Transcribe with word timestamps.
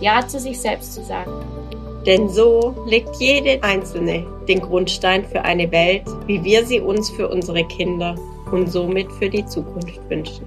Ja 0.00 0.26
zu 0.26 0.38
sich 0.38 0.60
selbst 0.60 0.94
zu 0.94 1.02
sagen. 1.02 1.32
Denn 2.06 2.28
so 2.28 2.74
legt 2.86 3.16
jede 3.16 3.62
Einzelne 3.62 4.24
den 4.46 4.60
Grundstein 4.60 5.24
für 5.24 5.42
eine 5.42 5.70
Welt, 5.72 6.04
wie 6.26 6.42
wir 6.44 6.64
sie 6.64 6.80
uns 6.80 7.10
für 7.10 7.28
unsere 7.28 7.64
Kinder 7.64 8.14
und 8.52 8.70
somit 8.70 9.10
für 9.12 9.28
die 9.28 9.44
Zukunft 9.44 10.00
wünschen. 10.08 10.46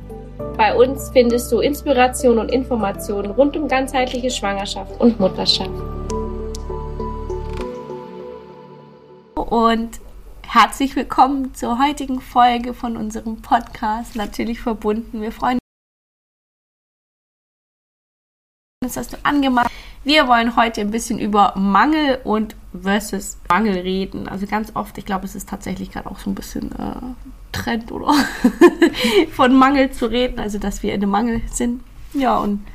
Bei 0.57 0.75
uns 0.75 1.09
findest 1.09 1.51
du 1.51 1.59
Inspiration 1.59 2.39
und 2.39 2.49
Informationen 2.49 3.31
rund 3.31 3.55
um 3.57 3.67
ganzheitliche 3.67 4.31
Schwangerschaft 4.31 4.99
und 4.99 5.19
Mutterschaft. 5.19 5.69
Und 9.35 9.99
herzlich 10.47 10.95
willkommen 10.95 11.53
zur 11.53 11.77
heutigen 11.77 12.21
Folge 12.21 12.73
von 12.73 12.95
unserem 12.95 13.41
Podcast. 13.41 14.15
Natürlich 14.15 14.61
verbunden. 14.61 15.21
Wir 15.21 15.31
freuen 15.31 15.60
uns, 18.83 18.95
dass 18.95 19.09
du 19.09 19.17
angemacht 19.21 19.69
Wir 20.03 20.27
wollen 20.27 20.55
heute 20.55 20.81
ein 20.81 20.89
bisschen 20.89 21.19
über 21.19 21.53
Mangel 21.55 22.17
und 22.23 22.55
versus 22.73 23.37
Mangel 23.47 23.77
reden. 23.77 24.27
Also 24.27 24.47
ganz 24.47 24.71
oft, 24.75 24.97
ich 24.97 25.05
glaube, 25.05 25.25
es 25.25 25.35
ist 25.35 25.47
tatsächlich 25.47 25.91
gerade 25.91 26.09
auch 26.09 26.17
so 26.17 26.31
ein 26.31 26.33
bisschen 26.33 26.71
äh, 26.71 26.95
Trend, 27.51 27.91
oder? 27.91 28.11
Von 29.33 29.53
Mangel 29.53 29.91
zu 29.91 30.07
reden, 30.07 30.39
also 30.39 30.57
dass 30.57 30.81
wir 30.81 30.95
in 30.95 31.03
einem 31.03 31.11
Mangel 31.11 31.41
sind. 31.51 31.83
Ja, 32.13 32.39
und 32.39 32.65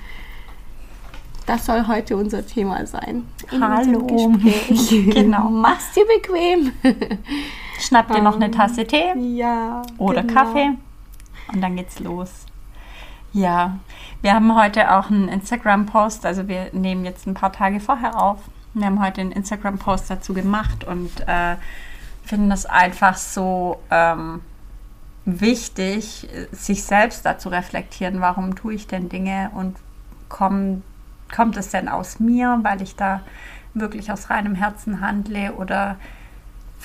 das 1.47 1.67
soll 1.67 1.89
heute 1.89 2.17
unser 2.17 2.47
Thema 2.47 2.87
sein. 2.87 3.27
Hallo. 3.51 4.07
genau. 4.89 5.51
Mach's 5.51 5.91
dir 5.93 6.05
bequem. 6.07 6.71
Schnapp 7.81 8.13
dir 8.13 8.23
noch 8.23 8.37
eine 8.37 8.53
Tasse 8.53 8.87
Tee. 8.87 9.13
Ja. 9.35 9.83
Oder 9.99 10.23
genau. 10.23 10.35
Kaffee. 10.35 10.71
Und 11.53 11.61
dann 11.61 11.75
geht's 11.75 11.99
los. 11.99 12.47
Ja, 13.37 13.81
wir 14.23 14.33
haben 14.33 14.57
heute 14.57 14.97
auch 14.97 15.11
einen 15.11 15.29
Instagram-Post, 15.29 16.25
also 16.25 16.49
wir 16.49 16.71
nehmen 16.73 17.05
jetzt 17.05 17.27
ein 17.27 17.35
paar 17.35 17.53
Tage 17.53 17.81
vorher 17.81 18.19
auf. 18.19 18.39
Wir 18.73 18.87
haben 18.87 19.05
heute 19.05 19.21
einen 19.21 19.33
Instagram-Post 19.33 20.09
dazu 20.09 20.33
gemacht 20.33 20.85
und 20.85 21.11
äh, 21.29 21.57
finden 22.25 22.49
das 22.49 22.65
einfach 22.65 23.19
so 23.19 23.79
ähm, 23.91 24.41
wichtig, 25.27 26.27
sich 26.51 26.85
selbst 26.85 27.27
dazu 27.27 27.51
reflektieren, 27.51 28.23
warum 28.23 28.55
tue 28.55 28.73
ich 28.73 28.87
denn 28.87 29.11
Dinge 29.11 29.51
und 29.55 29.77
komm, 30.31 30.83
kommt 31.31 31.59
es 31.59 31.69
denn 31.69 31.91
aus 31.91 32.19
mir, 32.19 32.61
weil 32.63 32.81
ich 32.81 32.97
da 32.97 33.21
wirklich 33.75 34.11
aus 34.11 34.31
reinem 34.31 34.55
Herzen 34.55 35.03
handle 35.03 35.53
oder 35.53 35.97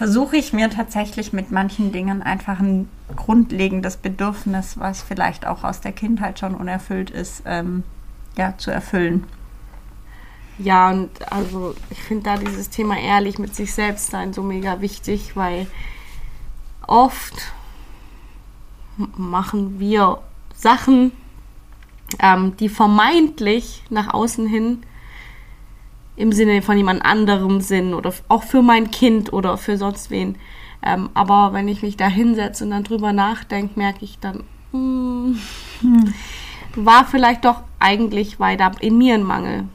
versuche 0.01 0.35
ich 0.35 0.51
mir 0.51 0.71
tatsächlich 0.71 1.31
mit 1.31 1.51
manchen 1.51 1.91
Dingen 1.91 2.23
einfach 2.23 2.59
ein 2.59 2.89
grundlegendes 3.15 3.97
Bedürfnis, 3.97 4.79
was 4.79 5.03
vielleicht 5.03 5.45
auch 5.45 5.63
aus 5.63 5.79
der 5.79 5.91
Kindheit 5.91 6.39
schon 6.39 6.55
unerfüllt 6.55 7.11
ist, 7.11 7.43
ähm, 7.45 7.83
ja, 8.35 8.57
zu 8.57 8.71
erfüllen. 8.71 9.25
Ja, 10.57 10.89
und 10.89 11.31
also 11.31 11.75
ich 11.91 12.01
finde 12.01 12.23
da 12.23 12.37
dieses 12.37 12.71
Thema 12.71 12.97
ehrlich 12.97 13.37
mit 13.37 13.55
sich 13.55 13.75
selbst 13.75 14.09
sein 14.09 14.33
so 14.33 14.41
mega 14.41 14.81
wichtig, 14.81 15.35
weil 15.35 15.67
oft 16.87 17.53
machen 18.97 19.79
wir 19.79 20.17
Sachen, 20.55 21.11
ähm, 22.17 22.57
die 22.57 22.69
vermeintlich 22.69 23.83
nach 23.91 24.11
außen 24.15 24.47
hin 24.47 24.81
im 26.15 26.31
Sinne 26.31 26.61
von 26.61 26.77
jemand 26.77 27.03
anderem 27.03 27.61
sind 27.61 27.93
oder 27.93 28.13
auch 28.27 28.43
für 28.43 28.61
mein 28.61 28.91
Kind 28.91 29.33
oder 29.33 29.57
für 29.57 29.77
sonst 29.77 30.11
wen. 30.11 30.37
Ähm, 30.83 31.09
aber 31.13 31.53
wenn 31.53 31.67
ich 31.67 31.83
mich 31.83 31.97
da 31.97 32.07
hinsetze 32.07 32.63
und 32.63 32.71
dann 32.71 32.83
drüber 32.83 33.13
nachdenke, 33.13 33.79
merke 33.79 34.03
ich 34.03 34.19
dann, 34.19 34.43
hm, 34.71 35.39
hm. 35.81 36.13
war 36.75 37.05
vielleicht 37.05 37.45
doch 37.45 37.61
eigentlich, 37.79 38.39
weil 38.39 38.57
da 38.57 38.71
in 38.79 38.97
mir 38.97 39.15
ein 39.15 39.23
Mangel 39.23 39.65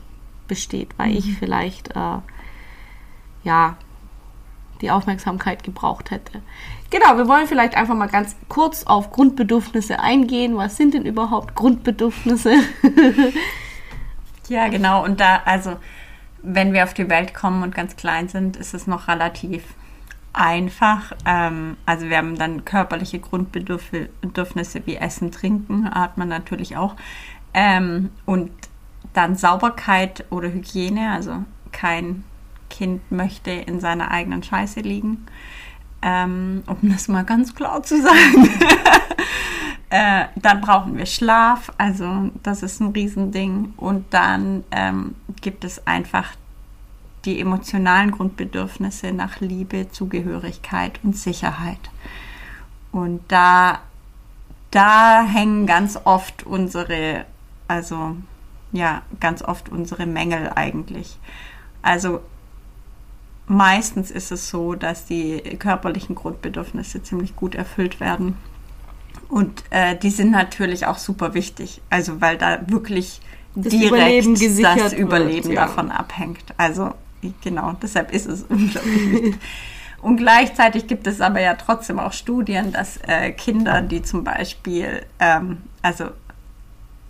besteht, 0.49 0.91
weil 0.97 1.11
mhm. 1.11 1.17
ich 1.17 1.39
vielleicht 1.39 1.91
äh, 1.97 2.19
ja 3.45 3.77
die 4.81 4.91
Aufmerksamkeit 4.91 5.65
gebraucht 5.65 6.11
hätte. 6.11 6.43
Genau, 6.91 7.17
wir 7.17 7.27
wollen 7.27 7.47
vielleicht 7.47 7.77
einfach 7.77 7.95
mal 7.95 8.09
ganz 8.09 8.37
kurz 8.49 8.85
auf 8.85 9.11
Grundbedürfnisse 9.11 10.01
eingehen. 10.01 10.57
Was 10.57 10.77
sind 10.77 10.95
denn 10.95 11.07
überhaupt 11.07 11.55
Grundbedürfnisse? 11.55 12.55
ja, 14.49 14.69
genau. 14.69 15.05
Und 15.05 15.19
da, 15.19 15.41
also 15.45 15.77
wenn 16.43 16.73
wir 16.73 16.85
auf 16.85 16.95
die 16.95 17.09
Welt 17.09 17.35
kommen 17.35 17.63
und 17.63 17.75
ganz 17.75 17.97
klein 17.97 18.29
sind, 18.29 18.57
ist 18.57 18.75
es 18.75 18.87
noch 18.87 19.09
relativ 19.09 19.63
einfach. 20.33 21.13
Ähm, 21.25 21.77
also 21.87 22.09
wir 22.09 22.19
haben 22.19 22.37
dann 22.39 22.65
körperliche 22.65 23.19
Grundbedürfnisse 23.19 24.87
wie 24.87 24.97
Essen, 24.97 25.33
Trinken, 25.33 25.91
hat 25.91 26.19
man 26.19 26.29
natürlich 26.29 26.77
auch. 26.77 26.95
Ähm, 27.55 28.11
und 28.27 28.51
dann 29.15 29.35
Sauberkeit 29.35 30.25
oder 30.31 30.49
Hygiene, 30.49 31.11
also 31.13 31.45
kein 31.73 32.25
Kind 32.69 33.11
möchte 33.11 33.51
in 33.51 33.81
seiner 33.81 34.11
eigenen 34.11 34.43
Scheiße 34.43 34.81
liegen. 34.81 35.27
Ähm, 36.03 36.63
um 36.67 36.91
das 36.91 37.09
mal 37.09 37.25
ganz 37.25 37.55
klar 37.55 37.83
zu 37.83 38.01
sagen. 38.01 38.51
äh, 39.91 40.25
dann 40.37 40.61
brauchen 40.61 40.97
wir 40.97 41.07
Schlaf, 41.07 41.73
also 41.79 42.31
das 42.43 42.63
ist 42.63 42.81
ein 42.81 42.89
Riesending. 42.89 43.75
Und 43.77 44.13
dann 44.13 44.65
ähm, 44.71 45.15
gibt 45.41 45.65
es 45.65 45.87
einfach 45.87 46.35
die 47.25 47.41
emotionalen 47.41 48.13
Grundbedürfnisse 48.13 49.13
nach 49.13 49.41
Liebe, 49.41 49.91
Zugehörigkeit 49.91 51.01
und 51.03 51.17
Sicherheit. 51.17 51.91
Und 52.93 53.21
da, 53.29 53.81
da 54.71 55.23
hängen 55.23 55.67
ganz 55.67 55.99
oft 56.05 56.45
unsere, 56.45 57.25
also 57.69 58.17
ja, 58.73 59.03
ganz 59.21 59.43
oft 59.43 59.69
unsere 59.69 60.07
Mängel 60.07 60.53
eigentlich. 60.55 61.19
Also 61.83 62.21
meistens 63.47 64.11
ist 64.11 64.33
es 64.33 64.49
so, 64.49 64.75
dass 64.75 65.07
die 65.07 65.39
körperlichen 65.59 66.15
Grundbedürfnisse 66.15 67.03
ziemlich 67.03 67.37
gut 67.37 67.55
erfüllt 67.55 68.01
werden. 68.01 68.37
Und 69.29 69.65
äh, 69.71 69.97
die 69.97 70.11
sind 70.11 70.31
natürlich 70.31 70.87
auch 70.87 70.99
super 70.99 71.35
wichtig, 71.35 71.81
also 71.91 72.21
weil 72.21 72.39
da 72.39 72.61
wirklich 72.69 73.21
das 73.55 73.69
direkt 73.69 73.93
Überleben 73.93 74.35
das 74.35 74.93
Überleben 74.93 75.45
wird, 75.45 75.55
ja. 75.55 75.67
davon 75.67 75.91
abhängt. 75.91 76.45
Also 76.57 76.95
genau, 77.43 77.75
deshalb 77.83 78.13
ist 78.13 78.27
es 78.27 78.43
unglaublich 78.49 79.11
wichtig. 79.11 79.41
Und 80.03 80.19
gleichzeitig 80.19 80.87
gibt 80.87 81.07
es 81.07 81.21
aber 81.21 81.41
ja 81.41 81.55
trotzdem 81.55 81.99
auch 81.99 82.13
Studien, 82.13 82.73
dass 82.73 82.99
äh, 82.99 83.33
Kinder, 83.33 83.83
die 83.83 84.03
zum 84.03 84.25
Beispiel, 84.25 85.03
ähm, 85.19 85.59
also 85.83 86.11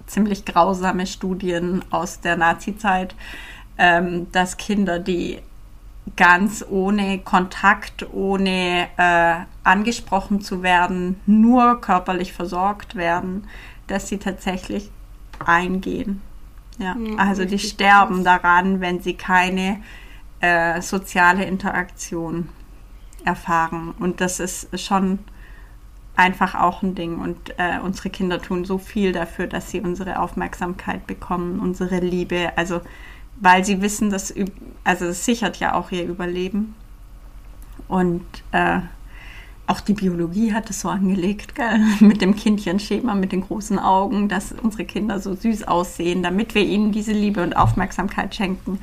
ziemlich 0.07 0.45
grausame 0.45 1.07
Studien 1.07 1.85
aus 1.91 2.21
der 2.21 2.37
Nazi-Zeit, 2.37 3.15
ähm, 3.77 4.31
dass 4.33 4.57
Kinder, 4.57 4.99
die 4.99 5.41
ganz 6.15 6.65
ohne 6.69 7.19
Kontakt, 7.19 8.07
ohne 8.13 8.89
äh, 8.97 9.35
angesprochen 9.65 10.41
zu 10.41 10.63
werden, 10.63 11.21
nur 11.27 11.81
körperlich 11.81 12.33
versorgt 12.33 12.95
werden, 12.95 13.49
dass 13.89 14.09
sie 14.09 14.19
tatsächlich 14.19 14.91
eingehen. 15.45 16.23
Ja, 16.79 16.97
ja 16.97 17.17
also 17.17 17.45
die 17.45 17.59
sterben 17.59 18.23
daran, 18.23 18.81
wenn 18.81 19.01
sie 19.01 19.15
keine 19.15 19.83
äh, 20.41 20.81
soziale 20.81 21.45
Interaktion 21.45 22.49
erfahren. 23.25 23.95
Und 23.99 24.21
das 24.21 24.39
ist 24.39 24.69
schon 24.81 25.19
einfach 26.15 26.55
auch 26.55 26.83
ein 26.83 26.95
Ding. 26.95 27.19
Und 27.19 27.59
äh, 27.59 27.79
unsere 27.83 28.11
Kinder 28.11 28.41
tun 28.41 28.65
so 28.65 28.79
viel 28.79 29.13
dafür, 29.13 29.47
dass 29.47 29.71
sie 29.71 29.81
unsere 29.81 30.21
Aufmerksamkeit 30.21 31.07
bekommen, 31.07 31.61
unsere 31.61 32.01
Liebe. 32.01 32.53
Also 32.57 32.81
weil 33.41 33.65
sie 33.65 33.83
wissen, 33.83 34.11
dass 34.11 34.35
also 34.85 35.07
es 35.07 35.25
sichert 35.25 35.59
ja 35.59 35.75
auch 35.75 35.91
ihr 35.91 36.05
Überleben. 36.05 36.75
Und 37.89 38.25
äh, 38.53 38.81
auch 39.67 39.81
die 39.81 39.95
Biologie 39.95 40.53
hat 40.53 40.71
es 40.71 40.81
so 40.81 40.89
angelegt, 40.89 41.55
gell? 41.55 41.79
mit 42.01 42.21
dem 42.21 42.37
Kindchenschema, 42.37 43.15
mit 43.15 43.33
den 43.33 43.43
großen 43.43 43.79
Augen, 43.79 44.29
dass 44.29 44.53
unsere 44.53 44.85
Kinder 44.85 45.19
so 45.19 45.35
süß 45.35 45.65
aussehen, 45.65 46.23
damit 46.23 46.55
wir 46.55 46.63
ihnen 46.63 46.93
diese 46.93 47.13
Liebe 47.13 47.43
und 47.43 47.57
Aufmerksamkeit 47.57 48.35
schenken. 48.35 48.79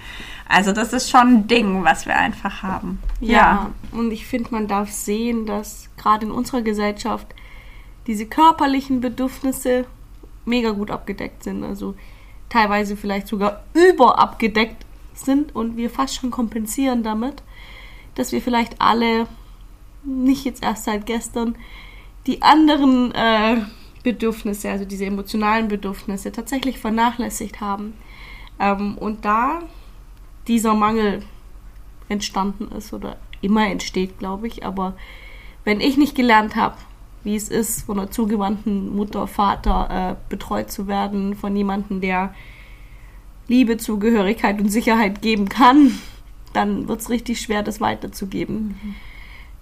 Also 0.48 0.74
das 0.74 0.94
ist 0.94 1.10
schon 1.10 1.22
ein 1.22 1.48
Ding, 1.48 1.84
was 1.84 2.06
wir 2.06 2.18
einfach 2.18 2.64
haben. 2.64 3.00
Ja, 3.22 3.32
ja. 3.32 3.72
und 3.92 4.12
ich 4.12 4.26
finde, 4.26 4.52
man 4.52 4.68
darf 4.68 4.92
sehen, 4.92 5.46
dass 5.46 5.90
gerade 5.98 6.26
in 6.26 6.32
unserer 6.32 6.62
Gesellschaft 6.62 7.28
diese 8.08 8.26
körperlichen 8.26 9.00
Bedürfnisse 9.00 9.86
mega 10.46 10.72
gut 10.72 10.92
abgedeckt 10.92 11.44
sind. 11.44 11.64
Also 11.64 11.96
teilweise 12.50 12.95
vielleicht 12.95 13.28
sogar 13.28 13.63
überabgedeckt 13.74 14.86
sind 15.13 15.56
und 15.56 15.78
wir 15.78 15.90
fast 15.90 16.16
schon 16.16 16.31
kompensieren 16.31 17.04
damit, 17.04 17.44
dass 18.16 18.31
wir 18.31 18.42
vielleicht 18.42 18.81
alle, 18.81 19.28
nicht 20.04 20.45
jetzt 20.45 20.63
erst 20.63 20.86
seit 20.86 21.06
gestern, 21.06 21.56
die 22.28 22.42
anderen 22.42 23.13
äh, 23.13 23.57
Bedürfnisse, 24.04 24.69
also 24.69 24.86
diese 24.86 25.06
emotionalen 25.06 25.68
Bedürfnisse, 25.68 26.31
tatsächlich 26.31 26.80
vernachlässigt 26.80 27.62
haben. 27.62 27.94
Ähm, 28.60 28.98
und 28.98 29.25
da 29.25 29.62
dieser 30.48 30.74
Mangel 30.74 31.24
entstanden 32.10 32.69
ist 32.75 32.94
oder 32.94 33.18
immer 33.42 33.68
entsteht, 33.68 34.19
glaube 34.19 34.48
ich. 34.48 34.66
Aber 34.66 34.96
wenn 35.63 35.80
ich 35.81 35.98
nicht 35.98 36.16
gelernt 36.16 36.56
habe, 36.56 36.78
wie 37.24 37.36
es 37.36 37.50
ist, 37.50 37.84
von 37.84 38.00
einer 38.00 38.12
zugewandten 38.12 38.96
Mutter, 38.96 39.28
Vater 39.28 39.90
äh, 40.12 40.30
betreut 40.30 40.72
zu 40.72 40.88
werden, 40.88 41.36
von 41.36 41.56
jemandem, 41.56 42.02
der 42.02 42.34
Liebe, 43.48 43.78
Zugehörigkeit 43.78 44.60
und 44.60 44.70
Sicherheit 44.70 45.22
geben 45.22 45.50
kann, 45.50 46.00
dann 46.54 46.88
wird 46.88 47.02
es 47.02 47.10
richtig 47.10 47.42
schwer, 47.42 47.64
das 47.64 47.81
weiterzugeben. 47.81 48.80
Mhm. 48.81 48.96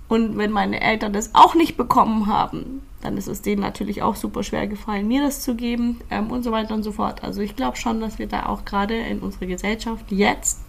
Und 0.08 0.38
wenn 0.38 0.52
meine 0.52 0.81
Eltern 0.81 1.13
das 1.13 1.36
auch 1.36 1.56
nicht 1.56 1.78
bekommen 1.78 2.28
haben, 2.28 2.81
dann 3.02 3.18
ist 3.18 3.28
es 3.28 3.42
denen 3.42 3.62
natürlich 3.62 4.02
auch 4.02 4.16
super 4.16 4.44
schwer 4.44 4.68
gefallen, 4.68 5.08
mir 5.08 5.22
das 5.22 5.42
zu 5.42 5.56
geben 5.56 6.02
ähm, 6.10 6.31
und 6.31 6.44
so 6.44 6.52
weiter 6.52 6.74
und 6.74 6.84
so 6.84 6.92
fort. 6.92 7.24
Also 7.24 7.42
ich 7.42 7.56
glaube 7.56 7.78
schon, 7.78 8.02
dass 8.02 8.19
wir 8.19 8.28
da 8.28 8.48
auch 8.48 8.66
gerade 8.66 8.98
in 8.98 9.19
unserer 9.19 9.46
Gesellschaft 9.46 10.12
jetzt 10.12 10.60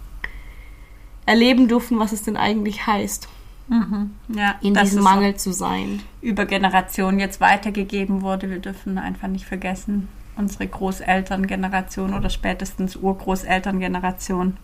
erleben 1.25 1.67
dürfen, 1.67 1.99
was 1.99 2.11
es 2.11 2.23
denn 2.23 2.37
eigentlich 2.37 2.87
heißt, 2.87 3.27
mhm. 3.67 4.11
ja, 4.29 4.55
in 4.61 4.73
diesem 4.73 5.03
Mangel 5.03 5.35
zu 5.35 5.53
sein. 5.53 6.01
Über 6.21 6.45
Generationen 6.45 7.19
jetzt 7.19 7.41
weitergegeben 7.41 8.21
wurde. 8.21 8.49
Wir 8.49 8.59
dürfen 8.59 8.97
einfach 8.97 9.27
nicht 9.27 9.45
vergessen, 9.45 10.07
unsere 10.35 10.67
Großelterngeneration 10.67 12.13
oder 12.13 12.29
spätestens 12.29 12.95
Urgroßelterngeneration 12.95 14.57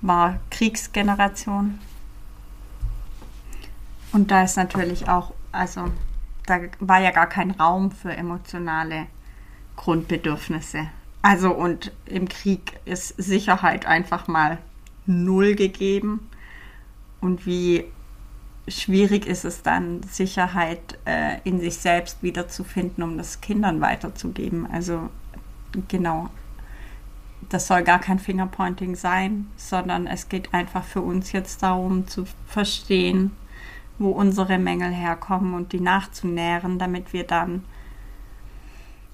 war 0.00 0.38
Kriegsgeneration. 0.50 1.78
Und 4.12 4.30
da 4.30 4.42
ist 4.42 4.56
natürlich 4.56 5.08
auch, 5.08 5.32
also 5.52 5.84
da 6.46 6.60
war 6.80 7.00
ja 7.00 7.10
gar 7.10 7.28
kein 7.28 7.52
Raum 7.52 7.90
für 7.90 8.12
emotionale 8.12 9.06
Grundbedürfnisse. 9.76 10.88
Also 11.22 11.52
und 11.54 11.92
im 12.04 12.28
Krieg 12.28 12.80
ist 12.84 13.08
Sicherheit 13.16 13.86
einfach 13.86 14.26
mal 14.26 14.58
null 15.06 15.54
gegeben. 15.54 16.28
Und 17.22 17.46
wie 17.46 17.84
schwierig 18.68 19.26
ist 19.26 19.44
es 19.44 19.62
dann, 19.62 20.02
Sicherheit 20.02 20.98
äh, 21.06 21.38
in 21.44 21.60
sich 21.60 21.78
selbst 21.78 22.22
wiederzufinden, 22.22 23.02
um 23.02 23.16
das 23.16 23.40
Kindern 23.40 23.80
weiterzugeben. 23.80 24.68
Also 24.70 25.08
genau, 25.88 26.28
das 27.48 27.66
soll 27.66 27.82
gar 27.82 28.00
kein 28.00 28.18
Fingerpointing 28.18 28.96
sein, 28.96 29.46
sondern 29.56 30.06
es 30.06 30.28
geht 30.28 30.52
einfach 30.52 30.84
für 30.84 31.00
uns 31.00 31.32
jetzt 31.32 31.62
darum 31.62 32.06
zu 32.06 32.26
verstehen, 32.46 33.30
wo 33.98 34.10
unsere 34.10 34.58
Mängel 34.58 34.90
herkommen 34.90 35.54
und 35.54 35.72
die 35.72 35.80
nachzunähren, 35.80 36.78
damit 36.78 37.12
wir 37.12 37.24
dann 37.24 37.64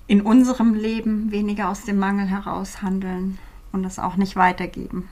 in 0.06 0.22
unserem 0.22 0.74
Leben 0.74 1.30
weniger 1.30 1.68
aus 1.68 1.84
dem 1.84 1.98
Mangel 1.98 2.26
heraus 2.26 2.80
handeln 2.80 3.38
und 3.72 3.84
es 3.84 3.98
auch 3.98 4.16
nicht 4.16 4.36
weitergeben. 4.36 5.08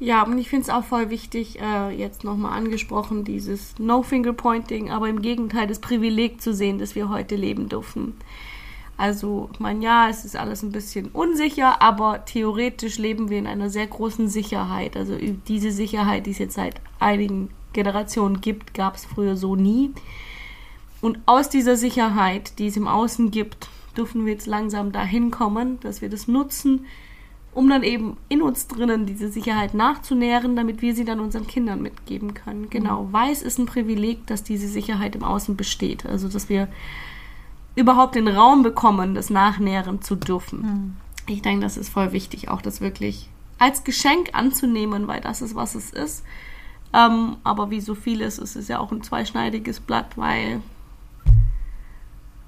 Ja, 0.00 0.24
und 0.24 0.36
ich 0.38 0.48
finde 0.48 0.64
es 0.64 0.70
auch 0.70 0.84
voll 0.84 1.10
wichtig, 1.10 1.60
äh, 1.60 1.90
jetzt 1.90 2.24
nochmal 2.24 2.58
angesprochen, 2.58 3.24
dieses 3.24 3.78
No-Finger-Pointing, 3.78 4.90
aber 4.90 5.08
im 5.08 5.22
Gegenteil 5.22 5.66
das 5.66 5.78
Privileg 5.78 6.42
zu 6.42 6.52
sehen, 6.52 6.78
dass 6.78 6.94
wir 6.94 7.08
heute 7.08 7.36
leben 7.36 7.68
dürfen. 7.68 8.14
Also, 8.96 9.48
ich 9.52 9.60
meine, 9.60 9.82
ja, 9.84 10.08
es 10.08 10.24
ist 10.24 10.36
alles 10.36 10.62
ein 10.62 10.72
bisschen 10.72 11.08
unsicher, 11.08 11.82
aber 11.82 12.24
theoretisch 12.24 12.98
leben 12.98 13.28
wir 13.28 13.38
in 13.38 13.46
einer 13.46 13.68
sehr 13.68 13.86
großen 13.86 14.28
Sicherheit. 14.28 14.96
Also 14.96 15.16
diese 15.48 15.72
Sicherheit, 15.72 16.26
die 16.26 16.30
es 16.30 16.38
jetzt 16.38 16.54
seit 16.54 16.80
einigen 17.00 17.50
Generationen 17.72 18.40
gibt, 18.40 18.72
gab 18.72 18.94
es 18.94 19.04
früher 19.04 19.36
so 19.36 19.56
nie. 19.56 19.90
Und 21.00 21.18
aus 21.26 21.48
dieser 21.48 21.76
Sicherheit, 21.76 22.58
die 22.58 22.68
es 22.68 22.76
im 22.76 22.86
Außen 22.86 23.32
gibt, 23.32 23.68
dürfen 23.96 24.26
wir 24.26 24.32
jetzt 24.32 24.46
langsam 24.46 24.92
dahin 24.92 25.30
kommen, 25.30 25.80
dass 25.80 26.00
wir 26.00 26.08
das 26.08 26.28
nutzen, 26.28 26.86
um 27.54 27.68
dann 27.68 27.82
eben 27.82 28.16
in 28.28 28.42
uns 28.42 28.66
drinnen 28.66 29.06
diese 29.06 29.30
Sicherheit 29.30 29.74
nachzunähren, 29.74 30.56
damit 30.56 30.82
wir 30.82 30.94
sie 30.94 31.04
dann 31.04 31.20
unseren 31.20 31.46
Kindern 31.46 31.80
mitgeben 31.80 32.34
können. 32.34 32.68
Genau, 32.68 33.04
mhm. 33.04 33.12
weiß 33.12 33.42
ist 33.42 33.58
ein 33.58 33.66
Privileg, 33.66 34.26
dass 34.26 34.42
diese 34.42 34.68
Sicherheit 34.68 35.14
im 35.14 35.22
Außen 35.22 35.56
besteht. 35.56 36.04
Also, 36.04 36.28
dass 36.28 36.48
wir 36.48 36.68
überhaupt 37.76 38.16
den 38.16 38.28
Raum 38.28 38.62
bekommen, 38.62 39.14
das 39.14 39.30
nachnähren 39.30 40.02
zu 40.02 40.16
dürfen. 40.16 40.60
Mhm. 40.60 40.96
Ich 41.26 41.42
denke, 41.42 41.62
das 41.62 41.76
ist 41.76 41.88
voll 41.88 42.12
wichtig, 42.12 42.48
auch 42.48 42.60
das 42.60 42.80
wirklich 42.80 43.28
als 43.58 43.84
Geschenk 43.84 44.30
anzunehmen, 44.32 45.06
weil 45.06 45.20
das 45.20 45.40
ist, 45.40 45.54
was 45.54 45.74
es 45.74 45.90
ist. 45.90 46.24
Ähm, 46.92 47.36
aber 47.44 47.70
wie 47.70 47.80
so 47.80 47.94
vieles 47.94 48.38
ist 48.38 48.56
es 48.56 48.68
ja 48.68 48.78
auch 48.78 48.92
ein 48.92 49.02
zweischneidiges 49.02 49.80
Blatt, 49.80 50.16
weil 50.16 50.60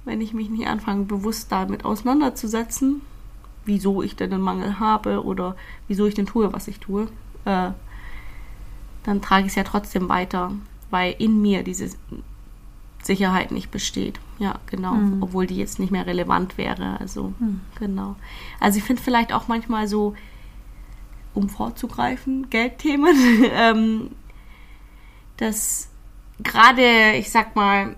wenn 0.04 0.20
ich 0.20 0.34
mich 0.34 0.50
nicht 0.50 0.68
anfange, 0.68 1.04
bewusst 1.04 1.50
damit 1.50 1.84
auseinanderzusetzen, 1.84 3.02
wieso 3.66 4.02
ich 4.02 4.16
denn 4.16 4.32
einen 4.32 4.42
Mangel 4.42 4.80
habe 4.80 5.24
oder 5.24 5.56
wieso 5.88 6.06
ich 6.06 6.14
denn 6.14 6.26
tue, 6.26 6.52
was 6.52 6.68
ich 6.68 6.80
tue, 6.80 7.08
äh, 7.44 7.70
dann 9.04 9.22
trage 9.22 9.46
ich 9.46 9.50
es 9.50 9.56
ja 9.56 9.64
trotzdem 9.64 10.08
weiter, 10.08 10.52
weil 10.90 11.14
in 11.18 11.40
mir 11.40 11.62
diese 11.62 11.90
Sicherheit 13.02 13.52
nicht 13.52 13.70
besteht. 13.70 14.20
Ja, 14.38 14.56
genau. 14.66 14.94
Mhm. 14.94 15.22
Obwohl 15.22 15.46
die 15.46 15.56
jetzt 15.56 15.78
nicht 15.78 15.92
mehr 15.92 16.06
relevant 16.06 16.58
wäre. 16.58 17.00
Also, 17.00 17.32
mhm. 17.38 17.60
genau. 17.78 18.16
Also 18.60 18.78
ich 18.78 18.84
finde 18.84 19.02
vielleicht 19.02 19.32
auch 19.32 19.48
manchmal 19.48 19.88
so, 19.88 20.14
um 21.34 21.48
vorzugreifen, 21.48 22.50
Geldthemen, 22.50 23.16
ähm, 23.52 24.10
dass 25.36 25.88
gerade, 26.42 27.12
ich 27.16 27.30
sag 27.30 27.54
mal, 27.56 27.94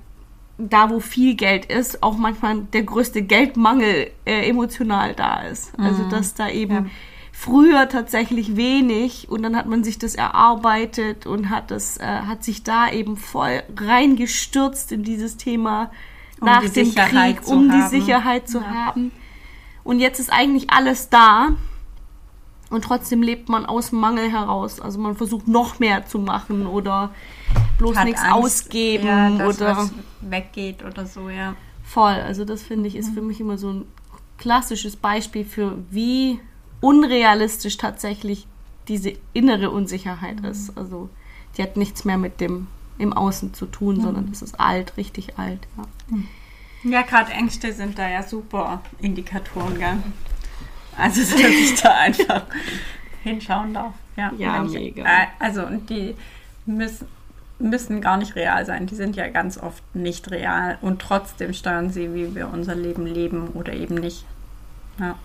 da, 0.58 0.90
wo 0.90 0.98
viel 0.98 1.36
Geld 1.36 1.66
ist, 1.66 2.02
auch 2.02 2.16
manchmal 2.16 2.62
der 2.72 2.82
größte 2.82 3.22
Geldmangel 3.22 4.10
äh, 4.24 4.48
emotional 4.48 5.14
da 5.14 5.42
ist. 5.42 5.72
Also, 5.78 6.02
mhm. 6.02 6.10
dass 6.10 6.34
da 6.34 6.48
eben 6.48 6.74
ja. 6.74 6.86
früher 7.32 7.88
tatsächlich 7.88 8.56
wenig 8.56 9.28
und 9.30 9.42
dann 9.42 9.56
hat 9.56 9.66
man 9.66 9.84
sich 9.84 9.98
das 9.98 10.16
erarbeitet 10.16 11.26
und 11.26 11.48
hat 11.48 11.70
das, 11.70 11.96
äh, 11.98 12.04
hat 12.04 12.42
sich 12.42 12.64
da 12.64 12.90
eben 12.90 13.16
voll 13.16 13.62
reingestürzt 13.76 14.90
in 14.90 15.04
dieses 15.04 15.36
Thema 15.36 15.92
um 16.40 16.46
nach 16.46 16.60
dem 16.62 16.72
Sicherheit 16.72 17.36
Krieg, 17.38 17.48
um 17.48 17.70
haben. 17.70 17.80
die 17.80 17.88
Sicherheit 17.88 18.48
zu 18.48 18.58
ja. 18.58 18.66
haben. 18.66 19.12
Und 19.84 20.00
jetzt 20.00 20.18
ist 20.18 20.32
eigentlich 20.32 20.70
alles 20.70 21.08
da. 21.08 21.50
Und 22.68 22.84
trotzdem 22.84 23.22
lebt 23.22 23.48
man 23.48 23.64
aus 23.64 23.92
Mangel 23.92 24.30
heraus. 24.30 24.80
Also 24.80 24.98
man 24.98 25.16
versucht 25.16 25.48
noch 25.48 25.78
mehr 25.78 26.04
zu 26.04 26.18
machen 26.18 26.66
oder 26.66 27.10
bloß 27.78 28.04
nichts 28.04 28.22
ausgeben 28.30 29.06
ja, 29.06 29.30
dass 29.30 29.56
oder 29.56 29.90
weggeht 30.20 30.84
oder 30.84 31.06
so, 31.06 31.30
ja. 31.30 31.54
Voll. 31.84 32.14
Also 32.14 32.44
das 32.44 32.62
finde 32.62 32.88
ich 32.88 32.96
ist 32.96 33.14
für 33.14 33.22
mich 33.22 33.40
immer 33.40 33.56
so 33.56 33.70
ein 33.72 33.84
klassisches 34.36 34.96
Beispiel 34.96 35.44
für 35.44 35.78
wie 35.90 36.40
unrealistisch 36.80 37.76
tatsächlich 37.76 38.46
diese 38.88 39.14
innere 39.32 39.70
Unsicherheit 39.70 40.40
mhm. 40.40 40.48
ist. 40.48 40.76
Also 40.76 41.08
die 41.56 41.62
hat 41.62 41.76
nichts 41.76 42.04
mehr 42.04 42.18
mit 42.18 42.40
dem 42.40 42.66
im 42.98 43.12
Außen 43.12 43.54
zu 43.54 43.66
tun, 43.66 43.98
mhm. 43.98 44.02
sondern 44.02 44.28
es 44.32 44.42
ist 44.42 44.58
alt, 44.58 44.96
richtig 44.96 45.38
alt. 45.38 45.60
Ja, 45.76 45.84
mhm. 46.08 46.28
ja 46.92 47.02
gerade 47.02 47.32
Ängste 47.32 47.72
sind 47.72 47.98
da 47.98 48.08
ja 48.08 48.22
super 48.22 48.82
Indikatoren, 49.00 49.78
gell? 49.78 49.98
Also 50.96 51.20
dass 51.36 51.40
ich 51.40 51.80
da 51.80 51.94
einfach 51.94 52.42
hinschauen 53.22 53.72
darf. 53.72 53.94
Ja, 54.16 54.32
ja 54.36 54.62
mega. 54.62 55.04
Äh, 55.04 55.26
also 55.38 55.64
und 55.64 55.88
die 55.88 56.16
müssen 56.66 57.06
müssen 57.58 58.00
gar 58.00 58.16
nicht 58.16 58.36
real 58.36 58.64
sein. 58.64 58.86
Die 58.86 58.94
sind 58.94 59.16
ja 59.16 59.28
ganz 59.28 59.58
oft 59.58 59.82
nicht 59.94 60.30
real 60.30 60.78
und 60.80 61.00
trotzdem 61.00 61.52
steuern 61.52 61.90
sie, 61.90 62.14
wie 62.14 62.34
wir 62.34 62.48
unser 62.52 62.74
Leben 62.74 63.06
leben 63.06 63.48
oder 63.54 63.72
eben 63.72 63.96
nicht. 63.96 64.24
Ja. 64.98 65.16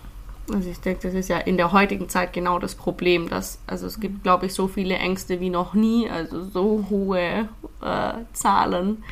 Also 0.52 0.68
ich 0.68 0.80
denke, 0.80 1.08
das 1.08 1.14
ist 1.14 1.28
ja 1.28 1.38
in 1.38 1.56
der 1.56 1.72
heutigen 1.72 2.08
Zeit 2.08 2.34
genau 2.34 2.58
das 2.58 2.74
Problem, 2.74 3.30
dass 3.30 3.58
also 3.66 3.86
es 3.86 3.98
gibt, 3.98 4.22
glaube 4.22 4.46
ich, 4.46 4.54
so 4.54 4.68
viele 4.68 4.96
Ängste 4.96 5.40
wie 5.40 5.48
noch 5.48 5.72
nie, 5.72 6.10
also 6.10 6.42
so 6.42 6.86
hohe 6.90 7.48
äh, 7.80 8.12
Zahlen 8.34 9.02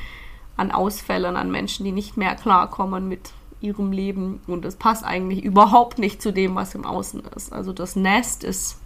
an 0.56 0.70
Ausfällen, 0.70 1.36
an 1.36 1.50
Menschen, 1.50 1.84
die 1.84 1.92
nicht 1.92 2.18
mehr 2.18 2.34
klarkommen 2.34 3.08
mit 3.08 3.32
ihrem 3.62 3.92
Leben 3.92 4.40
und 4.46 4.64
es 4.64 4.76
passt 4.76 5.04
eigentlich 5.04 5.42
überhaupt 5.42 5.98
nicht 5.98 6.20
zu 6.20 6.32
dem, 6.32 6.54
was 6.54 6.74
im 6.74 6.84
Außen 6.84 7.22
ist. 7.34 7.52
Also 7.52 7.72
das 7.72 7.96
Nest 7.96 8.44
ist 8.44 8.78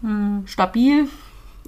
hm. 0.00 0.42
stabil, 0.46 1.08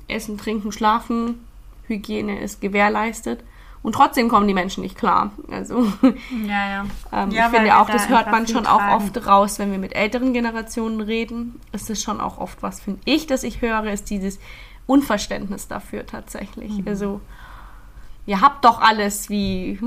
Essen, 0.08 0.38
Trinken, 0.38 0.72
Schlafen, 0.72 1.44
Hygiene 1.86 2.40
ist 2.40 2.60
gewährleistet. 2.60 3.42
Und 3.82 3.94
trotzdem 3.94 4.30
kommen 4.30 4.48
die 4.48 4.54
Menschen 4.54 4.82
nicht 4.82 4.96
klar. 4.96 5.32
Also 5.50 5.84
ja, 6.46 6.70
ja. 6.70 6.86
ähm, 7.12 7.30
ja, 7.30 7.46
ich 7.46 7.56
finde 7.56 7.78
auch, 7.78 7.88
das 7.88 8.08
hört 8.08 8.30
man 8.30 8.46
schon 8.46 8.64
tragen. 8.64 8.92
auch 8.92 8.96
oft 8.96 9.26
raus, 9.26 9.58
wenn 9.58 9.70
wir 9.72 9.78
mit 9.78 9.94
älteren 9.94 10.32
Generationen 10.32 11.02
reden. 11.02 11.60
Ist 11.72 11.90
das 11.90 12.02
schon 12.02 12.20
auch 12.20 12.38
oft 12.38 12.62
was, 12.62 12.80
finde 12.80 13.00
ich, 13.04 13.26
dass 13.26 13.42
ich 13.42 13.60
höre, 13.60 13.84
ist 13.92 14.08
dieses 14.08 14.38
Unverständnis 14.86 15.68
dafür 15.68 16.06
tatsächlich. 16.06 16.78
Mhm. 16.78 16.88
Also 16.88 17.20
ihr 18.24 18.40
habt 18.40 18.64
doch 18.64 18.80
alles, 18.80 19.28
wie, 19.28 19.78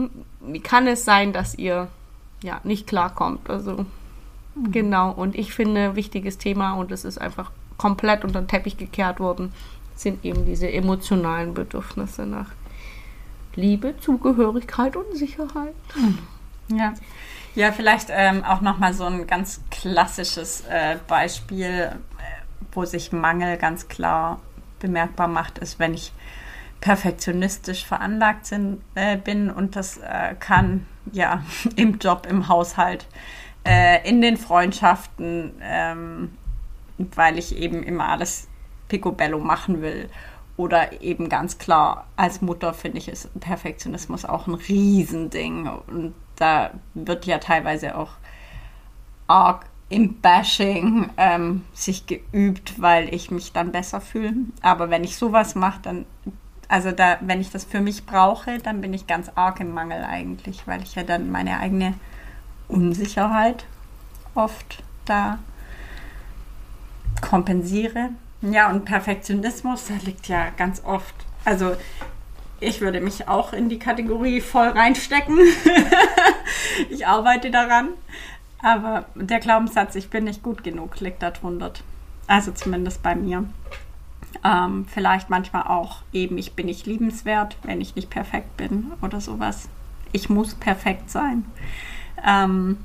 wie 0.42 0.60
kann 0.60 0.86
es 0.86 1.04
sein, 1.04 1.34
dass 1.34 1.56
ihr 1.56 1.88
ja 2.44 2.62
nicht 2.64 2.86
klarkommt? 2.86 3.50
Also 3.50 3.88
Genau, 4.72 5.12
und 5.12 5.36
ich 5.36 5.54
finde, 5.54 5.96
wichtiges 5.96 6.38
Thema, 6.38 6.74
und 6.74 6.92
es 6.92 7.06
ist 7.06 7.20
einfach 7.20 7.52
komplett 7.78 8.24
unter 8.24 8.42
den 8.42 8.48
Teppich 8.48 8.78
gekehrt 8.78 9.20
worden, 9.20 9.54
sind 9.98 10.24
eben 10.24 10.46
diese 10.46 10.72
emotionalen 10.72 11.54
Bedürfnisse 11.54 12.26
nach 12.26 12.52
Liebe, 13.56 13.96
Zugehörigkeit 14.00 14.96
und 14.96 15.18
Sicherheit. 15.18 15.74
Ja. 16.70 16.94
Ja, 17.56 17.72
vielleicht 17.72 18.10
ähm, 18.12 18.44
auch 18.44 18.62
nochmal 18.62 18.94
so 18.94 19.06
ein 19.06 19.26
ganz 19.26 19.62
klassisches 19.72 20.62
äh, 20.70 20.98
Beispiel, 21.08 21.90
äh, 21.90 21.96
wo 22.72 22.86
sich 22.86 23.12
Mangel 23.12 23.58
ganz 23.58 23.88
klar 23.88 24.40
bemerkbar 24.78 25.28
macht, 25.28 25.58
ist, 25.58 25.80
wenn 25.80 25.96
ich 25.96 26.12
perfektionistisch 26.82 27.84
veranlagt 27.84 28.46
sind, 28.46 28.82
äh, 28.94 29.18
bin 29.18 29.50
und 29.50 29.76
das 29.76 29.98
äh, 29.98 30.36
kann 30.40 30.86
ja 31.12 31.42
im 31.76 31.98
Job, 31.98 32.28
im 32.30 32.48
Haushalt, 32.48 33.08
äh, 33.66 34.08
in 34.08 34.22
den 34.22 34.38
Freundschaften, 34.38 35.54
ähm, 35.62 36.38
weil 36.98 37.40
ich 37.40 37.58
eben 37.58 37.82
immer 37.82 38.10
alles 38.10 38.48
picobello 38.88 39.40
machen 39.40 39.82
will. 39.82 40.10
Oder 40.56 41.02
eben 41.02 41.30
ganz 41.30 41.60
klar, 41.60 42.08
als 42.16 42.42
Mutter 42.42 42.74
finde 42.74 42.98
ich, 42.98 43.08
ist 43.10 43.40
Perfektionismus 43.40 44.26
auch 44.26 44.48
ein 44.48 44.56
Riesending. 44.56 45.68
Und 45.68 46.16
da 46.36 46.72
wird 46.96 47.26
ja 47.26 47.38
teilweise 47.38 47.96
auch 47.96 48.12
arg 49.28 49.66
im 49.90 50.20
Bashing 50.20 51.10
ähm, 51.18 51.64
sich 51.74 52.08
geübt, 52.08 52.82
weil 52.82 53.14
ich 53.14 53.32
mich 53.32 53.54
dann 53.54 53.72
besser 53.72 54.02
fühle. 54.02 54.34
Aber 54.62 54.90
wenn 54.90 55.04
ich 55.04 55.16
sowas 55.16 55.56
mache, 55.56 55.80
dann, 55.82 56.06
also 56.68 56.92
da, 56.92 57.18
wenn 57.22 57.40
ich 57.40 57.52
das 57.52 57.64
für 57.64 57.80
mich 57.80 58.06
brauche, 58.06 58.58
dann 58.58 58.82
bin 58.82 58.94
ich 58.94 59.08
ganz 59.08 59.32
arg 59.36 59.60
im 59.60 59.74
Mangel 59.74 60.04
eigentlich, 60.04 60.68
weil 60.68 60.82
ich 60.82 60.96
ja 60.96 61.04
dann 61.04 61.32
meine 61.32 61.60
eigene 61.60 61.94
Unsicherheit 62.68 63.66
oft 64.36 64.84
da 65.06 65.40
kompensiere. 67.22 68.10
Ja, 68.42 68.70
und 68.70 68.86
Perfektionismus, 68.86 69.88
da 69.88 69.96
liegt 70.06 70.28
ja 70.28 70.50
ganz 70.58 70.84
oft, 70.86 71.16
also 71.44 71.76
ich 72.60 72.82
würde 72.82 73.02
mich 73.02 73.28
auch 73.28 73.54
in 73.54 73.70
die 73.70 73.80
Kategorie 73.80 74.42
voll 74.42 74.68
reinstecken. 74.70 75.38
ich 76.90 77.06
arbeite 77.06 77.52
daran. 77.52 77.90
Aber 78.62 79.06
der 79.14 79.40
Glaubenssatz, 79.40 79.96
ich 79.96 80.10
bin 80.10 80.24
nicht 80.24 80.42
gut 80.42 80.64
genug, 80.64 81.00
liegt 81.00 81.22
darunter. 81.22 81.72
Also 82.26 82.52
zumindest 82.52 83.04
bei 83.04 83.16
mir. 83.16 83.46
Ähm, 84.44 84.86
vielleicht 84.92 85.30
manchmal 85.30 85.64
auch 85.64 86.02
eben, 86.12 86.38
ich 86.38 86.54
bin 86.54 86.66
nicht 86.66 86.86
liebenswert, 86.86 87.58
wenn 87.64 87.82
ich 87.82 87.96
nicht 87.96 88.10
perfekt 88.10 88.58
bin 88.58 88.92
oder 89.02 89.22
sowas. 89.22 89.70
Ich 90.12 90.30
muss 90.30 90.56
perfekt 90.56 91.10
sein. 91.10 91.46
Ähm, 92.26 92.78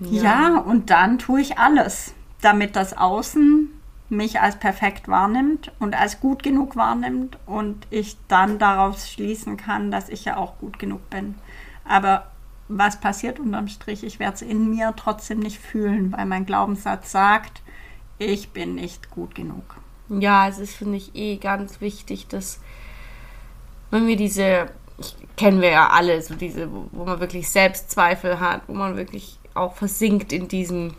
ja. 0.00 0.22
ja, 0.22 0.58
und 0.58 0.90
dann 0.90 1.18
tue 1.18 1.40
ich 1.40 1.58
alles, 1.58 2.14
damit 2.44 2.76
das 2.76 2.96
Außen 2.96 3.70
mich 4.10 4.40
als 4.40 4.58
perfekt 4.58 5.08
wahrnimmt 5.08 5.72
und 5.78 5.98
als 5.98 6.20
gut 6.20 6.42
genug 6.42 6.76
wahrnimmt 6.76 7.38
und 7.46 7.86
ich 7.90 8.16
dann 8.28 8.58
daraus 8.58 9.10
schließen 9.10 9.56
kann, 9.56 9.90
dass 9.90 10.08
ich 10.08 10.24
ja 10.24 10.36
auch 10.36 10.58
gut 10.58 10.78
genug 10.78 11.08
bin. 11.10 11.36
Aber 11.84 12.30
was 12.68 13.00
passiert 13.00 13.40
unterm 13.40 13.68
Strich? 13.68 14.04
Ich 14.04 14.18
werde 14.18 14.34
es 14.34 14.42
in 14.42 14.70
mir 14.70 14.94
trotzdem 14.96 15.40
nicht 15.40 15.58
fühlen, 15.58 16.12
weil 16.12 16.26
mein 16.26 16.46
Glaubenssatz 16.46 17.12
sagt, 17.12 17.62
ich 18.18 18.50
bin 18.50 18.74
nicht 18.74 19.10
gut 19.10 19.34
genug. 19.34 19.76
Ja, 20.08 20.48
es 20.48 20.58
ist, 20.58 20.74
finde 20.74 20.96
ich, 20.96 21.14
eh 21.14 21.36
ganz 21.36 21.80
wichtig, 21.80 22.28
dass 22.28 22.60
wenn 23.90 24.06
wir 24.06 24.16
diese, 24.16 24.70
kennen 25.36 25.60
wir 25.60 25.70
ja 25.70 25.88
alle, 25.88 26.20
so 26.20 26.34
diese, 26.34 26.70
wo, 26.72 26.88
wo 26.92 27.04
man 27.04 27.20
wirklich 27.20 27.48
Selbstzweifel 27.48 28.40
hat, 28.40 28.62
wo 28.66 28.74
man 28.74 28.96
wirklich 28.96 29.38
auch 29.54 29.74
versinkt 29.74 30.32
in 30.32 30.48
diesem 30.48 30.94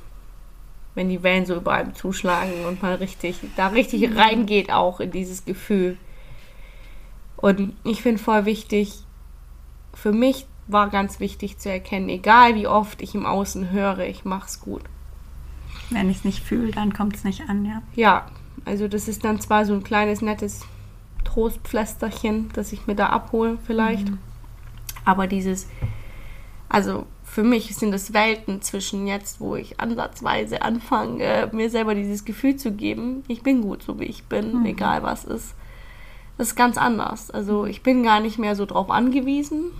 wenn 0.96 1.10
die 1.10 1.24
Wellen 1.24 1.46
so 1.46 1.56
über 1.56 1.74
einem 1.74 1.94
zuschlagen 1.94 2.66
und 2.66 2.82
man 2.82 2.94
richtig, 2.94 3.40
da 3.58 3.68
richtig 3.68 4.16
reingeht 4.16 4.72
auch 4.72 5.00
in 5.00 5.12
dieses 5.12 5.46
Gefühl. 5.46 5.98
Und 7.38 7.74
ich 7.84 8.02
finde 8.02 8.22
voll 8.22 8.46
wichtig, 8.46 8.94
für 9.94 10.14
mich 10.14 10.48
war 10.68 10.90
ganz 10.90 11.20
wichtig 11.20 11.60
zu 11.60 11.70
erkennen, 11.70 12.10
egal 12.10 12.56
wie 12.56 12.68
oft 12.68 13.02
ich 13.02 13.14
im 13.14 13.26
Außen 13.26 13.72
höre, 13.72 14.00
ich 14.00 14.26
mach's 14.26 14.62
gut. 14.62 14.82
Wenn 15.90 16.10
ich 16.10 16.18
es 16.18 16.24
nicht 16.24 16.44
fühle, 16.44 16.72
dann 16.72 16.94
kommt 16.94 17.16
es 17.16 17.24
nicht 17.24 17.50
an, 17.50 17.66
ja. 17.66 17.82
Ja, 17.96 18.26
also 18.64 18.88
das 18.88 19.08
ist 19.08 19.24
dann 19.24 19.40
zwar 19.40 19.66
so 19.66 19.74
ein 19.74 19.84
kleines, 19.84 20.22
nettes 20.22 20.66
Trostpflästerchen, 21.24 22.50
das 22.54 22.72
ich 22.72 22.88
mir 22.88 22.96
da 22.96 23.08
abhole 23.08 23.58
vielleicht. 23.68 24.10
Mhm. 24.10 24.18
Aber 25.04 25.28
dieses, 25.28 25.68
also 26.68 27.06
für 27.36 27.44
mich 27.44 27.76
sind 27.76 27.94
es 27.94 28.14
Welten 28.14 28.62
zwischen 28.62 29.08
jetzt, 29.08 29.42
wo 29.42 29.58
ich 29.58 29.78
ansatzweise 29.82 30.62
anfange, 30.62 31.50
mir 31.52 31.70
selber 31.70 31.94
dieses 31.94 32.24
Gefühl 32.24 32.56
zu 32.56 32.72
geben, 32.72 33.26
ich 33.28 33.44
bin 33.44 33.62
gut, 33.62 33.84
so 33.84 34.00
wie 34.00 34.06
ich 34.06 34.24
bin, 34.24 34.60
mhm. 34.60 34.66
egal 34.66 35.04
was 35.04 35.26
ist. 35.26 35.54
Das 36.38 36.48
ist 36.48 36.56
ganz 36.56 36.78
anders. 36.78 37.30
Also 37.32 37.66
ich 37.66 37.84
bin 37.84 38.04
gar 38.04 38.22
nicht 38.22 38.40
mehr 38.40 38.56
so 38.56 38.66
drauf 38.66 38.90
angewiesen, 38.90 39.74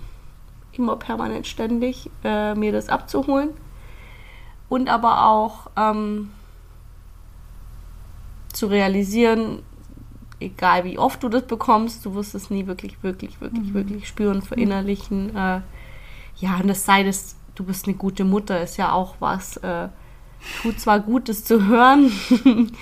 immer 0.72 0.96
permanent 0.96 1.46
ständig 1.46 2.10
äh, 2.24 2.54
mir 2.54 2.72
das 2.72 2.90
abzuholen. 2.90 3.48
Und 4.68 4.90
aber 4.90 5.24
auch 5.24 5.70
ähm, 5.78 6.32
zu 8.52 8.66
realisieren, 8.66 9.62
egal 10.40 10.84
wie 10.84 10.98
oft 10.98 11.22
du 11.22 11.30
das 11.30 11.46
bekommst, 11.46 12.04
du 12.04 12.14
wirst 12.16 12.34
es 12.34 12.50
nie 12.50 12.66
wirklich, 12.66 13.02
wirklich, 13.02 13.40
wirklich, 13.40 13.68
mhm. 13.68 13.74
wirklich 13.74 14.08
spüren, 14.08 14.42
verinnerlichen. 14.42 15.34
Äh, 15.34 15.62
ja, 16.36 16.56
und 16.60 16.68
das 16.68 16.84
sei 16.84 17.02
das 17.02 17.36
du 17.56 17.64
bist 17.64 17.86
eine 17.86 17.96
gute 17.96 18.24
Mutter, 18.24 18.62
ist 18.62 18.76
ja 18.76 18.92
auch 18.92 19.16
was. 19.18 19.56
Äh, 19.56 19.88
tut 20.62 20.78
zwar 20.78 21.00
gut, 21.00 21.28
das 21.28 21.44
zu 21.44 21.66
hören, 21.66 22.12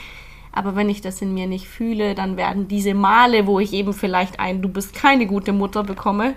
aber 0.52 0.76
wenn 0.76 0.90
ich 0.90 1.00
das 1.00 1.23
in 1.23 1.33
mir 1.33 1.47
nicht 1.47 1.66
fühle, 1.66 2.14
dann 2.14 2.37
werden 2.37 2.69
diese 2.69 2.95
Male, 2.95 3.47
wo 3.47 3.61
ich 3.61 3.73
eben 3.73 3.95
vielleicht 3.95 4.38
ein 4.40 4.61
Du 4.61 4.69
bist 4.69 4.95
keine 4.95 5.26
gute 5.26 5.52
Mutter 5.52 5.85
bekomme, 5.85 6.35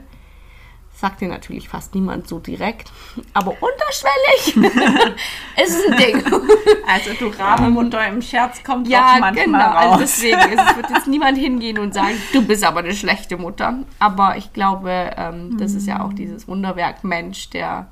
sagt 0.94 1.22
dir 1.22 1.28
natürlich 1.28 1.70
fast 1.70 1.94
niemand 1.96 2.28
so 2.28 2.40
direkt, 2.40 2.92
aber 3.34 3.52
unterschwellig 3.52 4.74
ist 5.64 5.92
ein 5.92 5.98
Ding. 5.98 6.24
Also 6.90 7.12
du 7.20 7.28
Rabenmutter 7.28 8.08
im 8.08 8.22
Scherz 8.22 8.64
kommt 8.64 8.88
ja, 8.88 9.16
auch 9.16 9.20
manchmal 9.20 9.46
genau. 9.46 9.60
Also 9.60 9.76
raus. 9.76 9.92
Also 9.92 10.00
deswegen, 10.00 10.58
es 10.58 10.76
wird 10.78 10.90
jetzt 10.90 11.08
niemand 11.08 11.38
hingehen 11.38 11.80
und 11.80 11.94
sagen, 11.94 12.16
du 12.32 12.42
bist 12.48 12.64
aber 12.64 12.80
eine 12.80 12.96
schlechte 12.96 13.36
Mutter. 13.36 13.80
Aber 14.00 14.38
ich 14.38 14.54
glaube, 14.54 15.12
ähm, 15.18 15.58
das 15.60 15.74
ist 15.74 15.86
ja 15.86 16.02
auch 16.02 16.14
dieses 16.14 16.48
Wunderwerk 16.48 17.04
Mensch, 17.04 17.50
der 17.50 17.92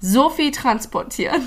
so 0.00 0.30
viel 0.30 0.50
transportieren, 0.50 1.42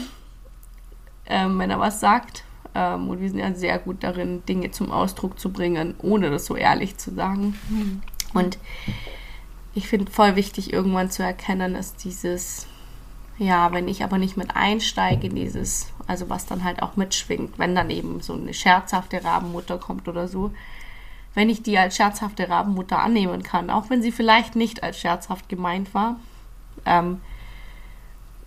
ähm, 1.25 1.58
wenn 1.60 1.72
er 1.72 1.79
was 1.79 2.00
sagt. 2.00 2.43
Ähm, 2.74 3.10
und 3.10 3.20
wir 3.20 3.29
sind 3.29 3.39
ja 3.39 3.53
sehr 3.53 3.79
gut 3.79 4.03
darin, 4.03 4.46
Dinge 4.46 4.72
zum 4.72 4.91
Ausdruck 4.91 5.39
zu 5.39 5.51
bringen, 5.51 5.96
ohne 6.00 6.29
das 6.29 6.46
so 6.46 6.55
ehrlich 6.55 6.98
zu 6.98 7.13
sagen. 7.13 7.58
Mhm. 7.70 8.01
Und 8.34 8.58
ich 9.74 9.88
finde 9.88 10.12
voll 10.12 10.36
wichtig, 10.36 10.74
irgendwann 10.74 11.12
zu 11.12 11.24
erkennen, 11.24 11.74
dass 11.74 11.96
dieses, 11.96 12.67
ja, 13.38 13.72
wenn 13.72 13.88
ich 13.88 14.03
aber 14.03 14.17
nicht 14.17 14.38
mit 14.38 14.55
einsteige 14.55 15.27
in 15.27 15.36
dieses, 15.36 15.91
also 16.08 16.29
was 16.29 16.46
dann 16.46 16.63
halt 16.63 16.81
auch 16.81 16.96
mitschwingt, 16.96 17.58
wenn 17.58 17.75
dann 17.75 17.89
eben 17.89 18.22
so 18.22 18.34
eine 18.34 18.53
scherzhafte 18.53 19.24
Rabenmutter 19.24 19.77
kommt 19.77 20.08
oder 20.08 20.27
so, 20.27 20.51
wenn 21.34 21.50
ich 21.50 21.63
die 21.63 21.77
als 21.77 21.96
scherzhafte 21.96 22.50
Rabenmutter 22.50 23.00
annehmen 23.00 23.43
kann, 23.43 23.70
auch 23.70 23.89
wenn 23.89 24.01
sie 24.01 24.12
vielleicht 24.12 24.55
nicht 24.55 24.84
als 24.84 25.00
scherzhaft 25.00 25.48
gemeint 25.48 25.93
war, 25.93 26.20
ähm, 26.86 27.22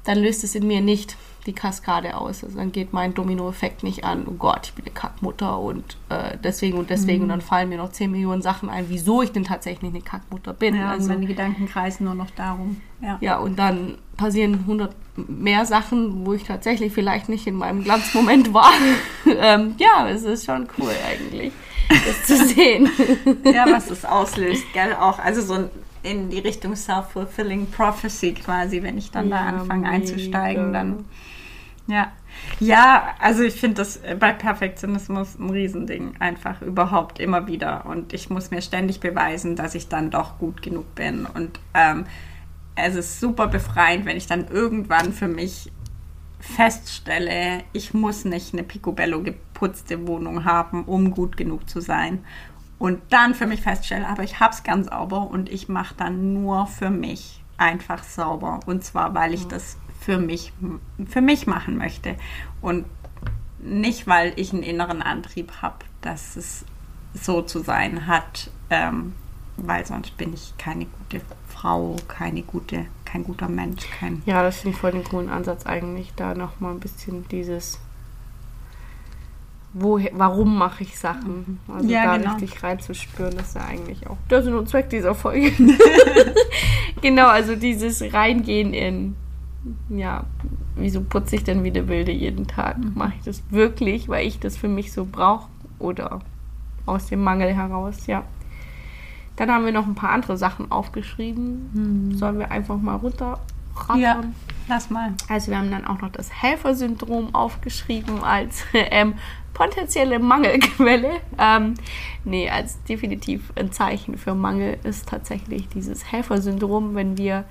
dann 0.05 0.19
löst 0.19 0.45
es 0.45 0.55
in 0.55 0.67
mir 0.67 0.81
nicht 0.81 1.17
die 1.47 1.53
Kaskade 1.53 2.17
aus. 2.17 2.43
Also 2.43 2.57
dann 2.57 2.73
geht 2.73 2.93
mein 2.93 3.15
Dominoeffekt 3.15 3.83
nicht 3.83 4.05
an, 4.05 4.25
oh 4.27 4.33
Gott, 4.33 4.67
ich 4.67 4.73
bin 4.75 4.85
eine 4.85 4.95
Kackmutter 4.95 5.59
und 5.59 5.97
äh, 6.09 6.37
deswegen 6.43 6.79
und 6.79 6.91
deswegen. 6.91 7.19
Mhm. 7.19 7.23
Und 7.25 7.29
dann 7.31 7.41
fallen 7.41 7.69
mir 7.69 7.79
noch 7.79 7.93
10 7.93 8.11
Millionen 8.11 8.43
Sachen 8.43 8.69
ein, 8.71 8.87
wieso 8.89 9.23
ich 9.23 9.33
denn 9.33 9.45
tatsächlich 9.45 9.91
eine 9.91 10.01
Kackmutter 10.01 10.53
bin. 10.55 10.75
Ja, 10.75 10.91
also 10.91 11.09
meine 11.09 11.27
Gedanken 11.27 11.67
kreisen 11.67 12.05
nur 12.05 12.15
noch 12.15 12.31
darum. 12.31 12.81
Ja. 13.03 13.19
ja, 13.21 13.39
und 13.39 13.59
dann 13.59 13.99
passieren 14.17 14.61
100 14.61 14.95
mehr 15.17 15.67
Sachen, 15.67 16.25
wo 16.25 16.33
ich 16.33 16.45
tatsächlich 16.45 16.93
vielleicht 16.93 17.29
nicht 17.29 17.47
in 17.47 17.55
meinem 17.55 17.85
Glanzmoment 17.85 18.55
war. 18.55 18.73
ähm, 19.27 19.75
ja, 19.79 20.09
es 20.09 20.23
ist 20.23 20.47
schon 20.47 20.67
cool 20.79 20.93
eigentlich, 21.07 21.53
das 21.89 22.25
zu 22.25 22.37
sehen. 22.55 22.89
ja, 23.45 23.67
was 23.71 23.89
das 23.89 24.05
auslöst, 24.05 24.65
gell? 24.73 24.95
Auch, 24.95 25.19
also 25.19 25.43
so 25.43 25.55
ein 25.55 25.71
in 26.05 26.31
die 26.31 26.39
Richtung 26.39 26.77
Self-Fulfilling 26.77 27.71
Prophecy 27.71 28.35
quasi, 28.35 28.83
wenn 28.83 28.99
ich 28.99 29.11
dann 29.11 29.29
ja, 29.29 29.51
da 29.51 29.59
anfange 29.59 29.89
einzusteigen, 29.89 30.73
dann 30.73 31.05
ja. 31.87 32.13
Ja, 32.61 33.15
also 33.21 33.43
ich 33.43 33.55
finde 33.55 33.77
das 33.77 34.01
bei 34.19 34.33
Perfektionismus 34.33 35.39
ein 35.39 35.51
Riesending, 35.51 36.15
einfach 36.19 36.63
überhaupt 36.63 37.21
immer 37.21 37.47
wieder. 37.47 37.87
Und 37.87 38.13
ich 38.13 38.29
muss 38.29 38.51
mir 38.51 38.63
ständig 38.63 39.01
beweisen, 39.01 39.55
dass 39.55 39.75
ich 39.75 39.89
dann 39.89 40.11
doch 40.11 40.39
gut 40.39 40.63
genug 40.63 40.95
bin. 40.95 41.27
Und 41.27 41.61
ähm, 41.75 42.07
es 42.75 42.97
ist 42.97 43.21
super 43.21 43.47
befreiend, 43.47 44.05
wenn 44.05 44.17
ich 44.17 44.27
dann 44.27 44.49
irgendwann 44.49 45.13
für 45.13 45.29
mich 45.29 45.71
feststelle, 46.41 47.63
ich 47.73 47.95
muss 47.95 48.25
nicht 48.25 48.53
eine 48.53 48.65
Picobello 48.65 49.23
geputzte 49.23 50.07
Wohnung 50.07 50.45
haben, 50.45 50.85
um 50.85 51.11
gut 51.11 51.37
genug 51.37 51.69
zu 51.71 51.81
sein 51.81 52.25
und 52.85 53.01
dann 53.09 53.35
für 53.35 53.47
mich 53.47 53.63
feststelle, 53.63 54.07
aber 54.07 54.25
ich 54.25 54.41
habe 54.41 54.53
es 54.53 54.63
ganz 54.63 54.89
sauber 54.89 55.31
und 55.31 55.51
ich 55.51 55.71
mache 55.71 55.95
dann 55.97 56.35
nur 56.35 56.67
für 56.67 56.91
mich 56.91 57.43
einfach 57.57 58.05
sauber. 58.05 58.61
Und 58.67 58.85
zwar, 58.85 59.15
weil 59.15 59.33
ich 59.33 59.49
das 59.49 59.79
für 60.01 60.19
mich, 60.19 60.53
für 61.09 61.23
mich 61.23 61.47
machen 61.47 61.79
möchte. 61.79 62.17
Und 62.61 62.85
nicht, 63.59 64.07
weil 64.07 64.35
ich 64.37 64.53
einen 64.53 64.63
inneren 64.63 65.01
Antrieb 65.01 65.63
habe, 65.63 65.79
dass 66.03 66.37
es 66.37 66.67
so 67.15 67.41
zu 67.41 67.61
sein 67.61 68.07
hat, 68.07 68.51
ähm, 68.69 69.15
weil 69.57 69.87
sonst 69.87 70.19
bin 70.19 70.35
ich 70.35 70.53
keine 70.59 70.85
gute 70.85 71.23
Frau, 71.49 71.97
keine 72.07 72.43
gute, 72.43 72.85
kein 73.07 73.25
guter 73.25 73.49
Mensch, 73.49 73.89
kein. 73.99 74.23
Ja, 74.27 74.43
das 74.43 74.59
finde 74.59 74.75
ich 74.75 74.81
voll 74.83 74.93
den 74.93 75.05
coolen 75.05 75.31
Ansatz 75.31 75.65
eigentlich, 75.65 76.13
da 76.17 76.35
nochmal 76.35 76.75
ein 76.75 76.81
bisschen 76.81 77.27
dieses 77.29 77.79
woher, 79.75 80.11
warum 80.15 80.57
mache 80.57 80.85
ich 80.85 80.99
Sachen? 80.99 81.61
Also 81.69 81.89
Ja, 81.89 82.05
da 82.05 82.17
genau. 82.17 82.33
richtig 82.33 82.63
reinzuspüren, 82.63 83.37
das 83.37 83.49
ist 83.49 83.55
ja 83.57 83.65
eigentlich 83.65 84.07
auch 84.07 84.17
der 84.31 84.43
Sinn 84.43 84.55
und 84.55 84.69
Zweck 84.69 84.89
dieser 84.89 85.15
Folge. 85.15 85.53
genau, 87.03 87.27
also 87.27 87.57
dieses 87.57 88.15
Reingehen 88.15 88.73
in, 88.73 89.17
ja, 89.89 90.25
wieso 90.77 91.03
putze 91.03 91.37
ich 91.37 91.45
denn 91.45 91.65
wie 91.65 91.71
der 91.71 91.89
Wilde 91.89 92.13
jeden 92.13 92.47
Tag? 92.47 92.79
Mhm. 92.79 92.93
Mache 92.95 93.13
ich 93.19 93.25
das 93.25 93.43
wirklich, 93.51 94.09
weil 94.09 94.27
ich 94.27 94.39
das 94.39 94.57
für 94.57 94.69
mich 94.69 94.93
so 94.93 95.05
brauche 95.05 95.49
oder 95.79 96.21
aus 96.87 97.07
dem 97.07 97.23
Mangel 97.23 97.53
heraus, 97.53 98.07
ja. 98.07 98.25
Dann 99.37 99.51
haben 99.51 99.65
wir 99.65 99.73
noch 99.73 99.87
ein 99.87 99.97
paar 99.97 100.11
andere 100.11 100.37
Sachen 100.37 100.71
aufgeschrieben. 100.71 102.15
Sollen 102.17 102.39
wir 102.39 102.53
einfach 102.53 102.79
mal 102.79 102.95
runterrattern? 102.95 103.41
Mhm. 103.97 104.01
Ja, 104.01 104.21
lass 104.69 104.91
mal. 104.91 105.15
Also 105.29 105.51
wir 105.51 105.59
haben 105.59 105.71
dann 105.71 105.87
auch 105.87 106.01
noch 106.01 106.11
das 106.11 106.31
Helfersyndrom 106.43 107.35
aufgeschrieben 107.35 108.23
als 108.23 108.65
ähm, 108.75 109.15
potenzielle 109.53 110.19
Mangelquelle. 110.19 111.21
Ähm, 111.39 111.75
nee, 112.25 112.51
als 112.51 112.83
definitiv 112.85 113.53
ein 113.57 113.73
Zeichen 113.73 114.19
für 114.19 114.35
Mangel 114.35 114.79
ist 114.85 115.09
tatsächlich 115.09 115.69
dieses 115.69 116.11
Helfersyndrom, 116.11 116.95
wenn 116.95 117.17
wir 117.17 117.45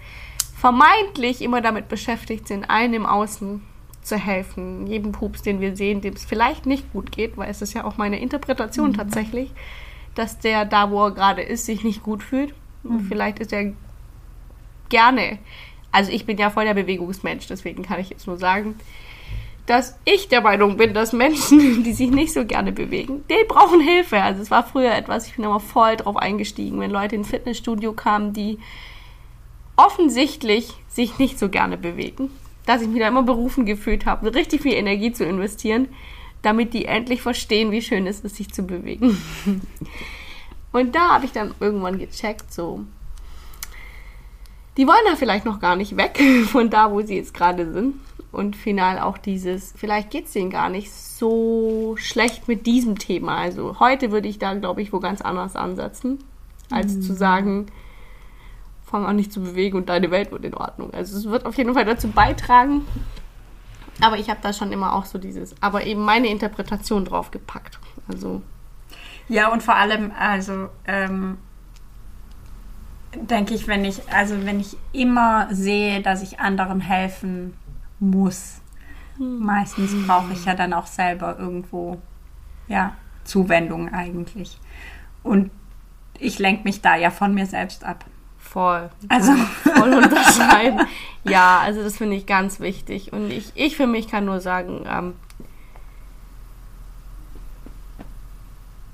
vermeintlich 0.55 1.41
immer 1.41 1.61
damit 1.61 1.87
beschäftigt 1.89 2.47
sind, 2.47 2.69
allen 2.69 2.93
im 2.93 3.05
Außen 3.05 3.61
zu 4.01 4.17
helfen. 4.17 4.87
Jedem 4.87 5.13
Pups, 5.13 5.41
den 5.41 5.61
wir 5.61 5.75
sehen, 5.75 6.01
dem 6.01 6.13
es 6.13 6.25
vielleicht 6.25 6.65
nicht 6.65 6.91
gut 6.91 7.11
geht, 7.11 7.37
weil 7.37 7.49
es 7.49 7.61
ist 7.61 7.73
ja 7.73 7.85
auch 7.85 7.97
meine 7.97 8.19
Interpretation 8.19 8.93
tatsächlich, 8.93 9.51
dass 10.15 10.39
der 10.39 10.65
da, 10.65 10.91
wo 10.91 11.05
er 11.05 11.11
gerade 11.11 11.41
ist, 11.41 11.65
sich 11.65 11.83
nicht 11.83 12.03
gut 12.03 12.21
fühlt. 12.21 12.53
Und 12.83 13.01
vielleicht 13.07 13.39
ist 13.39 13.53
er 13.53 13.71
gerne. 14.89 15.39
Also 15.93 16.11
ich 16.11 16.25
bin 16.25 16.37
ja 16.37 16.49
voll 16.49 16.65
der 16.65 16.73
Bewegungsmensch, 16.73 17.47
deswegen 17.47 17.83
kann 17.83 17.99
ich 17.99 18.09
jetzt 18.09 18.27
nur 18.27 18.37
sagen, 18.37 18.75
dass 19.67 19.97
ich 20.03 20.27
der 20.27 20.41
Meinung 20.41 20.75
bin, 20.75 20.93
dass 20.93 21.13
Menschen, 21.13 21.83
die 21.83 21.93
sich 21.93 22.09
nicht 22.09 22.33
so 22.33 22.45
gerne 22.45 22.73
bewegen, 22.73 23.23
die 23.29 23.45
brauchen 23.47 23.79
Hilfe. 23.79 24.21
Also 24.21 24.41
es 24.41 24.51
war 24.51 24.65
früher 24.65 24.93
etwas, 24.93 25.27
ich 25.27 25.35
bin 25.35 25.45
immer 25.45 25.59
voll 25.59 25.95
drauf 25.95 26.17
eingestiegen, 26.17 26.79
wenn 26.79 26.91
Leute 26.91 27.15
ins 27.15 27.29
Fitnessstudio 27.29 27.93
kamen, 27.93 28.33
die 28.33 28.57
offensichtlich 29.77 30.73
sich 30.89 31.19
nicht 31.19 31.39
so 31.39 31.49
gerne 31.49 31.77
bewegen, 31.77 32.31
dass 32.65 32.81
ich 32.81 32.87
mich 32.87 32.99
da 32.99 33.07
immer 33.07 33.23
berufen 33.23 33.65
gefühlt 33.65 34.05
habe, 34.05 34.33
richtig 34.33 34.63
viel 34.63 34.73
Energie 34.73 35.13
zu 35.13 35.23
investieren, 35.23 35.87
damit 36.41 36.73
die 36.73 36.85
endlich 36.85 37.21
verstehen, 37.21 37.71
wie 37.71 37.81
schön 37.83 38.07
es 38.07 38.19
ist, 38.21 38.35
sich 38.35 38.51
zu 38.51 38.63
bewegen. 38.63 39.21
Und 40.71 40.95
da 40.95 41.13
habe 41.13 41.25
ich 41.25 41.31
dann 41.31 41.53
irgendwann 41.59 41.99
gecheckt, 41.99 42.51
so, 42.51 42.83
die 44.77 44.87
wollen 44.87 45.05
da 45.05 45.15
vielleicht 45.15 45.45
noch 45.45 45.59
gar 45.59 45.75
nicht 45.75 45.97
weg 45.97 46.19
von 46.47 46.69
da, 46.69 46.91
wo 46.91 47.01
sie 47.01 47.15
jetzt 47.15 47.33
gerade 47.33 47.71
sind. 47.71 47.95
Und 48.31 48.55
final 48.55 48.99
auch 48.99 49.19
dieses, 49.19 49.73
vielleicht 49.77 50.09
geht 50.09 50.25
es 50.25 50.31
denen 50.31 50.49
gar 50.49 50.69
nicht 50.69 50.91
so 50.91 51.95
schlecht 51.97 52.47
mit 52.47 52.65
diesem 52.65 52.97
Thema. 52.97 53.37
Also 53.37 53.79
heute 53.79 54.11
würde 54.11 54.27
ich 54.27 54.39
da, 54.39 54.55
glaube 54.55 54.81
ich, 54.81 54.91
wo 54.91 54.99
ganz 54.99 55.21
anders 55.21 55.55
ansetzen, 55.55 56.17
als 56.71 56.99
zu 56.99 57.13
sagen, 57.13 57.67
fang 58.93 59.05
an, 59.05 59.17
nicht 59.17 59.31
zu 59.31 59.41
bewegen 59.41 59.77
und 59.77 59.89
deine 59.89 60.09
Welt 60.09 60.31
wird 60.31 60.45
in 60.45 60.55
Ordnung. 60.55 60.91
Also 60.93 61.15
es 61.15 61.25
wird 61.25 61.45
auf 61.45 61.55
jeden 61.55 61.75
Fall 61.75 61.85
dazu 61.85 62.07
beitragen. 62.07 62.81
Aber 64.01 64.17
ich 64.17 64.29
habe 64.29 64.39
da 64.41 64.53
schon 64.53 64.71
immer 64.71 64.93
auch 64.93 65.05
so 65.05 65.17
dieses, 65.17 65.55
aber 65.61 65.85
eben 65.85 66.03
meine 66.03 66.27
Interpretation 66.27 67.05
drauf 67.05 67.31
gepackt. 67.31 67.79
Also 68.07 68.41
Ja, 69.29 69.51
und 69.51 69.61
vor 69.61 69.75
allem, 69.75 70.11
also 70.17 70.69
ähm, 70.85 71.37
denke 73.15 73.53
ich, 73.53 73.67
wenn 73.67 73.85
ich, 73.85 74.01
also 74.11 74.45
wenn 74.45 74.59
ich 74.59 74.77
immer 74.91 75.47
sehe, 75.51 76.01
dass 76.01 76.21
ich 76.21 76.39
anderen 76.39 76.81
helfen 76.81 77.53
muss, 77.99 78.61
meistens 79.17 79.91
brauche 80.07 80.33
ich 80.33 80.45
ja 80.45 80.55
dann 80.55 80.73
auch 80.73 80.87
selber 80.87 81.37
irgendwo 81.37 82.01
ja, 82.67 82.95
Zuwendung 83.23 83.93
eigentlich. 83.93 84.57
Und 85.23 85.51
ich 86.19 86.39
lenke 86.39 86.63
mich 86.63 86.81
da 86.81 86.95
ja 86.95 87.11
von 87.11 87.33
mir 87.33 87.45
selbst 87.45 87.83
ab. 87.83 88.05
voll. 88.37 88.89
Also 89.09 89.33
voll 89.33 89.93
unterscheiden. 89.93 90.81
ja, 91.23 91.59
also 91.59 91.81
das 91.81 91.97
finde 91.97 92.15
ich 92.15 92.25
ganz 92.25 92.59
wichtig. 92.59 93.13
Und 93.13 93.31
ich, 93.31 93.51
ich 93.55 93.75
für 93.75 93.87
mich 93.87 94.07
kann 94.07 94.25
nur 94.25 94.41
sagen, 94.41 94.85
ähm, 94.87 95.13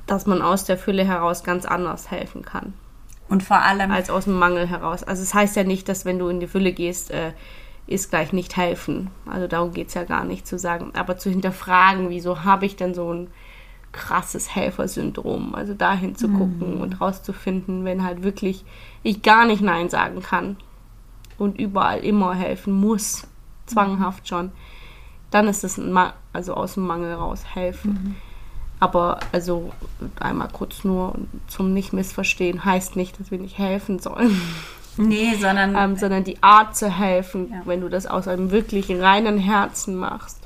dass 0.06 0.26
man 0.26 0.42
aus 0.42 0.66
der 0.66 0.78
Fülle 0.78 1.06
heraus 1.06 1.44
ganz 1.44 1.66
anders 1.66 2.10
helfen 2.10 2.44
kann, 2.44 2.74
und 3.30 3.44
vor 3.44 3.62
allem, 3.62 3.92
als 3.92 4.10
aus 4.10 4.26
dem 4.26 4.38
Mangel 4.38 4.68
heraus. 4.68 5.04
Also 5.04 5.22
es 5.22 5.34
heißt 5.34 5.56
ja 5.56 5.64
nicht, 5.64 5.88
dass 5.88 6.04
wenn 6.04 6.20
du 6.20 6.28
in 6.30 6.40
die 6.40 6.48
Fülle 6.48 6.74
gehst, 6.74 7.12
äh, 7.12 7.32
ist 7.86 8.10
gleich 8.10 8.34
nicht 8.34 8.58
helfen. 8.58 9.10
Also 9.26 9.48
darum 9.48 9.72
geht 9.74 9.90
es 9.90 9.94
ja 9.94 10.04
gar 10.04 10.24
nicht 10.24 10.46
zu 10.46 10.58
sagen. 10.58 10.92
Aber 10.94 11.18
zu 11.18 11.30
hinterfragen, 11.30 12.10
wieso 12.10 12.44
habe 12.44 12.66
ich 12.66 12.76
denn 12.76 12.94
so 12.94 13.12
ein 13.14 13.28
krasses 13.92 14.54
Helfersyndrom? 14.56 15.56
Also 15.56 15.74
dahin 15.74 16.16
zu 16.16 16.30
gucken 16.30 16.82
und 16.82 17.02
rauszufinden, 17.02 17.86
wenn 17.86 18.04
halt 18.04 18.24
wirklich 18.24 18.64
ich 19.04 19.22
gar 19.22 19.46
nicht 19.46 19.62
Nein 19.62 19.90
sagen 19.90 20.22
kann 20.22 20.58
und 21.38 21.60
überall 21.60 22.00
immer 22.00 22.34
helfen 22.36 22.74
muss, 22.74 23.28
zwanghaft 23.66 24.28
schon, 24.28 24.52
dann 25.32 25.48
ist 25.48 25.64
es 25.64 25.80
also 26.34 26.54
aus 26.54 26.74
dem 26.76 26.86
Mangel 26.86 27.14
raus 27.14 27.44
helfen. 27.54 28.16
Aber 28.80 29.20
also 29.34 29.72
einmal 30.20 30.48
kurz 30.54 30.84
nur 30.84 31.16
zum 31.48 31.74
Nicht-Missverstehen 31.74 32.64
heißt 32.64 32.96
nicht, 32.96 33.20
dass 33.20 33.30
wir 33.32 33.38
nicht 33.38 33.58
helfen 33.58 34.00
sollen, 34.00 34.40
nee, 34.96 35.36
sondern 35.36 35.76
ähm, 35.76 35.98
sondern 35.98 36.24
die 36.24 36.42
Art 36.42 36.76
zu 36.78 36.90
helfen, 36.90 37.50
Ja. 37.52 37.62
wenn 37.66 37.82
du 37.82 37.90
das 37.90 38.06
aus 38.08 38.28
einem 38.28 38.52
wirklich 38.52 38.90
reinen 38.92 39.38
Herzen 39.38 39.98
machst. 39.98 40.40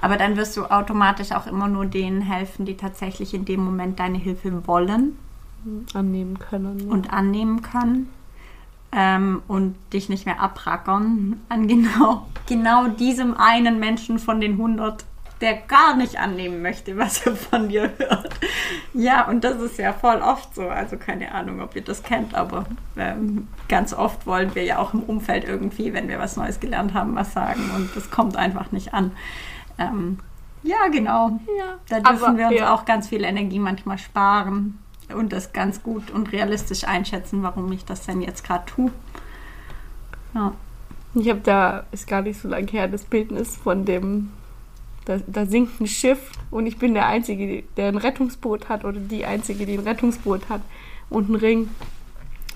Aber 0.00 0.16
dann 0.16 0.36
wirst 0.36 0.56
du 0.56 0.66
automatisch 0.66 1.32
auch 1.32 1.48
immer 1.48 1.66
nur 1.66 1.84
denen 1.86 2.20
helfen, 2.22 2.64
die 2.64 2.76
tatsächlich 2.76 3.34
in 3.34 3.44
dem 3.44 3.64
Moment 3.64 3.98
deine 3.98 4.18
Hilfe 4.18 4.66
wollen 4.68 5.18
Annehmen 5.94 6.38
können. 6.38 6.78
ja. 6.78 6.92
und 6.92 7.12
annehmen 7.12 7.62
können. 7.62 8.08
Ähm, 8.92 9.42
und 9.48 9.74
dich 9.92 10.08
nicht 10.08 10.24
mehr 10.24 10.40
abrackern 10.40 11.40
an 11.50 11.66
genau, 11.68 12.26
genau 12.46 12.86
diesem 12.88 13.36
einen 13.36 13.80
Menschen 13.80 14.18
von 14.18 14.40
den 14.40 14.52
100, 14.52 15.04
der 15.40 15.54
gar 15.54 15.96
nicht 15.96 16.18
annehmen 16.18 16.62
möchte, 16.62 16.96
was 16.96 17.24
er 17.26 17.36
von 17.36 17.68
dir 17.68 17.92
hört. 17.98 18.34
Ja, 18.92 19.28
und 19.28 19.44
das 19.44 19.60
ist 19.60 19.78
ja 19.78 19.92
voll 19.92 20.20
oft 20.20 20.54
so. 20.54 20.68
Also 20.68 20.96
keine 20.96 21.32
Ahnung, 21.32 21.60
ob 21.60 21.76
ihr 21.76 21.82
das 21.82 22.02
kennt, 22.02 22.34
aber 22.34 22.66
ähm, 22.96 23.48
ganz 23.68 23.92
oft 23.92 24.26
wollen 24.26 24.54
wir 24.54 24.64
ja 24.64 24.78
auch 24.78 24.94
im 24.94 25.02
Umfeld 25.02 25.44
irgendwie, 25.44 25.92
wenn 25.92 26.08
wir 26.08 26.18
was 26.18 26.36
Neues 26.36 26.60
gelernt 26.60 26.94
haben, 26.94 27.14
was 27.14 27.32
sagen 27.32 27.70
und 27.76 27.94
das 27.94 28.10
kommt 28.10 28.36
einfach 28.36 28.72
nicht 28.72 28.94
an. 28.94 29.12
Ähm, 29.78 30.18
ja, 30.62 30.88
genau. 30.90 31.38
ja. 31.58 31.78
Da 31.88 32.00
dürfen 32.00 32.24
Aber, 32.24 32.38
wir 32.38 32.48
uns 32.48 32.58
ja. 32.58 32.74
auch 32.74 32.84
ganz 32.84 33.08
viel 33.08 33.24
Energie 33.24 33.58
manchmal 33.58 33.98
sparen 33.98 34.78
und 35.14 35.32
das 35.32 35.52
ganz 35.52 35.82
gut 35.82 36.10
und 36.10 36.32
realistisch 36.32 36.84
einschätzen, 36.84 37.42
warum 37.42 37.70
ich 37.72 37.84
das 37.84 38.04
denn 38.06 38.20
jetzt 38.20 38.44
gerade 38.44 38.66
tue. 38.66 38.90
Ja. 40.34 40.52
Ich 41.14 41.28
habe 41.28 41.40
da, 41.40 41.84
ist 41.90 42.06
gar 42.06 42.22
nicht 42.22 42.40
so 42.40 42.48
lange 42.48 42.66
her, 42.66 42.88
das 42.88 43.04
Bildnis 43.04 43.56
von 43.56 43.84
dem, 43.84 44.30
da, 45.08 45.18
da 45.26 45.46
sinkt 45.46 45.80
ein 45.80 45.86
Schiff 45.86 46.30
und 46.50 46.66
ich 46.66 46.76
bin 46.76 46.92
der 46.92 47.06
Einzige, 47.06 47.64
der 47.78 47.88
ein 47.88 47.96
Rettungsboot 47.96 48.68
hat 48.68 48.84
oder 48.84 49.00
die 49.00 49.24
Einzige, 49.24 49.64
die 49.64 49.72
ein 49.72 49.80
Rettungsboot 49.80 50.50
hat 50.50 50.60
und 51.08 51.28
einen 51.28 51.36
Ring. 51.36 51.68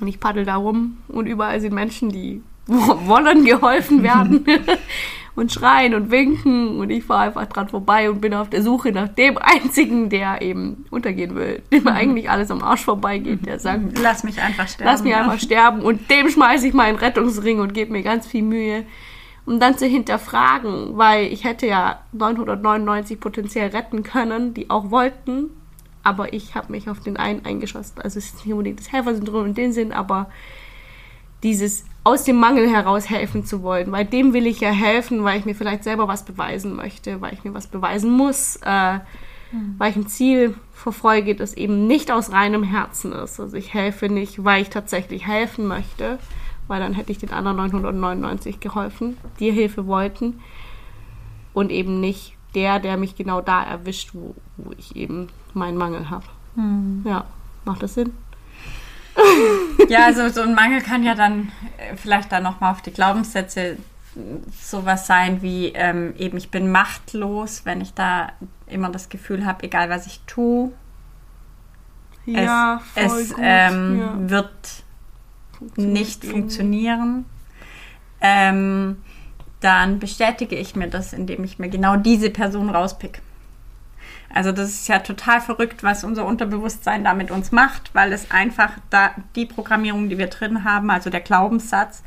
Und 0.01 0.09
ich 0.09 0.21
paddel 0.21 0.45
da 0.45 0.57
rum 0.57 0.99
und 1.09 1.27
überall 1.27 1.61
sind 1.61 1.73
Menschen, 1.73 2.11
die 2.11 2.43
wollen 2.67 3.47
geholfen 3.47 4.03
werden 4.03 4.45
und 5.35 5.51
schreien 5.51 5.95
und 5.95 6.11
winken 6.11 6.79
und 6.79 6.91
ich 6.91 7.05
fahre 7.05 7.29
einfach 7.29 7.47
dran 7.47 7.69
vorbei 7.69 8.11
und 8.11 8.21
bin 8.21 8.35
auf 8.35 8.51
der 8.51 8.63
Suche 8.63 8.93
nach 8.93 9.09
dem 9.09 9.39
Einzigen, 9.39 10.11
der 10.11 10.43
eben 10.43 10.85
untergehen 10.91 11.35
will, 11.35 11.63
dem 11.73 11.89
eigentlich 11.89 12.29
alles 12.29 12.51
am 12.51 12.63
Arsch 12.63 12.85
vorbeigeht, 12.85 13.47
der 13.47 13.61
sagt, 13.61 13.99
Lass 13.99 14.25
mich 14.25 14.39
einfach 14.43 14.69
sterben. 14.69 14.91
Lass 14.91 15.03
mich 15.03 15.17
einfach 15.17 15.41
sterben 15.41 15.81
und 15.81 16.11
dem 16.11 16.29
schmeiße 16.29 16.69
ich 16.69 16.75
meinen 16.75 16.97
Rettungsring 16.99 17.61
und 17.61 17.73
gebe 17.73 17.93
mir 17.93 18.03
ganz 18.03 18.27
viel 18.27 18.43
Mühe. 18.43 18.85
Um 19.45 19.59
dann 19.59 19.77
zu 19.77 19.87
hinterfragen, 19.87 20.97
weil 20.97 21.27
ich 21.27 21.45
hätte 21.45 21.67
ja 21.67 22.01
999 22.13 23.19
potenziell 23.19 23.71
retten 23.71 24.03
können, 24.05 24.55
die 24.55 24.71
auch 24.71 24.91
wollten, 24.91 25.51
aber 26.05 26.33
ich 26.33 26.55
habe 26.55 26.71
mich 26.71 26.89
auf 26.89 27.01
den 27.01 27.17
einen 27.17 27.45
eingeschossen. 27.45 28.01
Also 28.01 28.19
es 28.19 28.27
ist 28.27 28.45
nicht 28.45 28.53
unbedingt 28.53 28.79
das 28.81 28.93
Helfersyndrom 28.93 29.47
in 29.47 29.55
dem 29.55 29.73
Sinn, 29.73 29.93
aber 29.93 30.31
dieses 31.43 31.85
aus 32.05 32.25
dem 32.25 32.37
Mangel 32.37 32.69
heraus 32.69 33.09
helfen 33.09 33.45
zu 33.45 33.63
wollen, 33.63 33.93
weil 33.93 34.05
dem 34.05 34.33
will 34.33 34.47
ich 34.47 34.61
ja 34.61 34.71
helfen, 34.71 35.23
weil 35.23 35.39
ich 35.39 35.45
mir 35.45 35.55
vielleicht 35.55 35.85
selber 35.85 36.09
was 36.09 36.25
beweisen 36.25 36.75
möchte, 36.75 37.21
weil 37.21 37.33
ich 37.33 37.45
mir 37.45 37.55
was 37.55 37.69
beweisen 37.69 38.11
muss, 38.11 38.57
äh, 38.57 38.99
weil 39.79 39.91
ich 39.91 39.97
ein 39.97 40.09
Ziel 40.09 40.55
verfolge, 40.73 41.35
das 41.35 41.55
eben 41.55 41.87
nicht 41.87 42.11
aus 42.11 42.33
reinem 42.33 42.65
Herzen 42.65 43.13
ist. 43.13 43.39
Also 43.39 43.57
ich 43.57 43.75
helfe 43.75 44.09
nicht, 44.09 44.45
weil 44.45 44.63
ich 44.63 44.71
tatsächlich 44.71 45.27
helfen 45.27 45.67
möchte, 45.67 46.19
weil 46.69 46.81
dann 46.81 46.95
hätte 46.95 47.13
ich 47.13 47.19
den 47.19 47.31
anderen 47.31 47.57
999 47.57 48.61
geholfen, 48.61 49.17
die 49.41 49.51
Hilfe 49.51 49.87
wollten 49.87 50.41
und 51.55 51.71
eben 51.71 52.01
nicht 52.01 52.35
der, 52.55 52.79
der 52.81 52.97
mich 52.97 53.17
genau 53.17 53.41
da 53.41 53.63
erwischt, 53.63 54.11
wo, 54.13 54.35
wo 54.57 54.73
ich 54.77 54.97
eben 54.97 55.29
meinen 55.55 55.77
Mangel 55.77 56.11
habe. 56.11 56.25
Ja, 57.05 57.25
macht 57.65 57.83
das 57.83 57.95
Sinn? 57.95 58.13
Ja, 59.89 60.07
also 60.07 60.29
so 60.29 60.41
ein 60.41 60.55
Mangel 60.55 60.81
kann 60.81 61.03
ja 61.03 61.15
dann 61.15 61.53
äh, 61.77 61.97
vielleicht 61.97 62.33
dann 62.33 62.43
nochmal 62.43 62.73
auf 62.73 62.83
die 62.83 62.93
Glaubenssätze 62.93 63.77
sowas 64.61 65.07
sein 65.07 65.41
wie 65.43 65.69
ähm, 65.75 66.15
eben 66.19 66.37
ich 66.37 66.51
bin 66.51 66.71
machtlos, 66.71 67.65
wenn 67.65 67.81
ich 67.81 67.95
da 67.95 68.29
immer 68.67 68.91
das 68.91 69.09
Gefühl 69.09 69.47
habe, 69.47 69.65
egal 69.65 69.89
was 69.91 70.07
ich 70.07 70.21
tue, 70.27 70.73
Ja, 72.27 72.81
es, 72.95 73.13
es 73.13 73.35
ähm, 73.39 74.31
wird 74.31 74.51
nicht 75.77 76.25
irgendwie. 76.25 76.41
funktionieren. 76.41 77.25
Ähm, 78.21 78.99
dann 79.61 79.99
bestätige 79.99 80.57
ich 80.57 80.75
mir 80.77 80.89
das, 80.89 81.13
indem 81.13 81.45
ich 81.45 81.59
mir 81.59 81.69
genau 81.69 81.97
diese 81.97 82.31
Person 82.31 82.71
rauspick. 82.71 83.21
Also 84.35 84.51
das 84.51 84.71
ist 84.71 84.89
ja 84.89 84.99
total 85.01 85.41
verrückt, 85.41 85.83
was 85.83 86.05
unser 86.05 86.25
Unterbewusstsein 86.25 87.05
da 87.05 87.15
mit 87.15 87.31
uns 87.31 87.53
macht, 87.53 87.95
weil 87.95 88.13
es 88.13 88.31
einfach 88.31 88.73
da 88.91 89.11
die 89.37 89.47
Programmierung, 89.47 90.09
die 90.09 90.19
wir 90.19 90.29
drin 90.29 90.65
haben, 90.65 90.91
also 90.91 91.11
der 91.11 91.21
Glaubenssatz, 91.21 92.03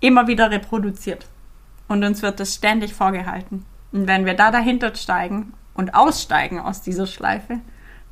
immer 0.00 0.26
wieder 0.26 0.50
reproduziert. 0.50 1.26
Und 1.88 2.04
uns 2.04 2.22
wird 2.22 2.40
das 2.40 2.54
ständig 2.54 2.92
vorgehalten. 2.92 3.64
Und 3.92 4.08
wenn 4.08 4.26
wir 4.26 4.34
da 4.34 4.50
dahinter 4.50 4.94
steigen 4.94 5.52
und 5.74 5.94
aussteigen 5.94 6.58
aus 6.58 6.82
dieser 6.82 7.06
Schleife, 7.06 7.60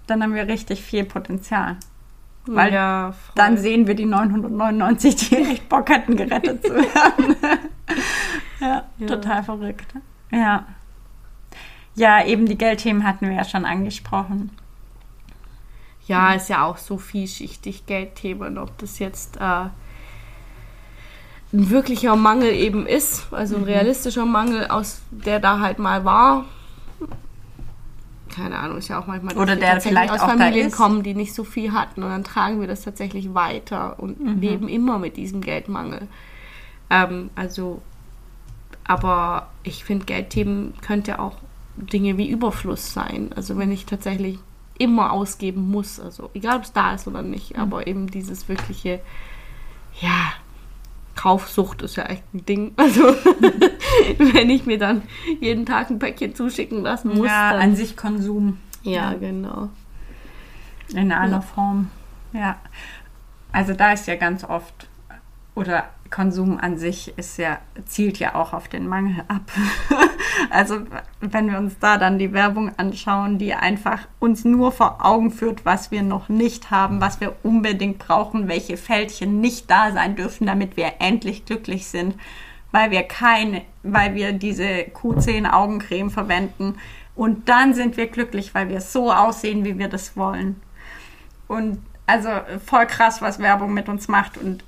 dann 0.06 0.22
haben 0.22 0.34
wir 0.34 0.46
richtig 0.46 0.82
viel 0.82 1.04
Potenzial. 1.04 1.76
Weil 2.46 2.74
ja, 2.74 3.14
dann 3.34 3.56
sehen 3.56 3.86
wir 3.86 3.94
die 3.94 4.04
999, 4.04 5.16
die 5.16 5.36
echt 5.36 5.68
Bock 5.68 5.88
hatten, 5.90 6.16
gerettet 6.16 6.62
zu 6.64 6.74
werden. 6.74 7.36
ja, 8.60 8.84
Ja. 8.98 9.06
total 9.06 9.42
verrückt. 9.42 9.94
Ja. 10.30 10.66
Ja, 11.94 12.24
eben 12.24 12.46
die 12.46 12.58
Geldthemen 12.58 13.04
hatten 13.04 13.28
wir 13.28 13.34
ja 13.36 13.44
schon 13.44 13.64
angesprochen. 13.64 14.50
Ja, 16.06 16.34
ist 16.34 16.48
ja 16.50 16.64
auch 16.64 16.76
so 16.76 16.98
vielschichtig 16.98 17.86
Geldthemen, 17.86 18.58
ob 18.58 18.76
das 18.78 18.98
jetzt 18.98 19.36
äh, 19.38 19.40
ein 21.52 21.70
wirklicher 21.70 22.14
Mangel 22.16 22.52
eben 22.52 22.86
ist, 22.86 23.32
also 23.32 23.56
ein 23.56 23.62
realistischer 23.64 24.26
Mangel, 24.26 24.66
aus 24.66 25.00
der 25.10 25.40
da 25.40 25.60
halt 25.60 25.78
mal 25.78 26.04
war. 26.04 26.44
Keine 28.34 28.58
Ahnung, 28.58 28.78
ist 28.78 28.88
ja 28.88 28.98
auch 28.98 29.06
manchmal, 29.06 29.36
Oder 29.36 29.54
der 29.54 29.80
vielleicht 29.80 30.12
aus 30.12 30.20
Familien 30.20 30.72
kommen, 30.72 31.02
die 31.02 31.14
nicht 31.14 31.34
so 31.34 31.44
viel 31.44 31.72
hatten 31.72 32.02
und 32.02 32.10
dann 32.10 32.24
tragen 32.24 32.60
wir 32.60 32.66
das 32.66 32.82
tatsächlich 32.82 33.32
weiter 33.34 33.98
und 34.00 34.20
Mhm. 34.20 34.40
leben 34.40 34.68
immer 34.68 34.98
mit 34.98 35.16
diesem 35.16 35.40
Geldmangel. 35.40 36.08
Ähm, 36.90 37.30
also, 37.36 37.80
aber 38.84 39.48
ich 39.62 39.84
finde, 39.84 40.04
Geldthemen 40.04 40.74
könnte 40.82 41.18
auch 41.20 41.36
Dinge 41.76 42.16
wie 42.18 42.28
Überfluss 42.28 42.92
sein. 42.92 43.30
Also 43.36 43.56
wenn 43.56 43.70
ich 43.72 43.86
tatsächlich 43.86 44.38
immer 44.78 45.12
ausgeben 45.12 45.70
muss, 45.70 46.00
also 46.00 46.30
egal 46.34 46.56
ob 46.56 46.64
es 46.64 46.72
da 46.72 46.94
ist 46.94 47.06
oder 47.06 47.22
nicht, 47.22 47.56
aber 47.58 47.86
eben 47.86 48.08
dieses 48.10 48.48
wirkliche, 48.48 49.00
ja, 50.00 50.32
Kaufsucht 51.14 51.82
ist 51.82 51.96
ja 51.96 52.04
echt 52.06 52.22
ein 52.34 52.44
Ding. 52.46 52.72
Also 52.76 53.02
wenn 54.18 54.50
ich 54.50 54.66
mir 54.66 54.78
dann 54.78 55.02
jeden 55.40 55.66
Tag 55.66 55.90
ein 55.90 55.98
Päckchen 55.98 56.34
zuschicken 56.34 56.82
lassen 56.82 57.14
muss, 57.16 57.26
ja, 57.26 57.52
dann, 57.52 57.62
an 57.62 57.76
sich 57.76 57.96
Konsum 57.96 58.58
ja, 58.82 59.14
genau. 59.14 59.70
in 60.92 61.12
aller 61.12 61.32
Ja. 61.32 61.40
Form. 61.40 61.90
Ja. 62.32 62.56
Also 63.52 63.72
da 63.72 63.92
ist 63.92 64.06
ja 64.06 64.16
ganz 64.16 64.44
oft, 64.44 64.88
oder 65.54 65.88
Konsum 66.10 66.58
an 66.58 66.76
sich 66.78 67.12
ist 67.16 67.38
ja, 67.38 67.58
zielt 67.86 68.18
ja 68.18 68.34
auch 68.34 68.52
auf 68.52 68.68
den 68.68 68.86
Mangel 68.86 69.24
ab. 69.28 69.50
also 70.50 70.80
wenn 71.20 71.50
wir 71.50 71.58
uns 71.58 71.78
da 71.78 71.98
dann 71.98 72.18
die 72.18 72.32
Werbung 72.32 72.72
anschauen, 72.78 73.38
die 73.38 73.54
einfach 73.54 74.00
uns 74.20 74.44
nur 74.44 74.72
vor 74.72 75.04
Augen 75.04 75.30
führt, 75.30 75.64
was 75.64 75.90
wir 75.90 76.02
noch 76.02 76.28
nicht 76.28 76.70
haben, 76.70 77.00
was 77.00 77.20
wir 77.20 77.34
unbedingt 77.42 77.98
brauchen, 77.98 78.48
welche 78.48 78.76
Fältchen 78.76 79.40
nicht 79.40 79.70
da 79.70 79.92
sein 79.92 80.16
dürfen, 80.16 80.46
damit 80.46 80.76
wir 80.76 80.94
endlich 81.00 81.46
glücklich 81.46 81.86
sind, 81.86 82.14
weil 82.70 82.90
wir 82.90 83.02
keine, 83.02 83.62
weil 83.82 84.14
wir 84.14 84.32
diese 84.32 84.64
Q10 84.64 85.50
Augencreme 85.50 86.10
verwenden 86.10 86.76
und 87.16 87.48
dann 87.48 87.74
sind 87.74 87.96
wir 87.96 88.08
glücklich, 88.08 88.54
weil 88.54 88.68
wir 88.68 88.80
so 88.80 89.12
aussehen, 89.12 89.64
wie 89.64 89.78
wir 89.78 89.88
das 89.88 90.16
wollen. 90.16 90.60
Und 91.46 91.78
also 92.06 92.28
voll 92.64 92.86
krass, 92.86 93.22
was 93.22 93.38
Werbung 93.38 93.72
mit 93.72 93.88
uns 93.88 94.08
macht 94.08 94.36
und 94.36 94.64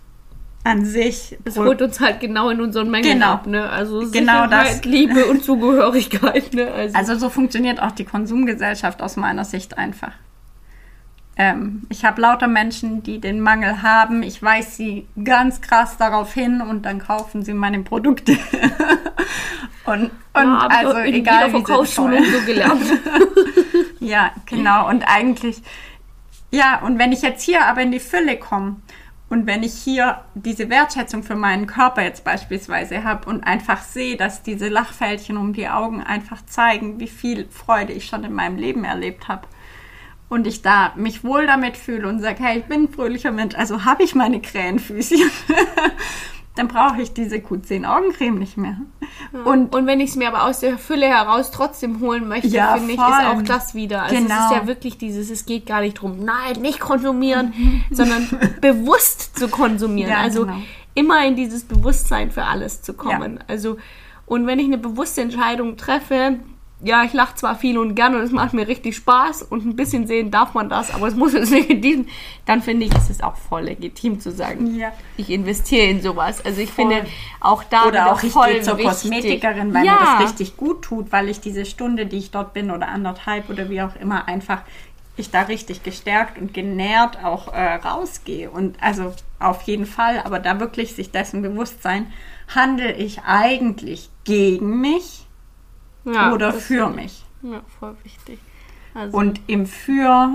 an 0.66 0.84
sich. 0.84 1.38
Es 1.44 1.56
holt 1.56 1.80
uns 1.80 2.00
halt 2.00 2.18
genau 2.18 2.50
in 2.50 2.60
unseren 2.60 2.90
Mängeln 2.90 3.20
Genau. 3.20 3.32
ab, 3.32 3.46
ne? 3.46 3.70
Also 3.70 4.10
Genau 4.10 4.48
das. 4.48 4.84
Liebe 4.84 5.26
und 5.26 5.44
Zugehörigkeit, 5.44 6.52
ne? 6.54 6.70
Also, 6.72 6.96
Also 6.98 7.14
so 7.18 7.30
funktioniert 7.30 7.80
auch 7.80 7.92
die 7.92 8.04
Konsumgesellschaft 8.04 9.00
aus 9.00 9.16
meiner 9.16 9.44
Sicht 9.44 9.78
einfach. 9.78 10.10
Ähm, 11.38 11.82
ich 11.88 12.04
habe 12.04 12.20
lauter 12.20 12.48
Menschen, 12.48 13.02
die 13.02 13.20
den 13.20 13.40
Mangel 13.40 13.82
haben. 13.82 14.22
Ich 14.22 14.42
weise 14.42 14.70
sie 14.70 15.06
ganz 15.22 15.60
krass 15.60 15.96
darauf 15.98 16.32
hin 16.32 16.60
und 16.60 16.82
dann 16.84 16.98
kaufen 16.98 17.44
sie 17.44 17.52
meine 17.54 17.80
Produkte. 17.80 18.32
und 19.84 20.10
und 20.32 20.52
ja, 20.52 20.66
also 20.68 20.96
in 20.98 21.14
egal 21.14 21.46
jeder 21.46 21.50
Verkaufsschulung 21.62 22.24
so 22.24 22.40
gelernt. 22.44 22.82
Ja, 23.98 24.30
genau. 24.44 24.88
Und 24.88 25.02
eigentlich, 25.08 25.62
ja, 26.52 26.80
und 26.80 26.98
wenn 26.98 27.10
ich 27.12 27.22
jetzt 27.22 27.42
hier 27.42 27.64
aber 27.64 27.80
in 27.82 27.90
die 27.90 27.98
Fülle 27.98 28.36
komme 28.36 28.76
und 29.28 29.46
wenn 29.46 29.64
ich 29.64 29.74
hier 29.74 30.22
diese 30.34 30.70
Wertschätzung 30.70 31.24
für 31.24 31.34
meinen 31.34 31.66
Körper 31.66 32.02
jetzt 32.02 32.22
beispielsweise 32.22 33.02
habe 33.02 33.28
und 33.28 33.42
einfach 33.42 33.82
sehe, 33.82 34.16
dass 34.16 34.42
diese 34.42 34.68
Lachfältchen 34.68 35.36
um 35.36 35.52
die 35.52 35.68
Augen 35.68 36.00
einfach 36.00 36.44
zeigen, 36.46 37.00
wie 37.00 37.08
viel 37.08 37.48
Freude 37.50 37.92
ich 37.92 38.06
schon 38.06 38.22
in 38.22 38.32
meinem 38.32 38.56
Leben 38.56 38.84
erlebt 38.84 39.26
habe. 39.26 39.48
Und 40.28 40.46
ich 40.46 40.62
da 40.62 40.92
mich 40.96 41.24
wohl 41.24 41.46
damit 41.46 41.76
fühle 41.76 42.08
und 42.08 42.20
sage, 42.20 42.42
hey, 42.42 42.58
ich 42.58 42.64
bin 42.66 42.84
ein 42.84 42.88
fröhlicher 42.88 43.32
Mensch, 43.32 43.54
also 43.56 43.84
habe 43.84 44.04
ich 44.04 44.14
meine 44.14 44.40
Krähenfüßchen. 44.40 45.30
Dann 46.56 46.68
brauche 46.68 47.00
ich 47.00 47.12
diese 47.12 47.36
Q10 47.36 47.84
Augencreme 47.84 48.38
nicht 48.38 48.56
mehr. 48.56 48.76
Und 49.44 49.74
Und 49.74 49.86
wenn 49.86 50.00
ich 50.00 50.10
es 50.10 50.16
mir 50.16 50.28
aber 50.28 50.44
aus 50.44 50.60
der 50.60 50.78
Fülle 50.78 51.06
heraus 51.06 51.50
trotzdem 51.50 52.00
holen 52.00 52.26
möchte, 52.28 52.48
Ja, 52.48 52.74
finde 52.76 52.92
ich, 52.94 52.98
ist 52.98 53.04
auch 53.04 53.42
das 53.42 53.74
wieder. 53.74 54.02
Also 54.02 54.16
es 54.16 54.22
Genau. 54.22 54.34
ist 54.46 54.50
ja 54.52 54.66
wirklich 54.66 54.98
dieses, 54.98 55.30
es 55.30 55.46
geht 55.46 55.66
gar 55.66 55.80
nicht 55.82 55.94
drum, 55.94 56.24
nein, 56.24 56.60
nicht 56.60 56.80
konsumieren, 56.80 57.52
Mhm. 57.56 57.82
sondern 57.90 58.28
bewusst 58.60 59.38
zu 59.38 59.48
konsumieren. 59.48 60.10
Ja, 60.10 60.18
also 60.18 60.46
genau. 60.46 60.56
immer 60.94 61.24
in 61.26 61.36
dieses 61.36 61.64
Bewusstsein 61.64 62.30
für 62.30 62.44
alles 62.44 62.82
zu 62.82 62.94
kommen. 62.94 63.38
Also, 63.48 63.76
und 64.24 64.46
wenn 64.46 64.58
ich 64.58 64.66
eine 64.66 64.78
bewusste 64.78 65.20
Entscheidung 65.20 65.76
treffe, 65.76 66.38
ja, 66.84 67.04
ich 67.04 67.14
lache 67.14 67.34
zwar 67.36 67.56
viel 67.56 67.78
und 67.78 67.94
gern 67.94 68.14
und 68.14 68.20
es 68.20 68.32
macht 68.32 68.52
mir 68.52 68.68
richtig 68.68 68.96
Spaß 68.96 69.42
und 69.42 69.64
ein 69.64 69.76
bisschen 69.76 70.06
sehen 70.06 70.30
darf 70.30 70.52
man 70.52 70.68
das, 70.68 70.94
aber 70.94 71.08
es 71.08 71.14
muss 71.16 71.32
jetzt 71.32 71.50
nicht 71.50 71.70
in 71.70 71.80
diesem, 71.80 72.06
dann 72.44 72.60
finde 72.60 72.86
ich, 72.86 72.94
ist 72.94 73.08
es 73.08 73.22
auch 73.22 73.36
voll 73.36 73.62
legitim 73.62 74.20
zu 74.20 74.30
sagen, 74.30 74.76
Ja. 74.76 74.92
ich 75.16 75.30
investiere 75.30 75.86
in 75.86 76.02
sowas. 76.02 76.44
Also 76.44 76.60
ich 76.60 76.70
Voll. 76.70 76.90
finde 76.90 77.06
auch 77.40 77.64
da 77.64 77.86
Oder 77.86 78.12
auch 78.12 78.22
ich 78.22 78.30
voll 78.32 78.52
gehe 78.52 78.62
zur 78.62 78.76
wichtig. 78.76 78.90
Kosmetikerin, 78.90 79.72
weil 79.72 79.86
ja. 79.86 79.92
mir 79.94 80.00
das 80.00 80.20
richtig 80.28 80.56
gut 80.58 80.82
tut, 80.82 81.12
weil 81.12 81.30
ich 81.30 81.40
diese 81.40 81.64
Stunde, 81.64 82.04
die 82.06 82.18
ich 82.18 82.30
dort 82.30 82.52
bin 82.52 82.70
oder 82.70 82.88
anderthalb 82.88 83.48
oder 83.48 83.70
wie 83.70 83.80
auch 83.80 83.96
immer, 83.96 84.28
einfach 84.28 84.60
ich 85.16 85.30
da 85.30 85.42
richtig 85.42 85.82
gestärkt 85.82 86.38
und 86.38 86.52
genährt 86.52 87.24
auch 87.24 87.52
äh, 87.54 87.76
rausgehe. 87.76 88.50
Und 88.50 88.76
also 88.82 89.14
auf 89.38 89.62
jeden 89.62 89.86
Fall, 89.86 90.20
aber 90.24 90.40
da 90.40 90.60
wirklich 90.60 90.94
sich 90.94 91.10
dessen 91.10 91.40
bewusst 91.40 91.82
sein, 91.82 92.12
handle 92.54 92.92
ich 92.92 93.22
eigentlich 93.24 94.10
gegen 94.24 94.80
mich 94.82 95.25
Ja, 96.06 96.32
oder 96.32 96.52
für 96.52 96.88
mich? 96.88 97.24
ich- 97.42 97.50
Ja, 97.50 97.60
voll 97.78 97.94
wichtig. 98.04 98.38
Also, 98.94 99.16
Und 99.18 99.40
im 99.46 99.66
Für 99.66 100.30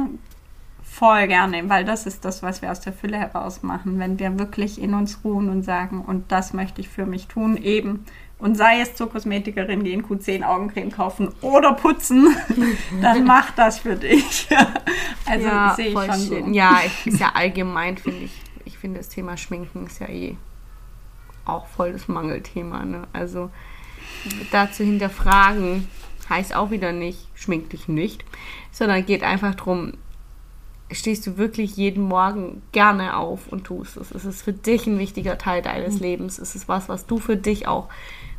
voll 0.84 1.28
gerne, 1.28 1.68
weil 1.70 1.84
das 1.86 2.06
ist 2.06 2.26
das, 2.26 2.44
was 2.44 2.62
wir 2.62 2.72
aus 2.72 2.82
der 2.82 2.94
Fülle 2.94 3.18
heraus 3.18 3.64
machen, 3.64 3.98
wenn 3.98 4.20
wir 4.20 4.38
wirklich 4.38 4.80
in 4.80 4.94
uns 4.94 5.20
ruhen 5.24 5.50
und 5.50 5.64
sagen, 5.64 6.02
und 6.06 6.32
das 6.32 6.54
möchte 6.54 6.82
ich 6.82 6.90
für 6.90 7.06
mich 7.06 7.28
tun, 7.28 7.58
eben. 7.58 8.06
Und 8.40 8.56
sei 8.56 8.82
es 8.82 8.96
zur 8.96 9.10
Kosmetikerin 9.10 9.84
gehen, 9.84 10.04
Q10 10.06 10.44
Augencreme 10.44 10.92
kaufen 10.92 11.30
oder 11.42 11.74
putzen, 11.74 12.36
dann 13.02 13.24
mach 13.26 13.52
das 13.52 13.80
für 13.80 13.96
dich. 13.96 14.48
also 15.26 15.48
ja, 15.48 15.74
sehe 15.76 15.88
ich 15.90 15.94
schon 15.94 16.12
schön. 16.28 16.46
so. 16.48 16.52
Ja, 16.52 16.80
ist 17.06 17.20
ja 17.20 17.32
allgemein, 17.36 17.98
finde 17.98 18.26
ich. 18.26 18.42
Ich 18.66 18.78
finde 18.78 18.98
das 19.00 19.10
Thema 19.10 19.38
Schminken 19.38 19.86
ist 19.88 20.00
ja 20.00 20.08
eh 20.08 20.38
auch 21.46 21.66
voll 21.68 21.94
das 21.94 22.08
Mangelthema. 22.08 22.84
Ne? 22.86 23.08
Also 23.14 23.50
da 24.52 24.72
zu 24.72 24.84
hinterfragen 24.84 25.88
heißt 26.30 26.56
auch 26.56 26.72
wieder 26.72 26.92
nicht, 26.92 27.28
schmink 27.36 27.70
dich 27.70 27.88
nicht, 27.88 28.24
sondern 28.72 29.06
geht 29.06 29.22
einfach 29.22 29.54
darum, 29.54 29.94
stehst 30.92 31.28
du 31.28 31.38
wirklich 31.38 31.76
jeden 31.78 32.04
Morgen 32.04 32.62
gerne 32.72 33.18
auf 33.18 33.48
und 33.50 33.66
tust 33.66 33.98
es. 33.98 34.12
Es 34.12 34.26
ist 34.26 34.42
für 34.42 34.54
dich 34.54 34.88
ein 34.88 34.98
wichtiger 34.98 35.38
Teil 35.38 35.62
deines 35.62 36.00
Lebens. 36.00 36.40
Es 36.40 36.56
ist 36.56 36.68
was, 36.68 36.90
was 36.90 37.06
du 37.06 37.18
für 37.18 37.38
dich 37.38 37.68
auch. 37.68 37.88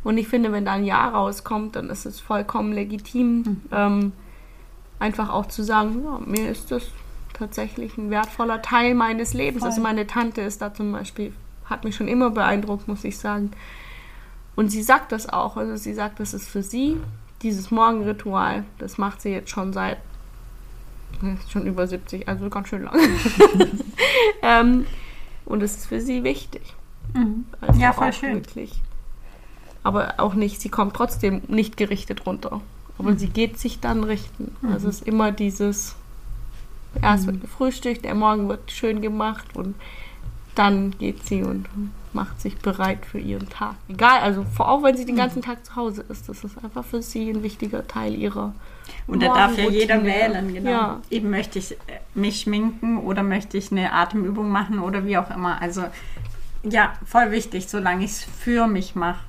Und 0.03 0.17
ich 0.17 0.27
finde, 0.27 0.51
wenn 0.51 0.65
da 0.65 0.73
ein 0.73 0.83
Jahr 0.83 1.13
rauskommt, 1.13 1.75
dann 1.75 1.89
ist 1.89 2.05
es 2.05 2.19
vollkommen 2.19 2.73
legitim, 2.73 3.61
ähm, 3.71 4.11
einfach 4.99 5.29
auch 5.29 5.47
zu 5.47 5.63
sagen, 5.63 6.03
ja, 6.03 6.19
mir 6.25 6.49
ist 6.49 6.71
das 6.71 6.83
tatsächlich 7.33 7.97
ein 7.97 8.09
wertvoller 8.09 8.61
Teil 8.61 8.95
meines 8.95 9.33
Lebens. 9.33 9.61
Voll. 9.61 9.69
Also 9.69 9.81
meine 9.81 10.05
Tante 10.05 10.41
ist 10.41 10.61
da 10.61 10.73
zum 10.73 10.91
Beispiel, 10.91 11.33
hat 11.65 11.83
mich 11.83 11.95
schon 11.95 12.07
immer 12.07 12.29
beeindruckt, 12.29 12.87
muss 12.87 13.03
ich 13.03 13.17
sagen. 13.17 13.51
Und 14.55 14.69
sie 14.69 14.83
sagt 14.83 15.11
das 15.11 15.27
auch. 15.29 15.57
Also 15.57 15.75
sie 15.75 15.93
sagt, 15.93 16.19
das 16.19 16.33
ist 16.33 16.47
für 16.47 16.61
sie 16.63 16.97
dieses 17.41 17.71
Morgenritual. 17.71 18.63
Das 18.77 18.97
macht 18.97 19.21
sie 19.21 19.29
jetzt 19.29 19.49
schon 19.49 19.73
seit 19.73 19.97
schon 21.49 21.65
über 21.67 21.87
70, 21.87 22.27
also 22.27 22.49
ganz 22.49 22.67
schön 22.67 22.83
lang. 22.83 22.95
ähm, 24.41 24.85
und 25.45 25.61
es 25.63 25.77
ist 25.77 25.85
für 25.87 26.01
sie 26.01 26.23
wichtig. 26.23 26.61
Mhm. 27.13 27.45
Also 27.61 27.79
Ja, 27.79 27.93
voll 27.93 28.11
schön. 28.13 28.35
Wirklich. 28.35 28.81
Aber 29.83 30.15
auch 30.17 30.33
nicht, 30.33 30.61
sie 30.61 30.69
kommt 30.69 30.95
trotzdem 30.95 31.41
nicht 31.47 31.77
gerichtet 31.77 32.25
runter. 32.25 32.61
Aber 32.97 33.11
Mhm. 33.11 33.17
sie 33.17 33.27
geht 33.29 33.59
sich 33.59 33.79
dann 33.79 34.03
richten. 34.03 34.55
Also 34.71 34.89
es 34.89 34.97
ist 35.01 35.07
immer 35.07 35.31
dieses, 35.31 35.95
erst 37.01 37.23
Mhm. 37.23 37.31
wird 37.33 37.41
gefrühstückt, 37.41 38.05
der 38.05 38.15
Morgen 38.15 38.49
wird 38.49 38.71
schön 38.71 39.01
gemacht 39.01 39.55
und 39.55 39.75
dann 40.55 40.91
geht 40.97 41.25
sie 41.25 41.43
und 41.43 41.67
macht 42.13 42.39
sich 42.41 42.57
bereit 42.57 43.05
für 43.05 43.19
ihren 43.19 43.49
Tag. 43.49 43.75
Egal, 43.89 44.19
also 44.21 44.43
vor- 44.43 44.69
auch 44.69 44.83
wenn 44.83 44.95
sie 44.97 45.05
den 45.05 45.15
ganzen 45.15 45.41
Tag 45.41 45.65
zu 45.65 45.75
Hause 45.75 46.03
ist, 46.09 46.29
das 46.29 46.43
ist 46.43 46.63
einfach 46.63 46.83
für 46.85 47.01
sie 47.01 47.29
ein 47.29 47.43
wichtiger 47.43 47.87
Teil 47.87 48.13
ihrer 48.15 48.53
Und 49.07 49.21
da 49.23 49.33
darf 49.33 49.57
ja 49.57 49.69
jeder 49.69 50.03
wählen, 50.03 50.53
genau. 50.53 50.69
Ja. 50.69 51.01
Eben 51.09 51.29
möchte 51.29 51.59
ich 51.59 51.71
äh, 51.71 51.75
mich 52.13 52.41
schminken 52.41 52.97
oder 52.97 53.23
möchte 53.23 53.57
ich 53.57 53.71
eine 53.71 53.91
Atemübung 53.93 54.49
machen 54.49 54.79
oder 54.79 55.05
wie 55.05 55.17
auch 55.17 55.29
immer. 55.31 55.61
Also 55.61 55.83
ja, 56.63 56.93
voll 57.05 57.31
wichtig, 57.31 57.67
solange 57.67 58.05
ich 58.05 58.11
es 58.11 58.23
für 58.23 58.67
mich 58.67 58.95
mache. 58.95 59.19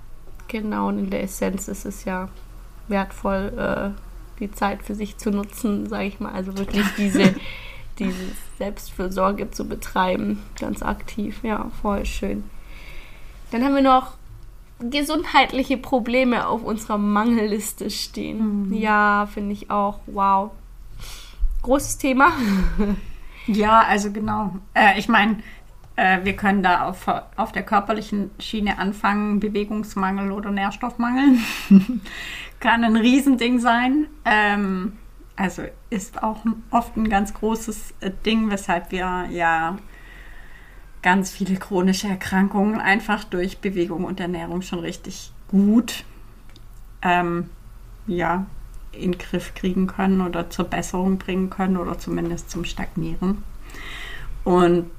Genau, 0.48 0.88
und 0.88 0.98
in 0.98 1.10
der 1.10 1.22
Essenz 1.22 1.68
ist 1.68 1.84
es 1.84 2.04
ja 2.04 2.28
wertvoll, 2.88 3.52
äh, 3.96 4.00
die 4.40 4.50
Zeit 4.52 4.82
für 4.82 4.94
sich 4.94 5.16
zu 5.16 5.30
nutzen, 5.30 5.88
sage 5.88 6.04
ich 6.04 6.20
mal. 6.20 6.32
Also 6.32 6.56
wirklich 6.58 6.86
diese, 6.98 7.34
diese 7.98 8.14
Selbstfürsorge 8.58 9.50
zu 9.50 9.66
betreiben, 9.66 10.40
ganz 10.60 10.82
aktiv. 10.82 11.40
Ja, 11.42 11.70
voll 11.82 12.04
schön. 12.06 12.44
Dann 13.54 13.62
haben 13.62 13.76
wir 13.76 13.82
noch 13.82 14.14
gesundheitliche 14.80 15.76
Probleme 15.76 16.48
auf 16.48 16.64
unserer 16.64 16.98
Mangelliste 16.98 17.88
stehen. 17.88 18.74
Ja, 18.74 19.28
finde 19.32 19.52
ich 19.52 19.70
auch. 19.70 20.00
Wow. 20.06 20.50
Großes 21.62 21.98
Thema. 21.98 22.32
Ja, 23.46 23.80
also 23.80 24.10
genau. 24.10 24.56
Äh, 24.72 24.98
ich 24.98 25.06
meine, 25.06 25.36
äh, 25.96 26.24
wir 26.24 26.34
können 26.34 26.62
da 26.62 26.88
auf, 26.88 27.06
auf 27.36 27.52
der 27.52 27.62
körperlichen 27.62 28.30
Schiene 28.38 28.78
anfangen, 28.78 29.38
Bewegungsmangel 29.38 30.32
oder 30.32 30.50
Nährstoffmangel. 30.50 31.36
Kann 32.60 32.84
ein 32.84 32.96
Riesending 32.96 33.58
sein. 33.60 34.06
Ähm, 34.24 34.96
also 35.36 35.64
ist 35.90 36.22
auch 36.22 36.38
oft 36.70 36.96
ein 36.96 37.10
ganz 37.10 37.34
großes 37.34 37.92
äh, 38.00 38.10
Ding, 38.24 38.50
weshalb 38.50 38.90
wir 38.92 39.26
ja 39.30 39.76
ganz 41.04 41.30
viele 41.30 41.56
chronische 41.56 42.08
Erkrankungen 42.08 42.80
einfach 42.80 43.24
durch 43.24 43.58
Bewegung 43.58 44.04
und 44.04 44.20
Ernährung 44.20 44.62
schon 44.62 44.78
richtig 44.78 45.32
gut 45.48 46.02
ähm, 47.02 47.50
ja, 48.06 48.46
in 48.92 49.12
den 49.12 49.18
Griff 49.18 49.54
kriegen 49.54 49.86
können 49.86 50.22
oder 50.22 50.48
zur 50.48 50.64
Besserung 50.64 51.18
bringen 51.18 51.50
können 51.50 51.76
oder 51.76 51.98
zumindest 51.98 52.50
zum 52.50 52.64
Stagnieren. 52.64 53.44
Und 54.44 54.90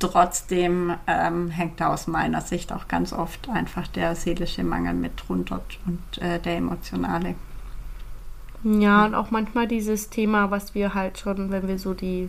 trotzdem 0.00 0.94
ähm, 1.06 1.50
hängt 1.50 1.80
da 1.80 1.92
aus 1.92 2.08
meiner 2.08 2.40
Sicht 2.40 2.72
auch 2.72 2.88
ganz 2.88 3.12
oft 3.12 3.48
einfach 3.48 3.86
der 3.86 4.16
seelische 4.16 4.64
Mangel 4.64 4.94
mit 4.94 5.12
drunter 5.28 5.62
und 5.86 6.20
äh, 6.20 6.40
der 6.40 6.56
emotionale. 6.56 7.36
Ja, 8.64 9.04
und 9.04 9.14
auch 9.14 9.30
manchmal 9.30 9.68
dieses 9.68 10.10
Thema, 10.10 10.50
was 10.50 10.74
wir 10.74 10.94
halt 10.94 11.18
schon, 11.18 11.52
wenn 11.52 11.68
wir 11.68 11.78
so 11.78 11.94
die, 11.94 12.28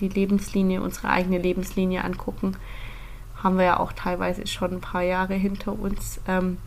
die 0.00 0.08
Lebenslinie, 0.08 0.80
unsere 0.80 1.08
eigene 1.08 1.38
Lebenslinie 1.38 2.04
angucken, 2.04 2.56
haben 3.42 3.58
wir 3.58 3.64
ja 3.64 3.80
auch 3.80 3.92
teilweise 3.92 4.46
schon 4.46 4.72
ein 4.72 4.80
paar 4.80 5.02
Jahre 5.02 5.34
hinter 5.34 5.78
uns. 5.78 6.20
Ähm, 6.26 6.58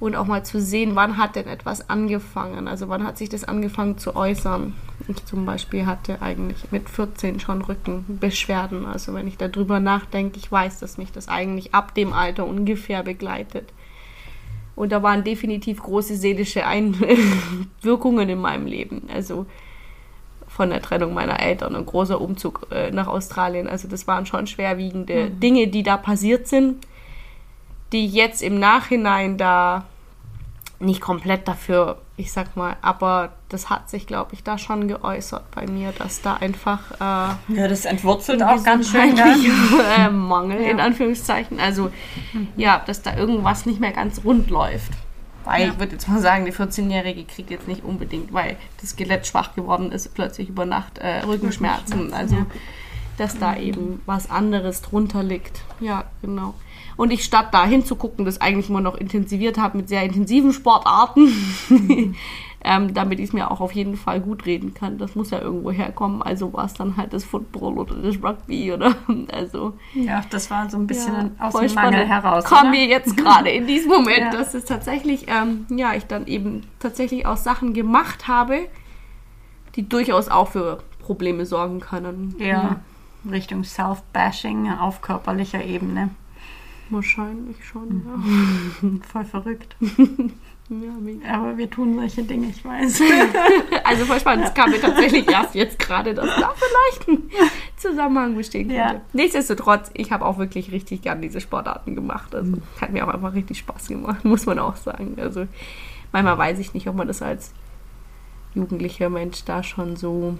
und 0.00 0.16
auch 0.16 0.26
mal 0.26 0.42
zu 0.42 0.60
sehen, 0.60 0.96
wann 0.96 1.18
hat 1.18 1.36
denn 1.36 1.46
etwas 1.46 1.90
angefangen? 1.90 2.68
Also 2.68 2.88
wann 2.88 3.04
hat 3.04 3.18
sich 3.18 3.28
das 3.28 3.44
angefangen 3.44 3.98
zu 3.98 4.16
äußern? 4.16 4.74
Ich 5.08 5.26
zum 5.26 5.44
Beispiel 5.44 5.84
hatte 5.84 6.22
eigentlich 6.22 6.72
mit 6.72 6.88
14 6.88 7.38
schon 7.38 7.60
Rückenbeschwerden. 7.60 8.86
Also 8.86 9.12
wenn 9.12 9.28
ich 9.28 9.36
darüber 9.36 9.78
nachdenke, 9.78 10.38
ich 10.38 10.50
weiß, 10.50 10.78
dass 10.78 10.96
mich 10.96 11.12
das 11.12 11.28
eigentlich 11.28 11.74
ab 11.74 11.94
dem 11.94 12.14
Alter 12.14 12.46
ungefähr 12.46 13.02
begleitet. 13.02 13.74
Und 14.74 14.90
da 14.92 15.02
waren 15.02 15.22
definitiv 15.22 15.82
große 15.82 16.16
seelische 16.16 16.64
Einwirkungen 16.64 18.30
in 18.30 18.38
meinem 18.38 18.64
Leben. 18.64 19.02
Also 19.14 19.44
von 20.50 20.70
der 20.70 20.82
Trennung 20.82 21.14
meiner 21.14 21.40
Eltern, 21.40 21.74
ein 21.76 21.86
großer 21.86 22.20
Umzug 22.20 22.66
äh, 22.72 22.90
nach 22.90 23.06
Australien. 23.06 23.68
Also 23.68 23.88
das 23.88 24.06
waren 24.06 24.26
schon 24.26 24.46
schwerwiegende 24.46 25.30
Dinge, 25.30 25.68
die 25.68 25.82
da 25.82 25.96
passiert 25.96 26.48
sind, 26.48 26.84
die 27.92 28.06
jetzt 28.06 28.42
im 28.42 28.58
Nachhinein 28.58 29.38
da 29.38 29.84
nicht 30.80 31.00
komplett 31.02 31.46
dafür, 31.46 31.98
ich 32.16 32.32
sag 32.32 32.56
mal, 32.56 32.76
aber 32.80 33.32
das 33.50 33.68
hat 33.68 33.90
sich, 33.90 34.06
glaube 34.06 34.32
ich, 34.32 34.42
da 34.42 34.56
schon 34.56 34.88
geäußert 34.88 35.50
bei 35.50 35.66
mir, 35.66 35.92
dass 35.92 36.22
da 36.22 36.34
einfach 36.34 36.90
äh, 36.92 37.54
Ja, 37.54 37.68
das 37.68 37.84
entwurzelt 37.84 38.42
auch 38.42 38.62
ganz 38.64 38.90
schön. 38.90 39.14
äh, 39.18 40.08
Mangel 40.10 40.58
in 40.60 40.78
Ja. 40.78 40.84
Anführungszeichen. 40.84 41.60
Also 41.60 41.90
ja, 42.56 42.82
dass 42.86 43.02
da 43.02 43.14
irgendwas 43.16 43.66
nicht 43.66 43.78
mehr 43.80 43.92
ganz 43.92 44.22
rund 44.24 44.48
läuft. 44.50 44.92
Weil 45.44 45.62
Ja. 45.62 45.68
ich 45.72 45.78
würde 45.78 45.92
jetzt 45.92 46.08
mal 46.08 46.20
sagen, 46.20 46.44
die 46.44 46.52
14-Jährige 46.52 47.24
kriegt 47.24 47.50
jetzt 47.50 47.66
nicht 47.68 47.84
unbedingt, 47.84 48.32
weil 48.32 48.56
das 48.80 48.90
Skelett 48.90 49.26
schwach 49.26 49.54
geworden 49.54 49.90
ist, 49.92 50.12
plötzlich 50.14 50.48
über 50.48 50.66
Nacht 50.66 50.98
äh, 50.98 51.20
Rückenschmerzen. 51.20 52.12
Also 52.12 52.36
dass 53.18 53.38
da 53.38 53.54
eben 53.54 54.00
was 54.06 54.30
anderes 54.30 54.80
drunter 54.80 55.22
liegt. 55.22 55.60
Ja, 55.78 56.04
genau. 56.22 56.54
Und 56.96 57.10
ich 57.12 57.22
statt 57.22 57.48
da 57.52 57.66
hinzugucken, 57.66 58.24
das 58.24 58.40
eigentlich 58.40 58.70
immer 58.70 58.80
noch 58.80 58.94
intensiviert 58.94 59.58
habe 59.58 59.76
mit 59.76 59.90
sehr 59.90 60.02
intensiven 60.04 60.54
Sportarten, 60.54 61.28
ähm, 62.62 62.92
damit 62.92 63.18
ich 63.20 63.28
es 63.28 63.32
mir 63.32 63.50
auch 63.50 63.60
auf 63.60 63.72
jeden 63.72 63.96
Fall 63.96 64.20
gut 64.20 64.44
reden 64.44 64.74
kann. 64.74 64.98
Das 64.98 65.14
muss 65.14 65.30
ja 65.30 65.40
irgendwo 65.40 65.70
herkommen. 65.70 66.20
Also 66.22 66.52
war 66.52 66.66
es 66.66 66.74
dann 66.74 66.96
halt 66.96 67.12
das 67.12 67.24
Football 67.24 67.78
oder 67.78 67.94
das 67.96 68.22
Rugby 68.22 68.72
oder 68.72 68.94
also 69.32 69.74
Ja, 69.94 70.22
das 70.30 70.50
war 70.50 70.68
so 70.68 70.76
ein 70.76 70.86
bisschen 70.86 71.14
ja, 71.38 71.46
aus 71.46 71.54
dem 71.54 71.72
Mangel 71.74 72.06
heraus. 72.06 72.44
Kam 72.44 72.68
oder? 72.68 72.70
mir 72.70 72.86
jetzt 72.86 73.16
gerade 73.16 73.48
in 73.50 73.66
diesem 73.66 73.90
Moment, 73.90 74.18
Ja. 74.18 74.30
dass 74.30 74.52
es 74.54 74.66
tatsächlich, 74.66 75.26
ähm, 75.28 75.66
ja, 75.70 75.94
ich 75.94 76.04
dann 76.06 76.26
eben 76.26 76.62
tatsächlich 76.80 77.24
auch 77.26 77.38
Sachen 77.38 77.72
gemacht 77.72 78.28
habe, 78.28 78.68
die 79.76 79.88
durchaus 79.88 80.28
auch 80.28 80.48
für 80.48 80.80
Probleme 81.00 81.46
sorgen 81.46 81.80
können. 81.80 82.34
Ja, 82.38 82.80
Richtung 83.30 83.64
Self-Bashing 83.64 84.70
auf 84.72 85.00
körperlicher 85.00 85.64
Ebene. 85.64 86.10
Wahrscheinlich 86.90 87.64
schon, 87.64 89.00
Voll 89.10 89.24
verrückt. 89.24 89.76
ja. 90.70 91.34
Aber 91.34 91.58
wir 91.58 91.68
tun 91.68 91.96
solche 91.96 92.22
Dinge, 92.22 92.48
ich 92.48 92.64
weiß. 92.64 93.02
Also 93.84 94.04
voll 94.04 94.20
spannend. 94.20 94.46
Es 94.46 94.54
kam 94.54 94.70
mir 94.70 94.80
tatsächlich 94.80 95.28
erst 95.28 95.54
jetzt 95.54 95.78
gerade, 95.78 96.14
dass 96.14 96.26
da 96.38 96.52
vielleicht 96.54 97.08
ein 97.08 97.30
Zusammenhang 97.76 98.36
bestehen 98.36 98.68
könnte. 98.68 98.94
Ja. 98.94 99.00
Nichtsdestotrotz, 99.12 99.90
ich 99.94 100.12
habe 100.12 100.24
auch 100.24 100.38
wirklich 100.38 100.70
richtig 100.70 101.02
gern 101.02 101.20
diese 101.20 101.40
Sportarten 101.40 101.96
gemacht. 101.96 102.34
Also 102.34 102.58
hat 102.80 102.92
mir 102.92 103.04
auch 103.04 103.12
einfach 103.12 103.34
richtig 103.34 103.58
Spaß 103.58 103.88
gemacht, 103.88 104.24
muss 104.24 104.46
man 104.46 104.60
auch 104.60 104.76
sagen. 104.76 105.16
Also 105.20 105.46
manchmal 106.12 106.38
weiß 106.38 106.60
ich 106.60 106.72
nicht, 106.72 106.86
ob 106.86 106.94
man 106.94 107.08
das 107.08 107.20
als 107.20 107.52
jugendlicher 108.54 109.10
Mensch 109.10 109.44
da 109.44 109.62
schon 109.62 109.96
so. 109.96 110.38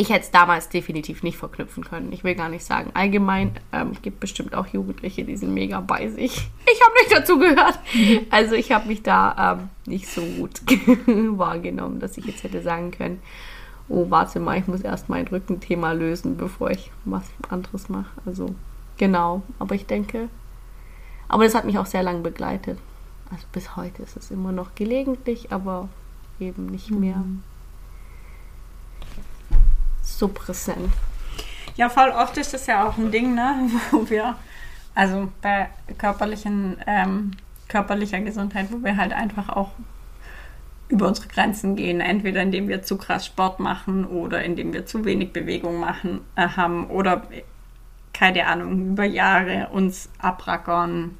Ich 0.00 0.08
hätte 0.08 0.22
es 0.22 0.30
damals 0.30 0.70
definitiv 0.70 1.22
nicht 1.22 1.36
verknüpfen 1.36 1.84
können. 1.84 2.10
Ich 2.10 2.24
will 2.24 2.34
gar 2.34 2.48
nicht 2.48 2.64
sagen. 2.64 2.90
Allgemein 2.94 3.52
ähm, 3.70 3.92
gibt 4.00 4.18
bestimmt 4.18 4.54
auch 4.54 4.66
Jugendliche, 4.66 5.24
die 5.24 5.36
sind 5.36 5.52
mega 5.52 5.80
bei 5.80 6.08
sich. 6.08 6.48
Ich 6.72 6.80
habe 6.80 6.94
nicht 7.02 7.14
dazu 7.14 7.38
gehört. 7.38 7.78
Also 8.30 8.54
ich 8.54 8.72
habe 8.72 8.88
mich 8.88 9.02
da 9.02 9.58
ähm, 9.60 9.68
nicht 9.84 10.08
so 10.08 10.22
gut 10.22 10.62
wahrgenommen, 11.06 12.00
dass 12.00 12.16
ich 12.16 12.24
jetzt 12.24 12.42
hätte 12.44 12.62
sagen 12.62 12.92
können, 12.92 13.20
oh, 13.90 14.06
warte 14.08 14.40
mal, 14.40 14.56
ich 14.56 14.66
muss 14.66 14.80
erst 14.80 15.10
mein 15.10 15.28
Rückenthema 15.28 15.92
lösen, 15.92 16.38
bevor 16.38 16.70
ich 16.70 16.90
was 17.04 17.24
anderes 17.50 17.90
mache. 17.90 18.08
Also 18.24 18.54
genau. 18.96 19.42
Aber 19.58 19.74
ich 19.74 19.84
denke, 19.84 20.30
aber 21.28 21.44
das 21.44 21.54
hat 21.54 21.66
mich 21.66 21.76
auch 21.76 21.84
sehr 21.84 22.02
lange 22.02 22.20
begleitet. 22.20 22.78
Also 23.30 23.44
bis 23.52 23.76
heute 23.76 24.02
ist 24.02 24.16
es 24.16 24.30
immer 24.30 24.50
noch 24.50 24.74
gelegentlich, 24.74 25.52
aber 25.52 25.90
eben 26.38 26.64
nicht 26.66 26.90
mehr 26.90 27.22
so 30.18 30.28
präsent. 30.28 30.92
Ja, 31.76 31.88
voll 31.88 32.10
oft 32.10 32.36
ist 32.36 32.52
das 32.52 32.66
ja 32.66 32.86
auch 32.86 32.96
ein 32.98 33.10
Ding, 33.10 33.34
ne? 33.34 33.70
Wo 33.90 34.08
wir, 34.08 34.36
also 34.94 35.32
bei 35.40 35.68
körperlichen, 35.98 36.76
ähm, 36.86 37.32
körperlicher 37.68 38.20
Gesundheit, 38.20 38.66
wo 38.72 38.82
wir 38.82 38.96
halt 38.96 39.12
einfach 39.12 39.48
auch 39.48 39.70
über 40.88 41.06
unsere 41.06 41.28
Grenzen 41.28 41.76
gehen, 41.76 42.00
entweder 42.00 42.42
indem 42.42 42.66
wir 42.68 42.82
zu 42.82 42.98
krass 42.98 43.26
Sport 43.26 43.60
machen 43.60 44.04
oder 44.04 44.42
indem 44.42 44.72
wir 44.72 44.86
zu 44.86 45.04
wenig 45.04 45.32
Bewegung 45.32 45.78
machen 45.78 46.20
äh, 46.34 46.48
haben 46.48 46.88
oder 46.88 47.22
keine 48.12 48.46
Ahnung, 48.46 48.90
über 48.90 49.04
Jahre 49.04 49.68
uns 49.72 50.10
abrackern. 50.18 51.16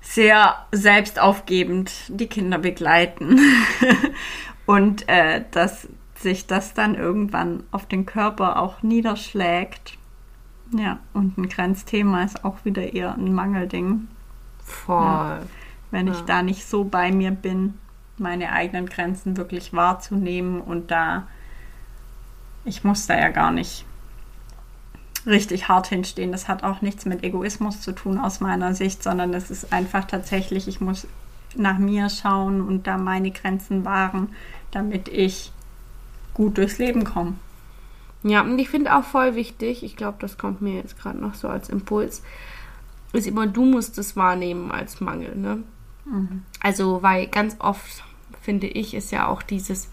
Sehr 0.00 0.66
selbstaufgebend 0.72 1.92
die 2.08 2.26
Kinder 2.26 2.58
begleiten. 2.58 3.40
Und 4.66 5.08
äh, 5.08 5.44
dass 5.52 5.88
sich 6.22 6.46
das 6.46 6.74
dann 6.74 6.94
irgendwann 6.94 7.64
auf 7.70 7.86
den 7.86 8.06
Körper 8.06 8.58
auch 8.60 8.82
niederschlägt, 8.82 9.98
Ja, 10.74 11.00
und 11.12 11.36
ein 11.36 11.50
Grenzthema 11.50 12.22
ist 12.22 12.46
auch 12.46 12.64
wieder 12.64 12.94
eher 12.94 13.14
ein 13.14 13.34
Mangelding. 13.34 14.08
Voll. 14.64 15.04
Ja. 15.04 15.40
Wenn 15.90 16.08
ich 16.08 16.20
Ja. 16.20 16.24
da 16.24 16.42
nicht 16.42 16.66
so 16.66 16.84
bei 16.84 17.12
mir 17.12 17.30
bin, 17.30 17.74
meine 18.16 18.52
eigenen 18.52 18.86
Grenzen 18.86 19.36
wirklich 19.36 19.74
wahrzunehmen 19.74 20.62
und 20.62 20.90
da, 20.90 21.26
ich 22.64 22.84
muss 22.84 23.06
da 23.06 23.18
ja 23.18 23.28
gar 23.28 23.50
nicht 23.50 23.84
richtig 25.26 25.68
hart 25.68 25.88
hinstehen. 25.88 26.32
Das 26.32 26.48
hat 26.48 26.64
auch 26.64 26.80
nichts 26.80 27.04
mit 27.04 27.22
Egoismus 27.22 27.80
zu 27.82 27.92
tun 27.92 28.18
aus 28.18 28.40
meiner 28.40 28.74
Sicht, 28.74 29.02
sondern 29.02 29.34
es 29.34 29.50
ist 29.50 29.72
einfach 29.74 30.06
tatsächlich, 30.06 30.68
ich 30.68 30.80
muss 30.80 31.06
nach 31.54 31.78
mir 31.78 32.08
schauen 32.08 32.60
und 32.62 32.86
da 32.86 32.96
meine 32.96 33.30
Grenzen 33.30 33.84
wahren, 33.84 34.30
damit 34.70 35.08
ich 35.08 35.52
gut 36.34 36.58
durchs 36.58 36.78
Leben 36.78 37.04
komme. 37.04 37.34
Ja, 38.22 38.42
und 38.42 38.58
ich 38.58 38.68
finde 38.68 38.94
auch 38.94 39.04
voll 39.04 39.34
wichtig, 39.34 39.82
ich 39.82 39.96
glaube, 39.96 40.18
das 40.20 40.38
kommt 40.38 40.62
mir 40.62 40.74
jetzt 40.74 40.98
gerade 40.98 41.18
noch 41.18 41.34
so 41.34 41.48
als 41.48 41.68
Impuls, 41.68 42.22
ist 43.12 43.26
immer, 43.26 43.46
du 43.46 43.64
musst 43.64 43.98
es 43.98 44.16
wahrnehmen 44.16 44.70
als 44.70 45.00
Mangel, 45.00 45.36
ne? 45.36 45.62
Also, 46.60 47.02
weil 47.02 47.26
ganz 47.26 47.56
oft, 47.58 48.04
finde 48.40 48.66
ich, 48.68 48.94
ist 48.94 49.12
ja 49.12 49.26
auch 49.26 49.42
dieses, 49.42 49.88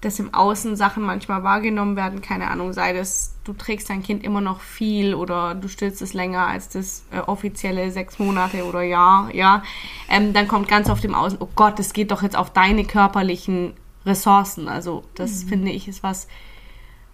dass 0.00 0.20
im 0.20 0.32
Außen 0.32 0.76
Sachen 0.76 1.02
manchmal 1.02 1.42
wahrgenommen 1.42 1.96
werden, 1.96 2.22
keine 2.22 2.50
Ahnung, 2.50 2.72
sei 2.72 2.92
das, 2.92 3.34
du 3.44 3.52
trägst 3.52 3.90
dein 3.90 4.02
Kind 4.02 4.22
immer 4.22 4.40
noch 4.40 4.60
viel 4.60 5.14
oder 5.14 5.54
du 5.54 5.66
stillst 5.68 6.00
es 6.02 6.14
länger 6.14 6.46
als 6.46 6.68
das 6.68 7.04
äh, 7.10 7.18
offizielle 7.18 7.90
sechs 7.90 8.18
Monate 8.20 8.64
oder 8.64 8.82
Jahr, 8.82 9.34
ja, 9.34 9.62
ähm, 10.08 10.32
dann 10.32 10.46
kommt 10.46 10.68
ganz 10.68 10.88
oft 10.88 11.04
im 11.04 11.14
Außen, 11.14 11.38
oh 11.40 11.48
Gott, 11.56 11.78
das 11.80 11.92
geht 11.92 12.12
doch 12.12 12.22
jetzt 12.22 12.36
auf 12.36 12.52
deine 12.52 12.84
körperlichen 12.84 13.74
Ressourcen. 14.08 14.68
Also, 14.68 15.04
das 15.14 15.44
finde 15.44 15.70
ich 15.70 15.86
ist 15.86 16.02
was, 16.02 16.26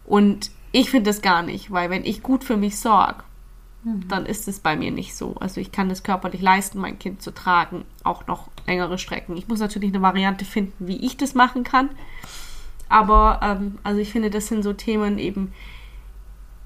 und 0.05 0.51
ich 0.73 0.91
finde 0.91 1.11
das 1.11 1.23
gar 1.23 1.43
nicht, 1.43 1.71
weil 1.71 1.91
wenn 1.91 2.05
ich 2.05 2.23
gut 2.23 2.45
für 2.45 2.57
mich 2.57 2.79
sorge, 2.79 3.23
dann 3.85 4.25
ist 4.25 4.49
es 4.49 4.61
bei 4.61 4.77
mir 4.77 4.91
nicht 4.91 5.15
so. 5.15 5.35
Also 5.41 5.61
ich 5.61 5.71
kann 5.71 5.91
es 5.91 6.03
körperlich 6.03 6.41
leisten, 6.41 6.79
mein 6.79 6.99
Kind 6.99 7.21
zu 7.21 7.33
tragen, 7.33 7.85
auch 8.03 8.27
noch 8.27 8.49
längere 8.67 8.97
Strecken. 8.97 9.37
Ich 9.37 9.47
muss 9.47 9.61
natürlich 9.61 9.91
eine 9.91 10.01
Variante 10.03 10.45
finden, 10.45 10.89
wie 10.89 11.05
ich 11.05 11.17
das 11.19 11.35
machen 11.35 11.65
kann. 11.65 11.91
Aber 12.89 13.41
ähm, 13.43 13.79
also 13.83 14.01
ich 14.01 14.11
finde, 14.11 14.31
das 14.31 14.47
sind 14.47 14.63
so 14.63 14.73
Themen 14.73 15.19
eben, 15.19 15.53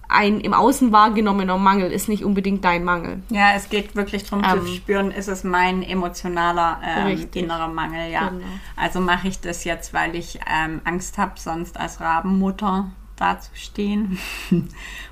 ein 0.09 0.41
im 0.41 0.55
Außen 0.55 0.91
wahrgenommener 0.91 1.59
Mangel 1.59 1.93
ist 1.93 2.09
nicht 2.09 2.25
unbedingt 2.25 2.65
dein 2.65 2.83
Mangel. 2.83 3.23
Ja, 3.29 3.53
es 3.55 3.69
geht 3.69 3.95
wirklich 3.95 4.25
darum 4.25 4.45
Ähm. 4.45 4.67
zu 4.67 4.73
spüren, 4.75 5.11
ist 5.11 5.29
es 5.29 5.45
mein 5.45 5.83
emotionaler 5.83 6.81
ähm, 6.83 7.29
innerer 7.35 7.69
Mangel, 7.69 8.11
ja. 8.11 8.29
Genau. 8.31 8.47
Also 8.77 9.01
mache 9.01 9.29
ich 9.29 9.41
das 9.41 9.65
jetzt, 9.65 9.93
weil 9.93 10.15
ich 10.17 10.41
ähm, 10.51 10.81
Angst 10.85 11.19
habe, 11.19 11.33
sonst 11.37 11.79
als 11.79 12.01
Rabenmutter 12.01 12.91
dazustehen? 13.17 14.19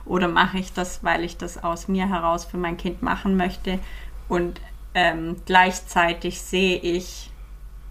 Oder 0.06 0.28
mache 0.28 0.58
ich 0.58 0.72
das, 0.72 1.04
weil 1.04 1.24
ich 1.24 1.36
das 1.36 1.62
aus 1.62 1.88
mir 1.88 2.08
heraus 2.08 2.44
für 2.44 2.56
mein 2.56 2.76
Kind 2.76 3.02
machen 3.02 3.36
möchte? 3.36 3.78
Und 4.28 4.60
ähm, 4.94 5.36
gleichzeitig 5.44 6.40
sehe 6.40 6.78
ich, 6.78 7.30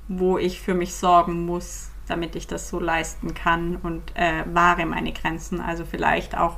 wo 0.07 0.37
ich 0.37 0.59
für 0.59 0.73
mich 0.73 0.95
sorgen 0.95 1.45
muss, 1.45 1.89
damit 2.07 2.35
ich 2.35 2.47
das 2.47 2.69
so 2.69 2.79
leisten 2.79 3.33
kann 3.33 3.77
und 3.77 4.01
äh, 4.15 4.43
wahre 4.51 4.85
meine 4.85 5.11
Grenzen. 5.11 5.59
Also 5.59 5.85
vielleicht 5.85 6.37
auch 6.37 6.57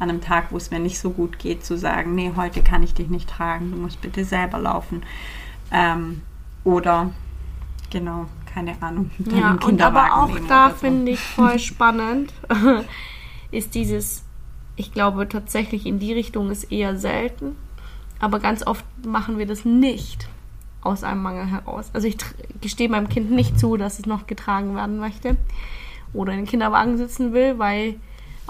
an 0.00 0.08
einem 0.08 0.20
Tag, 0.20 0.50
wo 0.50 0.56
es 0.56 0.70
mir 0.70 0.80
nicht 0.80 0.98
so 0.98 1.10
gut 1.10 1.38
geht, 1.38 1.64
zu 1.64 1.76
sagen, 1.76 2.14
nee, 2.14 2.32
heute 2.34 2.62
kann 2.62 2.82
ich 2.82 2.94
dich 2.94 3.08
nicht 3.08 3.28
tragen, 3.28 3.70
du 3.70 3.76
musst 3.76 4.00
bitte 4.00 4.24
selber 4.24 4.58
laufen. 4.58 5.02
Ähm, 5.70 6.22
oder, 6.64 7.10
genau, 7.90 8.26
keine 8.52 8.80
Ahnung, 8.82 9.10
Ja, 9.18 9.56
und 9.62 9.80
aber 9.80 10.22
auch 10.22 10.36
da 10.48 10.70
so. 10.70 10.76
finde 10.76 11.12
ich 11.12 11.20
voll 11.20 11.58
spannend, 11.60 12.32
ist 13.50 13.74
dieses, 13.74 14.24
ich 14.74 14.92
glaube 14.92 15.28
tatsächlich 15.28 15.84
in 15.86 15.98
die 15.98 16.14
Richtung 16.14 16.50
ist 16.50 16.72
eher 16.72 16.96
selten, 16.96 17.56
aber 18.18 18.40
ganz 18.40 18.66
oft 18.66 18.84
machen 19.06 19.38
wir 19.38 19.46
das 19.46 19.66
nicht 19.66 20.28
aus 20.82 21.04
einem 21.04 21.22
Mangel 21.22 21.46
heraus. 21.46 21.90
Also 21.92 22.08
ich 22.08 22.16
gestehe 22.62 22.88
meinem 22.88 23.10
Kind 23.10 23.30
nicht 23.30 23.60
zu, 23.60 23.76
dass 23.76 23.98
es 23.98 24.06
noch 24.06 24.26
getragen 24.26 24.74
werden 24.74 24.98
möchte 24.98 25.36
oder 26.14 26.32
in 26.32 26.40
den 26.40 26.46
Kinderwagen 26.46 26.96
sitzen 26.96 27.34
will, 27.34 27.58
weil 27.58 27.96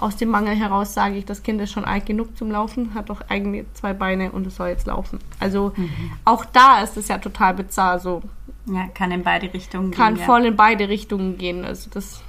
aus 0.01 0.17
dem 0.17 0.29
Mangel 0.29 0.55
heraus 0.55 0.93
sage 0.93 1.15
ich, 1.15 1.25
das 1.25 1.43
Kind 1.43 1.61
ist 1.61 1.71
schon 1.71 1.85
alt 1.85 2.05
genug 2.05 2.35
zum 2.37 2.51
Laufen, 2.51 2.93
hat 2.95 3.09
doch 3.09 3.21
eigene 3.29 3.65
zwei 3.73 3.93
Beine 3.93 4.31
und 4.31 4.45
es 4.47 4.55
soll 4.57 4.69
jetzt 4.69 4.87
laufen. 4.87 5.19
Also 5.39 5.73
Mhm. 5.75 5.89
auch 6.25 6.43
da 6.45 6.81
ist 6.81 6.97
es 6.97 7.07
ja 7.07 7.17
total 7.19 7.53
bizarr 7.53 7.99
so 7.99 8.21
Ja, 8.65 8.87
kann 8.93 9.11
in 9.11 9.23
beide 9.23 9.53
Richtungen 9.53 9.91
kann 9.91 10.15
gehen. 10.15 10.25
voll 10.25 10.45
in 10.45 10.55
beide 10.55 10.89
Richtungen 10.89 11.37
gehen. 11.37 11.63
Also 11.65 11.89
das 11.93 12.21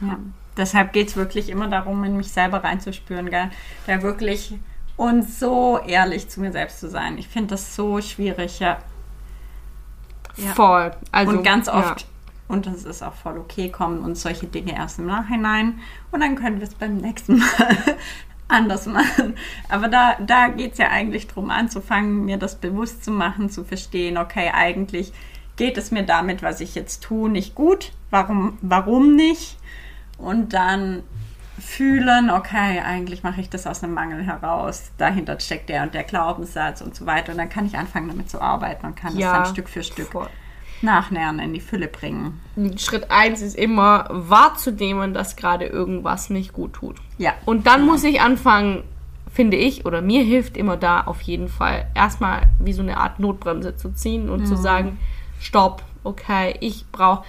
Ja. 0.00 0.08
ja. 0.08 0.18
Deshalb 0.56 0.92
geht 0.92 1.08
es 1.08 1.16
wirklich 1.16 1.48
immer 1.50 1.68
darum, 1.68 2.02
in 2.02 2.16
mich 2.16 2.32
selber 2.32 2.64
reinzuspüren, 2.64 3.30
gell? 3.30 3.50
Da 3.86 4.02
wirklich 4.02 4.54
und 4.96 5.22
so 5.30 5.78
ehrlich 5.86 6.28
zu 6.28 6.40
mir 6.40 6.50
selbst 6.50 6.80
zu 6.80 6.88
sein. 6.88 7.16
Ich 7.18 7.28
finde 7.28 7.50
das 7.50 7.76
so 7.76 8.00
schwierig, 8.00 8.58
ja. 8.58 8.78
Ja. 10.36 10.52
voll. 10.54 10.90
Also, 11.12 11.32
und 11.32 11.42
ganz 11.44 11.66
ja. 11.68 11.74
oft, 11.74 12.06
und 12.48 12.66
das 12.66 12.84
ist 12.84 13.02
auch 13.02 13.14
voll 13.14 13.38
okay, 13.38 13.70
kommen 13.70 14.00
uns 14.00 14.22
solche 14.22 14.46
Dinge 14.46 14.74
erst 14.74 14.98
im 14.98 15.06
Nachhinein 15.06 15.80
und 16.10 16.20
dann 16.20 16.34
können 16.34 16.58
wir 16.58 16.66
es 16.66 16.74
beim 16.74 16.96
nächsten 16.96 17.38
Mal 17.38 17.96
anders 18.48 18.86
machen. 18.86 19.36
Aber 19.68 19.88
da, 19.88 20.16
da 20.18 20.48
geht 20.48 20.72
es 20.72 20.78
ja 20.78 20.88
eigentlich 20.88 21.28
darum, 21.28 21.50
anzufangen, 21.50 22.24
mir 22.24 22.38
das 22.38 22.56
bewusst 22.56 23.04
zu 23.04 23.10
machen, 23.10 23.50
zu 23.50 23.64
verstehen, 23.64 24.16
okay, 24.16 24.50
eigentlich 24.52 25.12
geht 25.56 25.76
es 25.76 25.90
mir 25.90 26.04
damit, 26.04 26.42
was 26.42 26.60
ich 26.60 26.74
jetzt 26.74 27.02
tue, 27.02 27.28
nicht 27.28 27.54
gut. 27.54 27.92
Warum, 28.10 28.56
warum 28.62 29.14
nicht? 29.14 29.58
Und 30.16 30.54
dann 30.54 31.02
fühlen, 31.58 32.30
okay, 32.30 32.80
eigentlich 32.80 33.22
mache 33.22 33.40
ich 33.40 33.50
das 33.50 33.66
aus 33.66 33.82
einem 33.82 33.92
Mangel 33.92 34.22
heraus. 34.22 34.92
Dahinter 34.96 35.38
steckt 35.40 35.68
der 35.68 35.82
und 35.82 35.92
der 35.92 36.04
Glaubenssatz 36.04 36.80
und 36.80 36.94
so 36.94 37.04
weiter. 37.04 37.32
Und 37.32 37.38
dann 37.38 37.48
kann 37.48 37.66
ich 37.66 37.76
anfangen, 37.76 38.08
damit 38.08 38.30
zu 38.30 38.40
arbeiten 38.40 38.86
und 38.86 38.96
kann 38.96 39.16
Ja, 39.18 39.38
das 39.38 39.48
dann 39.48 39.54
Stück 39.54 39.68
für 39.68 39.82
Stück 39.82 40.12
voll. 40.12 40.28
Nachnähern, 40.82 41.38
in 41.38 41.52
die 41.52 41.60
Fülle 41.60 41.88
bringen. 41.88 42.40
Schritt 42.76 43.10
eins 43.10 43.42
ist 43.42 43.56
immer 43.56 44.06
wahrzunehmen, 44.10 45.14
dass 45.14 45.36
gerade 45.36 45.66
irgendwas 45.66 46.30
nicht 46.30 46.52
gut 46.52 46.74
tut. 46.74 46.96
Ja. 47.18 47.34
Und 47.44 47.66
dann 47.66 47.84
muss 47.84 48.04
ich 48.04 48.20
anfangen, 48.20 48.84
finde 49.32 49.56
ich, 49.56 49.86
oder 49.86 50.02
mir 50.02 50.22
hilft 50.22 50.56
immer 50.56 50.76
da 50.76 51.02
auf 51.02 51.20
jeden 51.22 51.48
Fall, 51.48 51.86
erstmal 51.94 52.42
wie 52.58 52.72
so 52.72 52.82
eine 52.82 52.98
Art 52.98 53.20
Notbremse 53.20 53.76
zu 53.76 53.90
ziehen 53.92 54.28
und 54.28 54.46
zu 54.46 54.56
sagen, 54.56 54.98
stopp, 55.40 55.82
okay, 56.04 56.56
ich 56.60 56.86
brauche. 56.90 57.24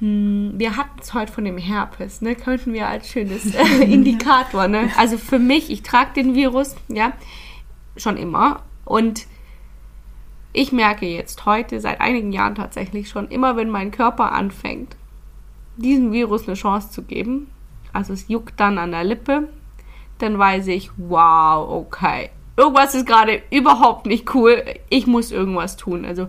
Hm, 0.00 0.54
wir 0.56 0.76
hatten 0.76 0.98
es 1.00 1.14
heute 1.14 1.32
von 1.32 1.44
dem 1.44 1.58
Herpes, 1.58 2.22
ne? 2.22 2.34
Könnten 2.34 2.72
wir 2.72 2.88
als 2.88 3.08
schönes 3.08 3.54
äh, 3.54 3.84
Indikator, 3.84 4.68
ne? 4.68 4.90
Also 4.96 5.16
für 5.16 5.38
mich, 5.38 5.70
ich 5.70 5.82
trage 5.82 6.12
den 6.14 6.34
Virus, 6.34 6.76
ja, 6.88 7.12
schon 7.96 8.16
immer. 8.16 8.62
Und 8.84 9.26
ich 10.52 10.72
merke 10.72 11.06
jetzt 11.06 11.46
heute, 11.46 11.80
seit 11.80 12.00
einigen 12.00 12.32
Jahren 12.32 12.54
tatsächlich 12.54 13.08
schon, 13.08 13.28
immer 13.28 13.56
wenn 13.56 13.70
mein 13.70 13.90
Körper 13.90 14.32
anfängt, 14.32 14.96
diesem 15.76 16.12
Virus 16.12 16.46
eine 16.46 16.56
Chance 16.56 16.90
zu 16.90 17.02
geben, 17.02 17.50
also 17.92 18.12
es 18.12 18.28
juckt 18.28 18.58
dann 18.60 18.78
an 18.78 18.90
der 18.90 19.04
Lippe, 19.04 19.48
dann 20.18 20.38
weiß 20.38 20.68
ich, 20.68 20.90
wow, 20.96 21.68
okay, 21.68 22.30
irgendwas 22.56 22.94
ist 22.94 23.06
gerade 23.06 23.42
überhaupt 23.50 24.06
nicht 24.06 24.34
cool, 24.34 24.62
ich 24.88 25.06
muss 25.06 25.32
irgendwas 25.32 25.76
tun. 25.76 26.04
Also 26.04 26.28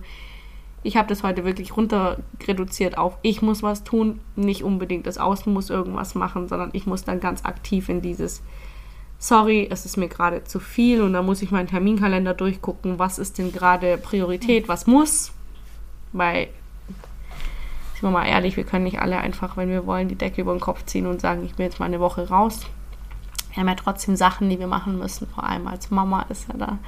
ich 0.84 0.98
habe 0.98 1.08
das 1.08 1.24
heute 1.24 1.46
wirklich 1.46 1.76
runter 1.76 2.18
reduziert 2.46 2.98
auf, 2.98 3.18
ich 3.22 3.42
muss 3.42 3.64
was 3.64 3.84
tun, 3.84 4.20
nicht 4.36 4.64
unbedingt 4.64 5.08
das 5.08 5.18
Außen 5.18 5.52
muss 5.52 5.70
irgendwas 5.70 6.16
machen, 6.16 6.48
sondern 6.48 6.72
ich 6.74 6.86
muss 6.86 7.04
dann 7.04 7.20
ganz 7.20 7.46
aktiv 7.46 7.90
in 7.90 8.02
dieses, 8.02 8.42
sorry, 9.24 9.70
es 9.72 9.86
ist 9.86 9.96
mir 9.96 10.10
gerade 10.10 10.44
zu 10.44 10.60
viel 10.60 11.02
und 11.02 11.14
da 11.14 11.22
muss 11.22 11.42
ich 11.42 11.50
meinen 11.50 11.70
Terminkalender 11.70 12.34
durchgucken, 12.34 13.00
was 13.00 13.20
ist 13.20 13.38
denn 13.38 13.54
gerade 13.54 13.98
Priorität, 13.98 14.68
was 14.68 14.86
muss, 14.86 15.32
weil 16.12 16.50
sind 17.94 18.02
wir 18.02 18.10
mal 18.10 18.26
ehrlich, 18.26 18.58
wir 18.58 18.66
können 18.66 18.84
nicht 18.84 19.00
alle 19.00 19.18
einfach, 19.18 19.56
wenn 19.56 19.70
wir 19.70 19.86
wollen, 19.86 20.10
die 20.10 20.18
Decke 20.18 20.42
über 20.42 20.54
den 20.54 20.60
Kopf 20.60 20.84
ziehen 20.84 21.08
und 21.08 21.22
sagen, 21.22 21.46
ich 21.46 21.56
bin 21.56 21.66
jetzt 21.66 21.80
mal 21.80 21.86
eine 21.86 22.02
Woche 22.02 22.28
raus. 22.28 22.66
Wir 23.54 23.62
haben 23.62 23.70
ja 23.70 23.76
trotzdem 23.76 24.18
Sachen, 24.18 24.50
die 24.50 24.60
wir 24.60 24.68
machen 24.68 25.00
müssen, 25.00 25.26
vor 25.30 25.46
allem 25.46 25.68
als 25.68 25.90
Mama 25.90 26.24
ist 26.24 26.50
ja 26.50 26.58
da 26.58 26.80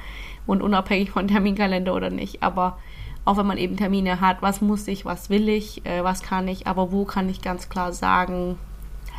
und 0.46 0.60
unabhängig 0.60 1.12
von 1.12 1.28
Terminkalender 1.28 1.94
oder 1.94 2.10
nicht. 2.10 2.42
Aber 2.42 2.76
auch 3.24 3.38
wenn 3.38 3.46
man 3.46 3.56
eben 3.56 3.78
Termine 3.78 4.20
hat, 4.20 4.42
was 4.42 4.60
muss 4.60 4.86
ich, 4.88 5.06
was 5.06 5.30
will 5.30 5.48
ich, 5.48 5.86
äh, 5.86 6.04
was 6.04 6.22
kann 6.22 6.46
ich, 6.48 6.66
aber 6.66 6.92
wo 6.92 7.06
kann 7.06 7.30
ich 7.30 7.40
ganz 7.40 7.70
klar 7.70 7.94
sagen, 7.94 8.58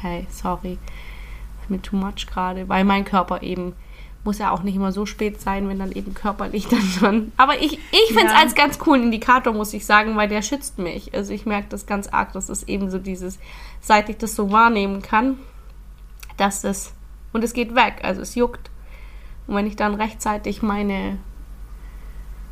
hey, 0.01 0.27
sorry, 0.29 0.77
mir 1.69 1.81
too 1.81 1.95
much 1.95 2.27
gerade, 2.27 2.67
weil 2.69 2.83
mein 2.83 3.05
Körper 3.05 3.41
eben 3.41 3.73
muss 4.23 4.39
ja 4.39 4.51
auch 4.51 4.61
nicht 4.63 4.75
immer 4.75 4.91
so 4.91 5.05
spät 5.05 5.39
sein, 5.39 5.69
wenn 5.69 5.79
dann 5.79 5.91
eben 5.93 6.13
körperlich 6.13 6.67
dann 6.69 6.81
schon. 6.81 7.31
Aber 7.37 7.61
ich, 7.61 7.73
ich 7.91 8.07
finde 8.07 8.25
es 8.27 8.33
Ja. 8.33 8.39
als 8.39 8.55
ganz 8.55 8.77
coolen 8.77 9.03
Indikator, 9.03 9.53
muss 9.53 9.73
ich 9.73 9.85
sagen, 9.85 10.17
weil 10.17 10.27
der 10.27 10.41
schützt 10.41 10.79
mich. 10.79 11.13
Also 11.13 11.33
ich 11.33 11.45
merke 11.45 11.67
das 11.69 11.85
ganz 11.85 12.07
arg, 12.07 12.33
das 12.33 12.49
ist 12.49 12.67
eben 12.67 12.89
so 12.91 12.97
dieses, 12.99 13.39
seit 13.79 14.09
ich 14.09 14.17
das 14.17 14.35
so 14.35 14.51
wahrnehmen 14.51 15.01
kann, 15.01 15.37
dass 16.35 16.61
das, 16.61 16.93
und 17.31 17.43
es 17.43 17.53
geht 17.53 17.73
weg, 17.73 17.99
also 18.03 18.21
es 18.21 18.35
juckt. 18.35 18.69
Und 19.47 19.55
wenn 19.55 19.65
ich 19.65 19.77
dann 19.77 19.95
rechtzeitig 19.95 20.61
meine, 20.61 21.19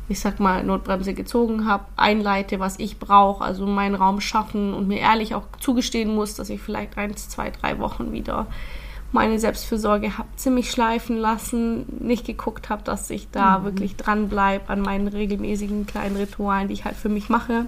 ich 0.08 0.18
sag 0.20 0.40
mal, 0.40 0.64
Notbremse 0.64 1.12
gezogen 1.12 1.66
habe, 1.66 1.84
einleite, 1.96 2.58
was 2.58 2.78
ich 2.78 2.98
brauche, 2.98 3.44
also 3.44 3.66
meinen 3.66 3.96
Raum 3.96 4.22
schaffen 4.22 4.72
und 4.72 4.88
mir 4.88 5.00
ehrlich 5.00 5.34
auch 5.34 5.44
zugestehen 5.60 6.14
muss, 6.14 6.36
dass 6.36 6.48
ich 6.48 6.62
vielleicht 6.62 6.96
eins, 6.96 7.28
zwei, 7.28 7.50
drei 7.50 7.78
Wochen 7.80 8.12
wieder 8.12 8.46
meine 9.12 9.38
Selbstfürsorge 9.38 10.18
habe 10.18 10.28
ziemlich 10.36 10.70
schleifen 10.70 11.16
lassen, 11.16 11.86
nicht 12.00 12.26
geguckt 12.26 12.68
habe, 12.68 12.82
dass 12.82 13.08
ich 13.10 13.30
da 13.30 13.64
wirklich 13.64 13.96
dran 13.96 14.28
bleibe 14.28 14.68
an 14.68 14.80
meinen 14.82 15.08
regelmäßigen 15.08 15.86
kleinen 15.86 16.16
Ritualen, 16.16 16.68
die 16.68 16.74
ich 16.74 16.84
halt 16.84 16.96
für 16.96 17.08
mich 17.08 17.28
mache. 17.28 17.66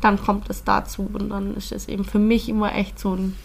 Dann 0.00 0.18
kommt 0.20 0.48
es 0.48 0.64
dazu 0.64 1.08
und 1.12 1.28
dann 1.28 1.54
ist 1.54 1.72
es 1.72 1.86
eben 1.86 2.04
für 2.04 2.18
mich 2.18 2.48
immer 2.48 2.74
echt 2.74 2.98
so 2.98 3.14
ein, 3.14 3.36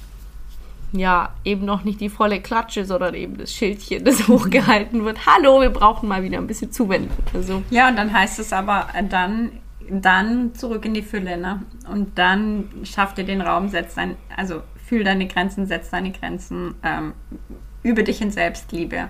ja, 0.93 1.33
eben 1.43 1.65
noch 1.65 1.83
nicht 1.83 1.99
die 1.99 2.09
volle 2.09 2.39
Klatsche, 2.39 2.85
sondern 2.85 3.13
eben 3.15 3.37
das 3.37 3.53
Schildchen, 3.53 4.05
das 4.05 4.27
hochgehalten 4.27 5.03
wird. 5.03 5.25
Hallo, 5.25 5.61
wir 5.61 5.69
brauchen 5.69 6.07
mal 6.07 6.23
wieder 6.23 6.37
ein 6.37 6.47
bisschen 6.47 6.71
Zuwendung. 6.71 7.17
Also, 7.33 7.63
Ja, 7.69 7.89
und 7.89 7.97
dann 7.97 8.13
heißt 8.13 8.39
es 8.39 8.53
aber 8.53 8.87
äh, 8.93 9.03
dann, 9.03 9.51
dann 9.89 10.55
zurück 10.55 10.85
in 10.85 10.93
die 10.93 11.01
Fülle, 11.01 11.37
ne? 11.37 11.61
Und 11.91 12.17
dann 12.17 12.69
schaff 12.83 13.13
dir 13.13 13.25
den 13.25 13.41
Raum, 13.41 13.67
setz 13.67 13.95
dein, 13.95 14.15
also 14.35 14.61
fühl 14.85 15.03
deine 15.03 15.27
Grenzen, 15.27 15.65
setz 15.65 15.89
deine 15.89 16.11
Grenzen, 16.11 16.75
ähm, 16.83 17.13
übe 17.83 18.03
dich 18.03 18.21
in 18.21 18.31
Selbstliebe. 18.31 19.07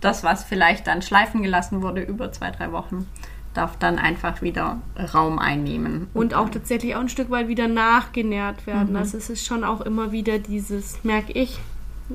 Das, 0.00 0.24
was 0.24 0.44
vielleicht 0.44 0.86
dann 0.86 1.02
schleifen 1.02 1.42
gelassen 1.42 1.82
wurde 1.82 2.02
über 2.02 2.32
zwei, 2.32 2.50
drei 2.50 2.72
Wochen, 2.72 3.06
darf 3.54 3.78
dann 3.78 3.98
einfach 3.98 4.42
wieder 4.42 4.80
Raum 5.14 5.38
einnehmen. 5.38 6.08
und 6.12 6.34
auch 6.34 6.50
tatsächlich 6.50 6.96
auch 6.96 7.00
ein 7.00 7.08
Stück 7.08 7.30
weit 7.30 7.48
wieder 7.48 7.68
nachgenährt 7.68 8.66
werden. 8.66 8.96
Also 8.96 9.16
es 9.16 9.30
ist 9.30 9.46
schon 9.46 9.62
auch 9.62 9.80
immer 9.80 10.10
wieder 10.10 10.40
dieses, 10.40 11.02
merke 11.04 11.32
ich, 11.32 11.60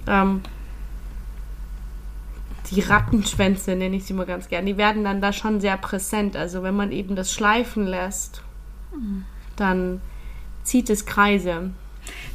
ähm, 0.05 0.41
die 2.69 2.81
Rattenschwänze 2.81 3.75
nenne 3.75 3.95
ich 3.95 4.05
sie 4.05 4.13
mal 4.13 4.25
ganz 4.25 4.49
gern, 4.49 4.65
die 4.65 4.77
werden 4.77 5.03
dann 5.03 5.21
da 5.21 5.33
schon 5.33 5.61
sehr 5.61 5.77
präsent. 5.77 6.35
Also 6.35 6.61
wenn 6.61 6.75
man 6.75 6.91
eben 6.91 7.15
das 7.15 7.31
schleifen 7.31 7.87
lässt, 7.87 8.43
dann 9.55 10.01
zieht 10.63 10.89
es 10.89 11.05
Kreise. 11.05 11.71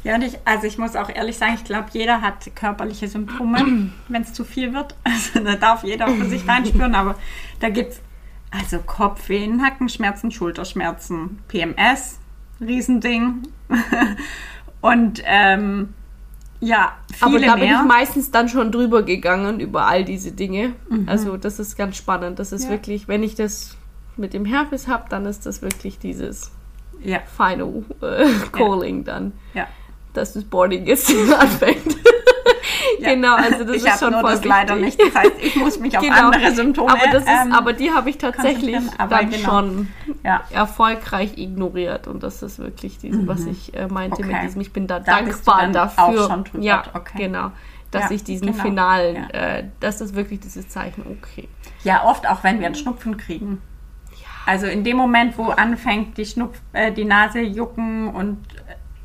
Ja, 0.03 0.15
und 0.15 0.21
ich, 0.23 0.37
also 0.45 0.67
ich 0.67 0.77
muss 0.77 0.95
auch 0.95 1.09
ehrlich 1.09 1.37
sagen, 1.37 1.53
ich 1.55 1.63
glaube, 1.63 1.87
jeder 1.91 2.21
hat 2.21 2.55
körperliche 2.55 3.07
Symptome, 3.07 3.91
wenn 4.07 4.21
es 4.21 4.33
zu 4.33 4.43
viel 4.43 4.73
wird. 4.73 4.95
Also 5.03 5.39
da 5.43 5.55
darf 5.55 5.83
jeder 5.83 6.07
für 6.07 6.25
sich 6.25 6.47
reinspüren, 6.47 6.93
aber 6.95 7.15
da 7.59 7.69
gibt 7.69 7.93
es 7.93 8.01
also 8.51 8.79
Kopfweh, 8.79 9.47
Nackenschmerzen, 9.47 10.31
Schulterschmerzen, 10.31 11.39
PMS, 11.47 12.19
Riesending. 12.61 13.43
und 14.81 15.21
ähm, 15.25 15.93
ja, 16.61 16.93
Aber 17.21 17.31
viele 17.33 17.47
da 17.47 17.55
bin 17.55 17.65
mehr. 17.69 17.79
ich 17.81 17.87
meistens 17.87 18.31
dann 18.31 18.47
schon 18.49 18.71
drüber 18.71 19.03
gegangen 19.03 19.59
über 19.59 19.87
all 19.87 20.05
diese 20.05 20.31
Dinge. 20.31 20.73
Also 21.05 21.37
das 21.37 21.59
ist 21.59 21.75
ganz 21.75 21.97
spannend. 21.97 22.39
Das 22.39 22.51
ist 22.51 22.65
Ja. 22.65 22.69
wirklich, 22.69 23.07
wenn 23.07 23.23
ich 23.23 23.35
das 23.35 23.77
mit 24.15 24.33
dem 24.33 24.45
Herpes 24.45 24.87
habe, 24.87 25.05
dann 25.09 25.25
ist 25.25 25.45
das 25.45 25.61
wirklich 25.61 25.99
dieses 25.99 26.51
ja, 27.05 27.19
Final 27.25 27.83
äh, 28.01 28.25
Calling 28.51 29.03
dann. 29.03 29.33
ja. 29.53 29.67
dass 30.13 30.33
das 30.33 30.43
Boarding 30.45 30.85
jetzt 30.85 31.09
anfängt. 31.39 31.95
Ja. 32.99 33.13
Genau, 33.13 33.35
also 33.35 33.63
das 33.65 33.77
ich 33.77 33.85
ist 33.85 33.99
schon 33.99 34.11
nur 34.11 34.21
voll 34.21 34.31
das 34.31 34.45
leider 34.45 34.79
wichtig. 34.79 35.03
nicht. 35.03 35.15
Das 35.15 35.23
heißt, 35.23 35.33
ich 35.41 35.55
muss 35.57 35.79
mich 35.79 35.97
auf 35.97 36.03
Genau. 36.03 36.29
andere 36.29 36.51
Symptome 36.55 36.91
aber 36.91 37.11
das 37.11 37.23
ist, 37.23 37.29
ähm, 37.29 37.51
aber 37.53 37.73
die 37.73 37.91
habe 37.91 38.09
ich 38.09 38.17
tatsächlich 38.17 38.77
dann 38.97 39.29
genau. 39.29 39.43
schon 39.49 39.87
ja. 40.23 40.41
erfolgreich 40.51 41.37
ignoriert 41.37 42.07
und 42.07 42.23
das 42.23 42.41
ist 42.43 42.59
wirklich 42.59 42.97
diese, 42.97 43.27
was 43.27 43.45
ich 43.45 43.73
äh, 43.73 43.87
meinte 43.87 44.21
mit 44.21 44.29
Mhm. 44.31 44.35
Okay. 44.35 44.45
diesem, 44.45 44.61
ich 44.61 44.71
bin 44.71 44.87
da, 44.87 44.99
Da 44.99 45.17
dankbar 45.21 45.67
dafür. 45.67 46.03
auch 46.03 46.29
schon 46.29 46.43
drüber. 46.45 46.63
Ja, 46.63 46.83
Okay. 46.93 47.17
genau. 47.17 47.51
Dass 47.91 48.03
Ja, 48.09 48.11
ich 48.11 48.23
diesen 48.23 48.47
genau. 48.51 48.61
finalen, 48.63 49.29
äh, 49.31 49.65
das 49.79 49.99
ist 50.01 50.15
wirklich 50.15 50.39
dieses 50.39 50.67
Zeichen, 50.69 51.03
okay. 51.21 51.47
Ja, 51.83 52.03
oft 52.05 52.27
auch, 52.27 52.43
wenn 52.43 52.59
wir 52.59 52.65
einen 52.67 52.75
Schnupfen 52.75 53.17
kriegen. 53.17 53.61
Also 54.45 54.67
in 54.67 54.83
dem 54.83 54.97
Moment, 54.97 55.37
wo 55.37 55.45
anfängt 55.45 56.17
die, 56.17 56.25
Schnupf, 56.25 56.59
äh, 56.73 56.91
die 56.91 57.05
Nase 57.05 57.39
jucken 57.39 58.09
und 58.09 58.37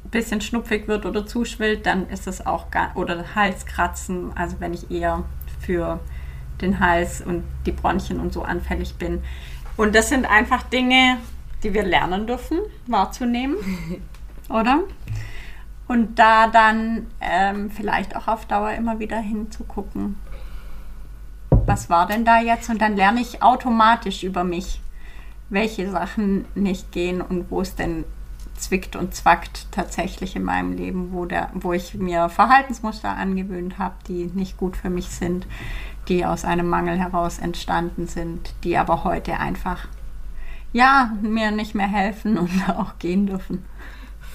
ein 0.04 0.10
bisschen 0.10 0.40
schnupfig 0.40 0.86
wird 0.86 1.06
oder 1.06 1.26
zuschwillt, 1.26 1.86
dann 1.86 2.08
ist 2.10 2.26
es 2.26 2.44
auch 2.46 2.70
gar, 2.70 2.94
oder 2.96 3.34
Halskratzen, 3.34 4.36
also 4.36 4.56
wenn 4.60 4.74
ich 4.74 4.90
eher 4.90 5.24
für 5.60 6.00
den 6.60 6.80
Hals 6.80 7.22
und 7.22 7.44
die 7.64 7.72
Bronchien 7.72 8.20
und 8.20 8.32
so 8.32 8.42
anfällig 8.42 8.96
bin. 8.96 9.22
Und 9.76 9.94
das 9.94 10.10
sind 10.10 10.26
einfach 10.26 10.62
Dinge, 10.64 11.16
die 11.62 11.72
wir 11.72 11.84
lernen 11.84 12.26
dürfen, 12.26 12.58
wahrzunehmen, 12.86 13.56
oder? 14.50 14.80
Und 15.88 16.18
da 16.18 16.48
dann 16.48 17.06
ähm, 17.20 17.70
vielleicht 17.70 18.14
auch 18.14 18.28
auf 18.28 18.44
Dauer 18.46 18.72
immer 18.72 18.98
wieder 18.98 19.18
hinzugucken, 19.18 20.16
was 21.66 21.88
war 21.88 22.06
denn 22.06 22.24
da 22.24 22.40
jetzt? 22.40 22.68
Und 22.68 22.80
dann 22.80 22.96
lerne 22.96 23.20
ich 23.20 23.42
automatisch 23.42 24.22
über 24.22 24.44
mich, 24.44 24.80
welche 25.50 25.90
Sachen 25.90 26.46
nicht 26.54 26.92
gehen 26.92 27.20
und 27.20 27.50
wo 27.50 27.60
es 27.60 27.74
denn 27.74 28.04
zwickt 28.56 28.94
und 28.94 29.14
zwackt 29.14 29.66
tatsächlich 29.72 30.36
in 30.36 30.44
meinem 30.44 30.72
Leben, 30.72 31.12
wo, 31.12 31.24
der, 31.24 31.50
wo 31.54 31.72
ich 31.72 31.94
mir 31.94 32.28
Verhaltensmuster 32.28 33.08
angewöhnt 33.08 33.78
habe, 33.78 33.94
die 34.06 34.26
nicht 34.34 34.56
gut 34.56 34.76
für 34.76 34.90
mich 34.90 35.08
sind, 35.08 35.46
die 36.08 36.24
aus 36.24 36.44
einem 36.44 36.68
Mangel 36.68 36.98
heraus 36.98 37.38
entstanden 37.38 38.06
sind, 38.06 38.54
die 38.64 38.76
aber 38.76 39.04
heute 39.04 39.38
einfach, 39.38 39.88
ja, 40.72 41.12
mir 41.22 41.50
nicht 41.50 41.74
mehr 41.74 41.88
helfen 41.88 42.38
und 42.38 42.50
auch 42.68 42.98
gehen 42.98 43.26
dürfen. 43.26 43.64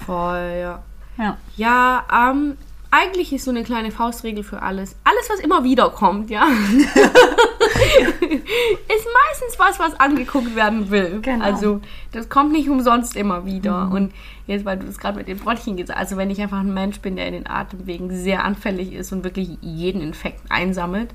Voll, 0.04 0.58
ja. 0.60 0.82
Ja. 1.18 1.38
Ja, 1.56 2.04
ähm, 2.30 2.58
eigentlich 2.90 3.32
ist 3.32 3.44
so 3.44 3.50
eine 3.50 3.64
kleine 3.64 3.90
Faustregel 3.90 4.44
für 4.44 4.62
alles. 4.62 4.96
Alles, 5.04 5.30
was 5.30 5.40
immer 5.40 5.64
wieder 5.64 5.90
kommt, 5.90 6.30
ja. 6.30 6.46
ist 8.20 9.06
meistens 9.14 9.58
was, 9.58 9.78
was 9.78 9.98
angeguckt 10.00 10.54
werden 10.56 10.90
will. 10.90 11.20
Genau. 11.22 11.44
Also, 11.44 11.80
das 12.12 12.28
kommt 12.28 12.52
nicht 12.52 12.68
umsonst 12.68 13.16
immer 13.16 13.44
wieder. 13.46 13.90
Und 13.90 14.12
jetzt, 14.46 14.64
weil 14.64 14.78
du 14.78 14.86
das 14.86 14.98
gerade 14.98 15.18
mit 15.18 15.28
den 15.28 15.38
Bronchien 15.38 15.76
gesagt 15.76 15.98
hast, 15.98 16.06
also 16.10 16.16
wenn 16.16 16.30
ich 16.30 16.40
einfach 16.40 16.60
ein 16.60 16.72
Mensch 16.72 17.00
bin, 17.00 17.16
der 17.16 17.26
in 17.26 17.34
den 17.34 17.46
Atemwegen 17.46 18.10
sehr 18.14 18.44
anfällig 18.44 18.92
ist 18.92 19.12
und 19.12 19.24
wirklich 19.24 19.58
jeden 19.60 20.00
Infekt 20.00 20.40
einsammelt, 20.50 21.10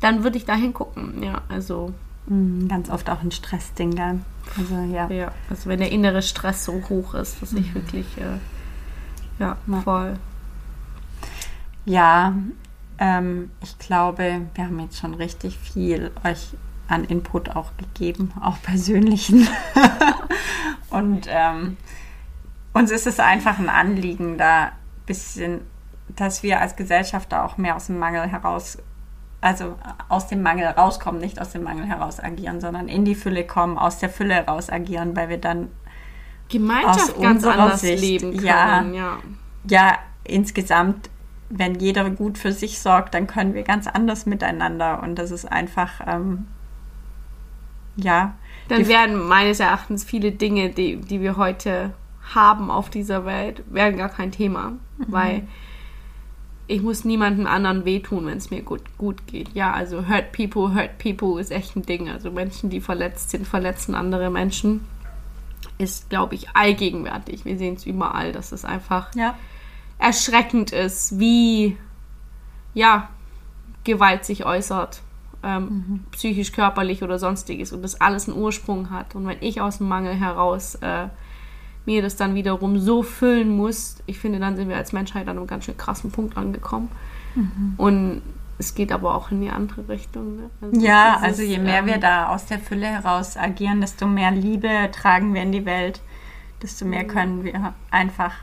dann 0.00 0.24
würde 0.24 0.38
ich 0.38 0.44
da 0.44 0.54
hingucken. 0.54 1.22
Ja, 1.22 1.42
also, 1.48 1.92
Mm, 2.26 2.68
Ganz 2.68 2.90
oft 2.90 3.08
auch 3.10 3.22
ein 3.22 3.30
Stressding, 3.32 3.94
gell? 3.94 4.20
Also 4.56 4.74
ja. 4.94 5.08
ja, 5.08 5.32
also 5.48 5.68
wenn 5.68 5.80
der 5.80 5.90
innere 5.90 6.22
Stress 6.22 6.64
so 6.64 6.80
hoch 6.88 7.14
ist, 7.14 7.40
dass 7.42 7.52
ich 7.52 7.74
wirklich, 7.74 8.06
äh, 8.18 8.38
ja, 9.38 9.56
Ja. 9.66 9.80
voll. 9.80 10.14
Ja, 11.84 12.34
ähm, 13.00 13.50
ich 13.62 13.78
glaube, 13.78 14.42
wir 14.54 14.64
haben 14.64 14.78
jetzt 14.78 14.98
schon 14.98 15.14
richtig 15.14 15.58
viel 15.58 16.10
euch 16.22 16.54
an 16.86 17.04
Input 17.04 17.56
auch 17.56 17.72
gegeben, 17.78 18.32
auch 18.42 18.60
persönlichen. 18.62 19.48
Und 20.90 21.26
ähm, 21.28 21.76
uns 22.74 22.90
ist 22.90 23.06
es 23.06 23.18
einfach 23.18 23.58
ein 23.58 23.68
Anliegen, 23.68 24.36
da 24.36 24.64
ein 24.64 24.72
bisschen, 25.06 25.62
dass 26.08 26.42
wir 26.42 26.60
als 26.60 26.76
Gesellschaft 26.76 27.32
da 27.32 27.44
auch 27.44 27.56
mehr 27.56 27.76
aus 27.76 27.86
dem 27.86 27.98
Mangel 27.98 28.28
heraus, 28.28 28.78
also 29.40 29.76
aus 30.08 30.26
dem 30.26 30.42
Mangel 30.42 30.66
rauskommen, 30.66 31.20
nicht 31.20 31.40
aus 31.40 31.50
dem 31.50 31.62
Mangel 31.62 31.86
heraus 31.86 32.20
agieren, 32.20 32.60
sondern 32.60 32.88
in 32.88 33.04
die 33.04 33.14
Fülle 33.14 33.46
kommen, 33.46 33.78
aus 33.78 33.98
der 33.98 34.10
Fülle 34.10 34.34
heraus 34.34 34.68
agieren, 34.68 35.16
weil 35.16 35.28
wir 35.30 35.38
dann 35.38 35.68
Gemeinschaft 36.50 37.20
ganz 37.20 37.44
anders 37.46 37.80
Sicht, 37.80 38.02
leben 38.02 38.32
können. 38.32 38.44
ja. 38.44 38.82
ja. 38.82 39.18
ja, 39.68 39.98
insgesamt, 40.24 41.08
wenn 41.50 41.74
jeder 41.74 42.08
gut 42.10 42.38
für 42.38 42.52
sich 42.52 42.78
sorgt, 42.78 43.12
dann 43.14 43.26
können 43.26 43.54
wir 43.54 43.64
ganz 43.64 43.88
anders 43.88 44.24
miteinander. 44.24 45.02
Und 45.02 45.16
das 45.16 45.32
ist 45.32 45.50
einfach, 45.50 46.00
ähm, 46.06 46.46
ja, 47.96 48.34
Dann 48.68 48.86
werden 48.86 49.26
meines 49.26 49.58
Erachtens 49.58 50.04
viele 50.04 50.30
Dinge, 50.30 50.70
die, 50.70 50.96
die 50.96 51.20
wir 51.20 51.36
heute 51.36 51.92
haben 52.34 52.70
auf 52.70 52.88
dieser 52.88 53.24
Welt, 53.24 53.64
werden 53.68 53.98
gar 53.98 54.08
kein 54.08 54.30
Thema. 54.30 54.74
Weil 54.98 55.48
ich 56.68 56.82
muss 56.82 57.04
niemandem 57.04 57.48
anderen 57.48 57.84
wehtun, 57.84 58.26
wenn 58.26 58.38
es 58.38 58.50
mir 58.52 58.62
gut, 58.62 58.82
gut 58.96 59.26
geht. 59.26 59.52
Ja, 59.54 59.72
also 59.72 60.06
hurt 60.06 60.30
people, 60.30 60.72
hurt 60.72 60.98
people 60.98 61.40
ist 61.40 61.50
echt 61.50 61.74
ein 61.74 61.82
Ding. 61.82 62.08
Also 62.08 62.30
Menschen, 62.30 62.70
die 62.70 62.80
verletzt 62.80 63.30
sind, 63.30 63.44
verletzen 63.44 63.96
andere 63.96 64.30
Menschen. 64.30 64.86
Ist, 65.78 66.10
glaube 66.10 66.36
ich, 66.36 66.50
allgegenwärtig. 66.50 67.44
Wir 67.44 67.58
sehen 67.58 67.74
es 67.74 67.86
überall, 67.86 68.30
dass 68.32 68.52
es 68.52 68.64
einfach 68.64 69.12
ja, 69.16 69.36
erschreckend 70.00 70.72
ist, 70.72 71.18
wie 71.18 71.76
ja, 72.74 73.08
Gewalt 73.84 74.24
sich 74.24 74.44
äußert, 74.44 75.02
ähm, 75.42 76.04
psychisch, 76.12 76.52
körperlich 76.52 77.02
oder 77.02 77.18
sonstiges 77.18 77.72
und 77.72 77.82
das 77.82 78.00
alles 78.00 78.28
einen 78.28 78.38
Ursprung 78.38 78.90
hat. 78.90 79.14
Und 79.14 79.26
wenn 79.26 79.38
ich 79.40 79.60
aus 79.60 79.78
dem 79.78 79.88
Mangel 79.88 80.14
heraus 80.14 80.76
äh, 80.76 81.08
mir 81.86 82.02
das 82.02 82.16
dann 82.16 82.34
wiederum 82.34 82.78
so 82.78 83.02
füllen 83.02 83.56
muss, 83.56 84.02
ich 84.06 84.18
finde, 84.18 84.38
dann 84.38 84.56
sind 84.56 84.68
wir 84.68 84.76
als 84.76 84.92
Menschheit 84.92 85.28
an 85.28 85.38
einem 85.38 85.46
ganz 85.46 85.64
schön 85.64 85.76
krassen 85.76 86.10
Punkt 86.10 86.36
angekommen. 86.36 86.90
Und 87.78 88.22
es 88.58 88.74
geht 88.74 88.92
aber 88.92 89.14
auch 89.14 89.30
in 89.30 89.40
die 89.40 89.48
andere 89.48 89.88
Richtung. 89.88 90.36
Ne? 90.36 90.50
Also 90.60 90.80
ja, 90.80 91.16
es 91.16 91.22
also 91.22 91.42
ist, 91.42 91.48
je 91.48 91.58
mehr 91.58 91.78
ähm, 91.78 91.86
wir 91.86 91.98
da 91.98 92.28
aus 92.28 92.44
der 92.46 92.58
Fülle 92.58 92.86
heraus 92.86 93.36
agieren, 93.36 93.80
desto 93.80 94.06
mehr 94.06 94.30
Liebe 94.30 94.90
tragen 94.92 95.32
wir 95.32 95.42
in 95.42 95.52
die 95.52 95.64
Welt, 95.64 96.02
desto 96.62 96.84
mehr 96.84 97.06
können 97.06 97.44
wir 97.44 97.72
einfach, 97.90 98.34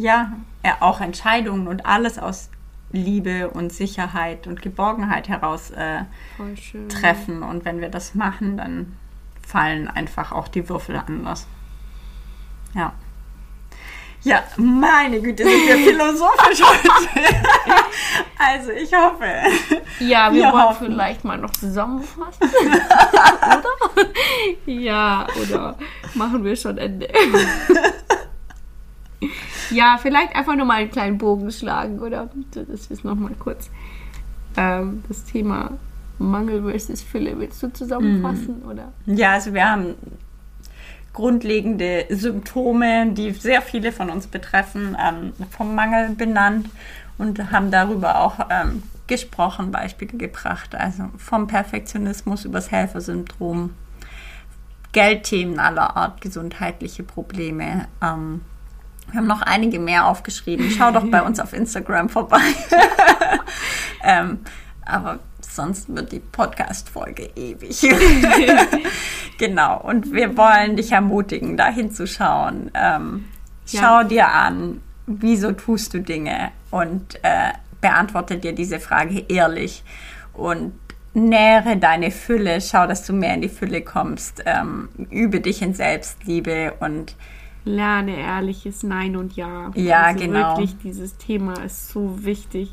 ja, 0.00 0.32
auch 0.80 1.00
Entscheidungen 1.00 1.68
und 1.68 1.86
alles 1.86 2.18
aus 2.18 2.50
Liebe 2.92 3.50
und 3.50 3.72
Sicherheit 3.72 4.46
und 4.46 4.62
Geborgenheit 4.62 5.28
heraus 5.28 5.70
äh, 5.70 6.00
treffen. 6.88 7.42
Und 7.42 7.64
wenn 7.64 7.80
wir 7.80 7.88
das 7.88 8.14
machen, 8.14 8.56
dann 8.56 8.96
fallen 9.46 9.88
einfach 9.88 10.32
auch 10.32 10.48
die 10.48 10.68
Würfel 10.68 10.96
anders. 10.96 11.46
Ja. 12.74 12.92
Ja, 14.22 14.42
meine 14.56 15.20
Güte, 15.20 15.44
sind 15.44 15.66
wir 15.66 15.76
philosophisch 15.92 16.62
heute. 16.62 16.90
Also 18.42 18.70
ich 18.70 18.90
hoffe. 18.94 19.26
Ja, 20.00 20.32
wir, 20.32 20.44
Wir 20.44 20.52
wollen 20.52 20.62
hoffen. 20.64 20.86
vielleicht 20.86 21.24
mal 21.24 21.36
noch 21.36 21.50
zusammenfassen. 21.50 22.40
oder? 22.48 24.08
Ja, 24.64 25.26
oder 25.42 25.76
machen 26.14 26.42
wir 26.42 26.56
schon 26.56 26.78
Ende. 26.78 27.06
Ja, 29.70 29.98
vielleicht 30.00 30.34
einfach 30.34 30.56
nur 30.56 30.66
mal 30.66 30.78
einen 30.78 30.90
kleinen 30.90 31.18
Bogen 31.18 31.50
schlagen, 31.50 32.00
oder? 32.00 32.30
Das 32.52 32.86
ist 32.86 33.04
nochmal 33.04 33.34
kurz 33.38 33.70
ähm, 34.56 35.02
das 35.08 35.24
Thema 35.24 35.72
Mangel 36.18 36.62
versus 36.62 37.02
Fülle. 37.02 37.38
Willst 37.38 37.62
du 37.62 37.72
zusammenfassen, 37.72 38.62
oder? 38.62 38.92
Ja, 39.06 39.32
also 39.32 39.54
wir 39.54 39.70
haben 39.70 39.94
grundlegende 41.12 42.06
Symptome, 42.10 43.12
die 43.12 43.32
sehr 43.32 43.62
viele 43.62 43.92
von 43.92 44.10
uns 44.10 44.26
betreffen, 44.26 44.96
ähm, 45.00 45.32
vom 45.50 45.74
Mangel 45.74 46.10
benannt 46.10 46.68
und 47.18 47.50
haben 47.50 47.70
darüber 47.70 48.20
auch 48.20 48.38
ähm, 48.50 48.82
gesprochen, 49.06 49.72
Beispiele 49.72 50.16
gebracht. 50.16 50.74
Also 50.74 51.04
vom 51.18 51.46
Perfektionismus 51.46 52.44
übers 52.44 52.70
Helfersyndrom, 52.70 53.74
Geldthemen 54.92 55.58
aller 55.58 55.96
Art, 55.96 56.20
gesundheitliche 56.20 57.02
Probleme. 57.02 57.88
Ähm, 58.02 58.42
wir 59.10 59.18
haben 59.18 59.26
noch 59.26 59.42
einige 59.42 59.78
mehr 59.78 60.06
aufgeschrieben. 60.06 60.70
Schau 60.70 60.90
doch 60.90 61.04
bei 61.06 61.22
uns 61.26 61.40
auf 61.40 61.52
Instagram 61.52 62.08
vorbei. 62.08 62.40
ähm, 64.04 64.40
aber 64.84 65.18
sonst 65.40 65.94
wird 65.94 66.12
die 66.12 66.20
Podcast-Folge 66.20 67.30
ewig. 67.36 67.80
genau. 69.38 69.80
Und 69.80 70.12
wir 70.12 70.36
wollen 70.36 70.76
dich 70.76 70.92
ermutigen, 70.92 71.56
da 71.56 71.68
hinzuschauen. 71.68 72.70
Ähm, 72.74 73.24
Ja. 73.66 73.80
Schau 73.80 74.08
dir 74.08 74.28
an, 74.28 74.80
wieso 75.06 75.52
tust 75.52 75.94
du 75.94 76.00
Dinge 76.00 76.50
und 76.70 77.16
äh, 77.22 77.52
beantworte 77.80 78.36
dir 78.38 78.52
diese 78.52 78.80
Frage 78.80 79.24
ehrlich 79.28 79.84
und 80.32 80.72
nähere 81.14 81.76
deine 81.76 82.10
Fülle. 82.10 82.60
Schau, 82.60 82.86
dass 82.86 83.06
du 83.06 83.12
mehr 83.12 83.34
in 83.34 83.42
die 83.42 83.48
Fülle 83.48 83.82
kommst. 83.82 84.42
Ähm, 84.46 84.88
übe 85.10 85.40
dich 85.40 85.62
in 85.62 85.74
Selbstliebe 85.74 86.74
und 86.80 87.14
Lerne 87.64 88.16
ehrliches 88.16 88.82
Nein 88.82 89.16
und 89.16 89.36
Ja. 89.36 89.70
Ja, 89.74 90.02
also 90.04 90.20
genau. 90.24 90.56
Wirklich, 90.58 90.76
dieses 90.82 91.16
Thema 91.16 91.54
ist 91.64 91.88
so 91.90 92.24
wichtig. 92.24 92.70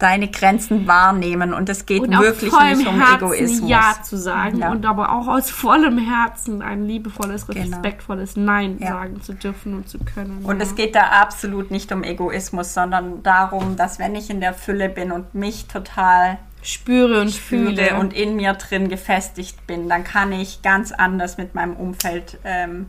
deine 0.00 0.28
Grenzen 0.28 0.86
wahrnehmen. 0.88 1.54
Und 1.54 1.68
es 1.68 1.86
geht 1.86 2.02
Und 2.02 2.10
wirklich 2.18 2.52
nicht 2.52 2.86
um 2.86 2.98
Herzen 3.00 3.14
Egoismus. 3.16 3.70
Ja 3.70 3.94
zu 4.02 4.18
sagen 4.18 4.58
Ja. 4.58 4.70
und 4.72 4.84
aber 4.84 5.12
auch 5.12 5.28
aus 5.28 5.50
vollem 5.50 5.98
Herzen 5.98 6.60
ein 6.62 6.84
liebevolles, 6.84 7.46
Genau. 7.46 7.60
respektvolles 7.60 8.36
Nein 8.36 8.76
Ja. 8.80 8.88
sagen 8.88 9.22
zu 9.22 9.32
dürfen 9.34 9.74
und 9.74 9.88
zu 9.88 9.98
können. 10.00 10.44
Und 10.44 10.58
ja. 10.58 10.64
es 10.64 10.74
geht 10.74 10.94
da 10.96 11.04
absolut 11.22 11.70
nicht 11.70 11.90
um 11.92 12.02
Egoismus, 12.02 12.74
sondern 12.74 13.22
darum, 13.22 13.76
dass 13.76 13.98
wenn 14.00 14.14
ich 14.16 14.28
in 14.30 14.40
der 14.40 14.52
Fülle 14.52 14.88
bin 14.90 15.12
und 15.12 15.32
mich 15.34 15.66
total 15.68 16.38
spüre 16.60 17.20
und 17.20 17.30
fühle 17.32 17.76
fühle 17.86 17.98
und 17.98 18.12
in 18.12 18.34
mir 18.36 18.54
drin 18.54 18.88
gefestigt 18.88 19.64
bin, 19.66 19.88
dann 19.88 20.02
kann 20.02 20.32
ich 20.32 20.60
ganz 20.62 20.90
anders 20.92 21.38
mit 21.38 21.54
meinem 21.54 21.76
Umfeld 21.76 22.38
ähm, 22.44 22.86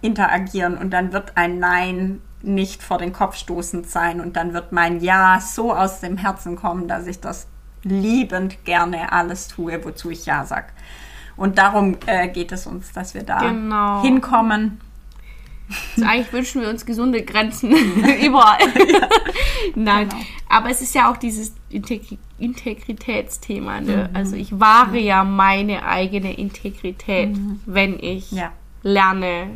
interagieren 0.00 0.76
und 0.76 0.90
dann 0.90 1.12
wird 1.12 1.36
ein 1.36 1.58
Nein 1.58 2.20
nicht 2.42 2.82
vor 2.82 2.98
den 2.98 3.12
Kopf 3.12 3.36
stoßend 3.36 3.88
sein 3.88 4.20
und 4.20 4.36
dann 4.36 4.52
wird 4.52 4.72
mein 4.72 5.00
Ja 5.00 5.40
so 5.40 5.72
aus 5.74 6.00
dem 6.00 6.16
Herzen 6.16 6.56
kommen, 6.56 6.88
dass 6.88 7.06
ich 7.06 7.20
das 7.20 7.46
liebend 7.84 8.64
gerne 8.64 9.12
alles 9.12 9.48
tue, 9.48 9.84
wozu 9.84 10.10
ich 10.10 10.26
Ja 10.26 10.44
sag. 10.44 10.72
Und 11.36 11.58
darum 11.58 11.96
äh, 12.06 12.28
geht 12.28 12.52
es 12.52 12.66
uns, 12.66 12.92
dass 12.92 13.14
wir 13.14 13.22
da 13.22 13.38
Genau. 13.38 14.02
hinkommen. 14.02 14.80
Also 15.96 16.06
eigentlich 16.08 16.32
wünschen 16.32 16.60
wir 16.62 16.68
uns 16.68 16.84
gesunde 16.84 17.22
Grenzen 17.22 17.70
überall. 18.24 18.58
Nein, 19.74 20.08
Genau. 20.10 20.22
aber 20.48 20.70
es 20.70 20.82
ist 20.82 20.94
ja 20.94 21.10
auch 21.10 21.16
dieses 21.16 21.54
Integri 21.70 22.18
Integritätsthema. 22.38 23.80
Ne? 23.80 24.10
Also 24.14 24.34
ich 24.36 24.58
wahre 24.58 24.98
ja 24.98 25.22
meine 25.24 25.84
eigene 25.86 26.34
Integrität, 26.36 27.36
wenn 27.66 27.98
ich 28.00 28.32
Ja. 28.32 28.52
Lerne, 28.82 29.50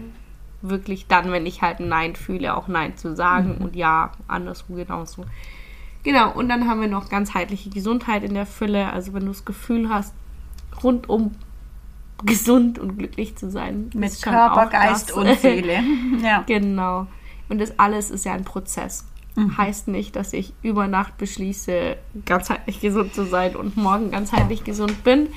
wirklich 0.63 1.07
dann, 1.07 1.31
wenn 1.33 1.47
ich 1.47 1.63
halt 1.63 1.81
ein 1.81 1.89
Nein 1.89 2.17
fühle, 2.17 2.57
auch 2.57 2.69
Nein 2.69 2.97
zu 2.97 3.15
sagen 3.15 3.59
und 3.59 3.77
Ja, 3.77 4.13
andersrum 4.29 4.77
genauso. 4.77 5.25
Genau, 6.03 6.33
und 6.33 6.49
dann 6.49 6.69
haben 6.69 6.81
wir 6.81 6.89
noch 6.89 7.09
ganzheitliche 7.09 7.71
Gesundheit 7.71 8.23
in 8.23 8.35
der 8.35 8.47
Fülle. 8.47 8.93
Also 8.93 9.13
wenn 9.13 9.23
du 9.23 9.29
das 9.29 9.45
Gefühl 9.45 9.89
hast, 9.89 10.15
rundum 10.83 11.33
gesund 12.25 12.79
und 12.79 12.97
glücklich 12.99 13.37
zu 13.37 13.51
sein. 13.51 13.91
Mit 13.95 14.23
Körper, 14.23 14.67
Geist 14.67 15.11
das. 15.11 15.17
und 15.17 15.35
Seele. 15.41 15.83
Ja. 16.23 16.45
Genau. 16.47 17.07
Und 17.49 17.61
das 17.61 17.79
alles 17.79 18.11
ist 18.11 18.25
ja 18.25 18.33
ein 18.33 18.45
Prozess. 18.45 19.05
Mhm. 19.35 19.59
Heißt 19.59 19.89
nicht, 19.89 20.17
dass 20.17 20.33
ich 20.33 20.55
über 20.63 20.89
Nacht 20.89 21.19
beschließe, 21.19 21.97
ganzheitlich 22.25 22.81
gesund 22.81 23.15
zu 23.15 23.27
sein 23.27 23.55
und 23.55 23.77
morgen 23.77 24.11
ganzheitlich 24.11 24.65
gesund 24.65 25.05
bin. 25.05 25.29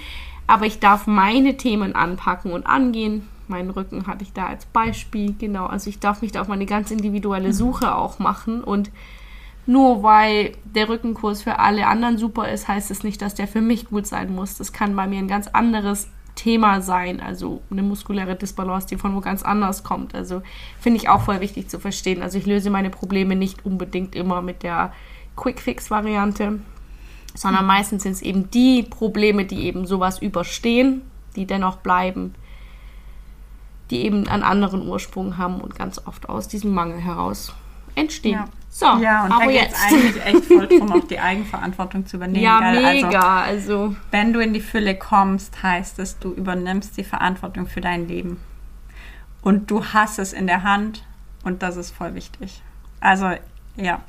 Aber 0.47 0.65
ich 0.65 0.79
darf 0.79 1.05
meine 1.05 1.57
Themen 1.57 1.95
anpacken 1.95 2.51
und 2.51 2.65
angehen. 2.65 3.27
Meinen 3.49 3.69
Rücken 3.71 4.07
hatte 4.07 4.23
ich 4.23 4.33
da 4.33 4.47
als 4.47 4.65
Beispiel. 4.65 5.35
Genau. 5.37 5.65
Also 5.65 5.89
ich 5.89 5.99
darf 5.99 6.21
mich 6.21 6.31
da 6.31 6.41
auf 6.41 6.47
meine 6.47 6.65
ganz 6.65 6.91
individuelle 6.91 7.53
Suche 7.53 7.95
auch 7.95 8.19
machen. 8.19 8.63
Und 8.63 8.91
nur 9.65 10.03
weil 10.03 10.53
der 10.63 10.89
Rückenkurs 10.89 11.43
für 11.43 11.59
alle 11.59 11.87
anderen 11.87 12.17
super 12.17 12.49
ist, 12.49 12.67
heißt 12.67 12.91
es 12.91 13.03
nicht, 13.03 13.21
dass 13.21 13.35
der 13.35 13.47
für 13.47 13.61
mich 13.61 13.87
gut 13.87 14.07
sein 14.07 14.33
muss. 14.33 14.57
Das 14.57 14.73
kann 14.73 14.95
bei 14.95 15.07
mir 15.07 15.19
ein 15.19 15.27
ganz 15.27 15.47
anderes 15.47 16.07
Thema 16.39 16.81
sein, 16.81 17.19
also 17.19 17.61
eine 17.69 17.83
muskuläre 17.83 18.35
Disbalance, 18.35 18.87
die 18.87 18.95
von 18.95 19.13
wo 19.13 19.19
ganz 19.19 19.43
anders 19.43 19.83
kommt. 19.83 20.15
Also 20.15 20.41
finde 20.79 20.97
ich 20.97 21.09
auch 21.09 21.21
voll 21.21 21.41
wichtig 21.41 21.67
zu 21.67 21.79
verstehen. 21.79 22.21
Also 22.21 22.37
ich 22.37 22.45
löse 22.45 22.69
meine 22.69 22.89
Probleme 22.89 23.35
nicht 23.35 23.65
unbedingt 23.65 24.15
immer 24.15 24.41
mit 24.41 24.63
der 24.63 24.93
Quick-Fix-Variante, 25.35 26.59
sondern 27.35 27.65
meistens 27.65 28.03
sind 28.03 28.13
es 28.13 28.21
eben 28.21 28.49
die 28.51 28.83
Probleme, 28.83 29.45
die 29.45 29.65
eben 29.65 29.85
sowas 29.85 30.21
überstehen, 30.21 31.01
die 31.35 31.45
dennoch 31.45 31.77
bleiben, 31.77 32.33
die 33.89 34.05
eben 34.05 34.27
einen 34.27 34.43
anderen 34.43 34.87
Ursprung 34.87 35.37
haben 35.37 35.61
und 35.61 35.75
ganz 35.75 35.99
oft 36.05 36.29
aus 36.29 36.47
diesem 36.47 36.73
Mangel 36.73 36.99
heraus 36.99 37.53
entstehen. 37.95 38.33
Ja. 38.33 38.45
So, 38.71 38.85
Ja, 39.01 39.25
und 39.25 39.31
aber 39.31 39.45
da 39.45 39.51
jetzt. 39.51 39.75
eigentlich 39.83 40.25
echt 40.25 40.45
voll 40.45 40.67
drum, 40.67 40.91
auch 40.91 41.07
die 41.07 41.19
Eigenverantwortung 41.19 42.05
zu 42.05 42.17
übernehmen. 42.17 42.43
Ja, 42.43 42.71
gell? 42.71 42.85
Also, 42.85 43.05
mega. 43.07 43.41
Also, 43.41 43.95
wenn 44.11 44.31
du 44.31 44.39
in 44.39 44.53
die 44.53 44.61
Fülle 44.61 44.95
kommst, 44.95 45.63
heißt 45.63 45.97
es, 45.99 46.19
du 46.19 46.31
übernimmst 46.31 46.95
die 46.97 47.03
Verantwortung 47.03 47.67
für 47.67 47.81
dein 47.81 48.07
Leben. 48.07 48.39
Und 49.41 49.71
du 49.71 49.83
hast 49.85 50.19
es 50.19 50.33
in 50.33 50.47
der 50.47 50.63
Hand 50.63 51.03
und 51.43 51.63
das 51.63 51.77
ist 51.77 51.91
voll 51.91 52.13
wichtig. 52.13 52.61
Also, 52.99 53.31
ja. 53.75 54.01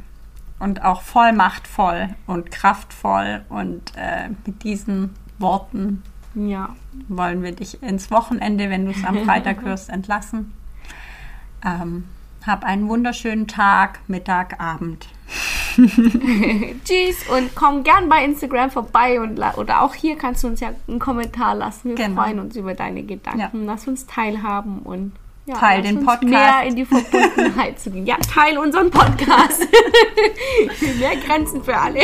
Und 0.59 0.85
auch 0.85 1.01
voll 1.01 1.33
machtvoll 1.33 2.11
und 2.27 2.51
kraftvoll. 2.51 3.43
Und 3.49 3.93
äh, 3.97 4.29
mit 4.45 4.63
diesen 4.63 5.15
Worten 5.39 6.03
ja. 6.35 6.75
wollen 7.09 7.43
wir 7.43 7.53
dich 7.53 7.83
ins 7.83 8.11
Wochenende, 8.11 8.71
wenn 8.71 8.85
du 8.87 8.93
es 8.93 9.05
am 9.05 9.25
Freitag 9.25 9.61
hörst, 9.65 9.89
entlassen. 9.91 10.53
Ähm, 11.65 12.05
hab 12.47 12.65
einen 12.65 12.89
wunderschönen 12.89 13.47
Tag, 13.49 14.01
Mittag, 14.09 14.61
Abend. 14.61 15.09
Tschüss 15.77 17.29
und 17.37 17.55
komm 17.55 17.85
gern 17.85 18.09
bei 18.09 18.25
Instagram 18.25 18.71
vorbei 18.71 19.21
und 19.21 19.39
oder 19.57 19.83
auch 19.83 19.95
hier 19.95 20.17
kannst 20.17 20.43
du 20.43 20.49
uns 20.49 20.61
ja 20.61 20.71
einen 20.89 20.99
Kommentar 20.99 21.55
lassen. 21.55 21.91
Wir 21.91 21.95
Genau. 21.97 22.23
freuen 22.23 22.39
uns 22.41 22.57
über 22.57 22.75
deine 22.75 23.03
Gedanken. 23.03 23.67
Lass 23.67 23.87
uns 23.87 24.07
teilhaben 24.07 24.81
und 24.81 25.13
ja, 25.47 25.55
Teil 25.57 25.83
den 25.83 26.05
Podcast. 26.05 26.25
mehr 26.25 26.63
in 26.65 26.77
die 26.77 26.85
Verbundenheit 26.85 27.79
zu 27.79 27.91
gehen. 27.91 28.07
Ja, 28.07 28.17
teil 28.19 28.59
unseren 28.59 28.91
Podcast. 28.91 29.61
mehr 30.99 31.17
Grenzen 31.27 31.63
für 31.65 31.77
alle. 31.77 32.01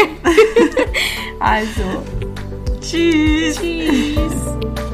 also, 1.38 2.02
Tschüss. 2.80 3.56
tschüss. 3.56 4.85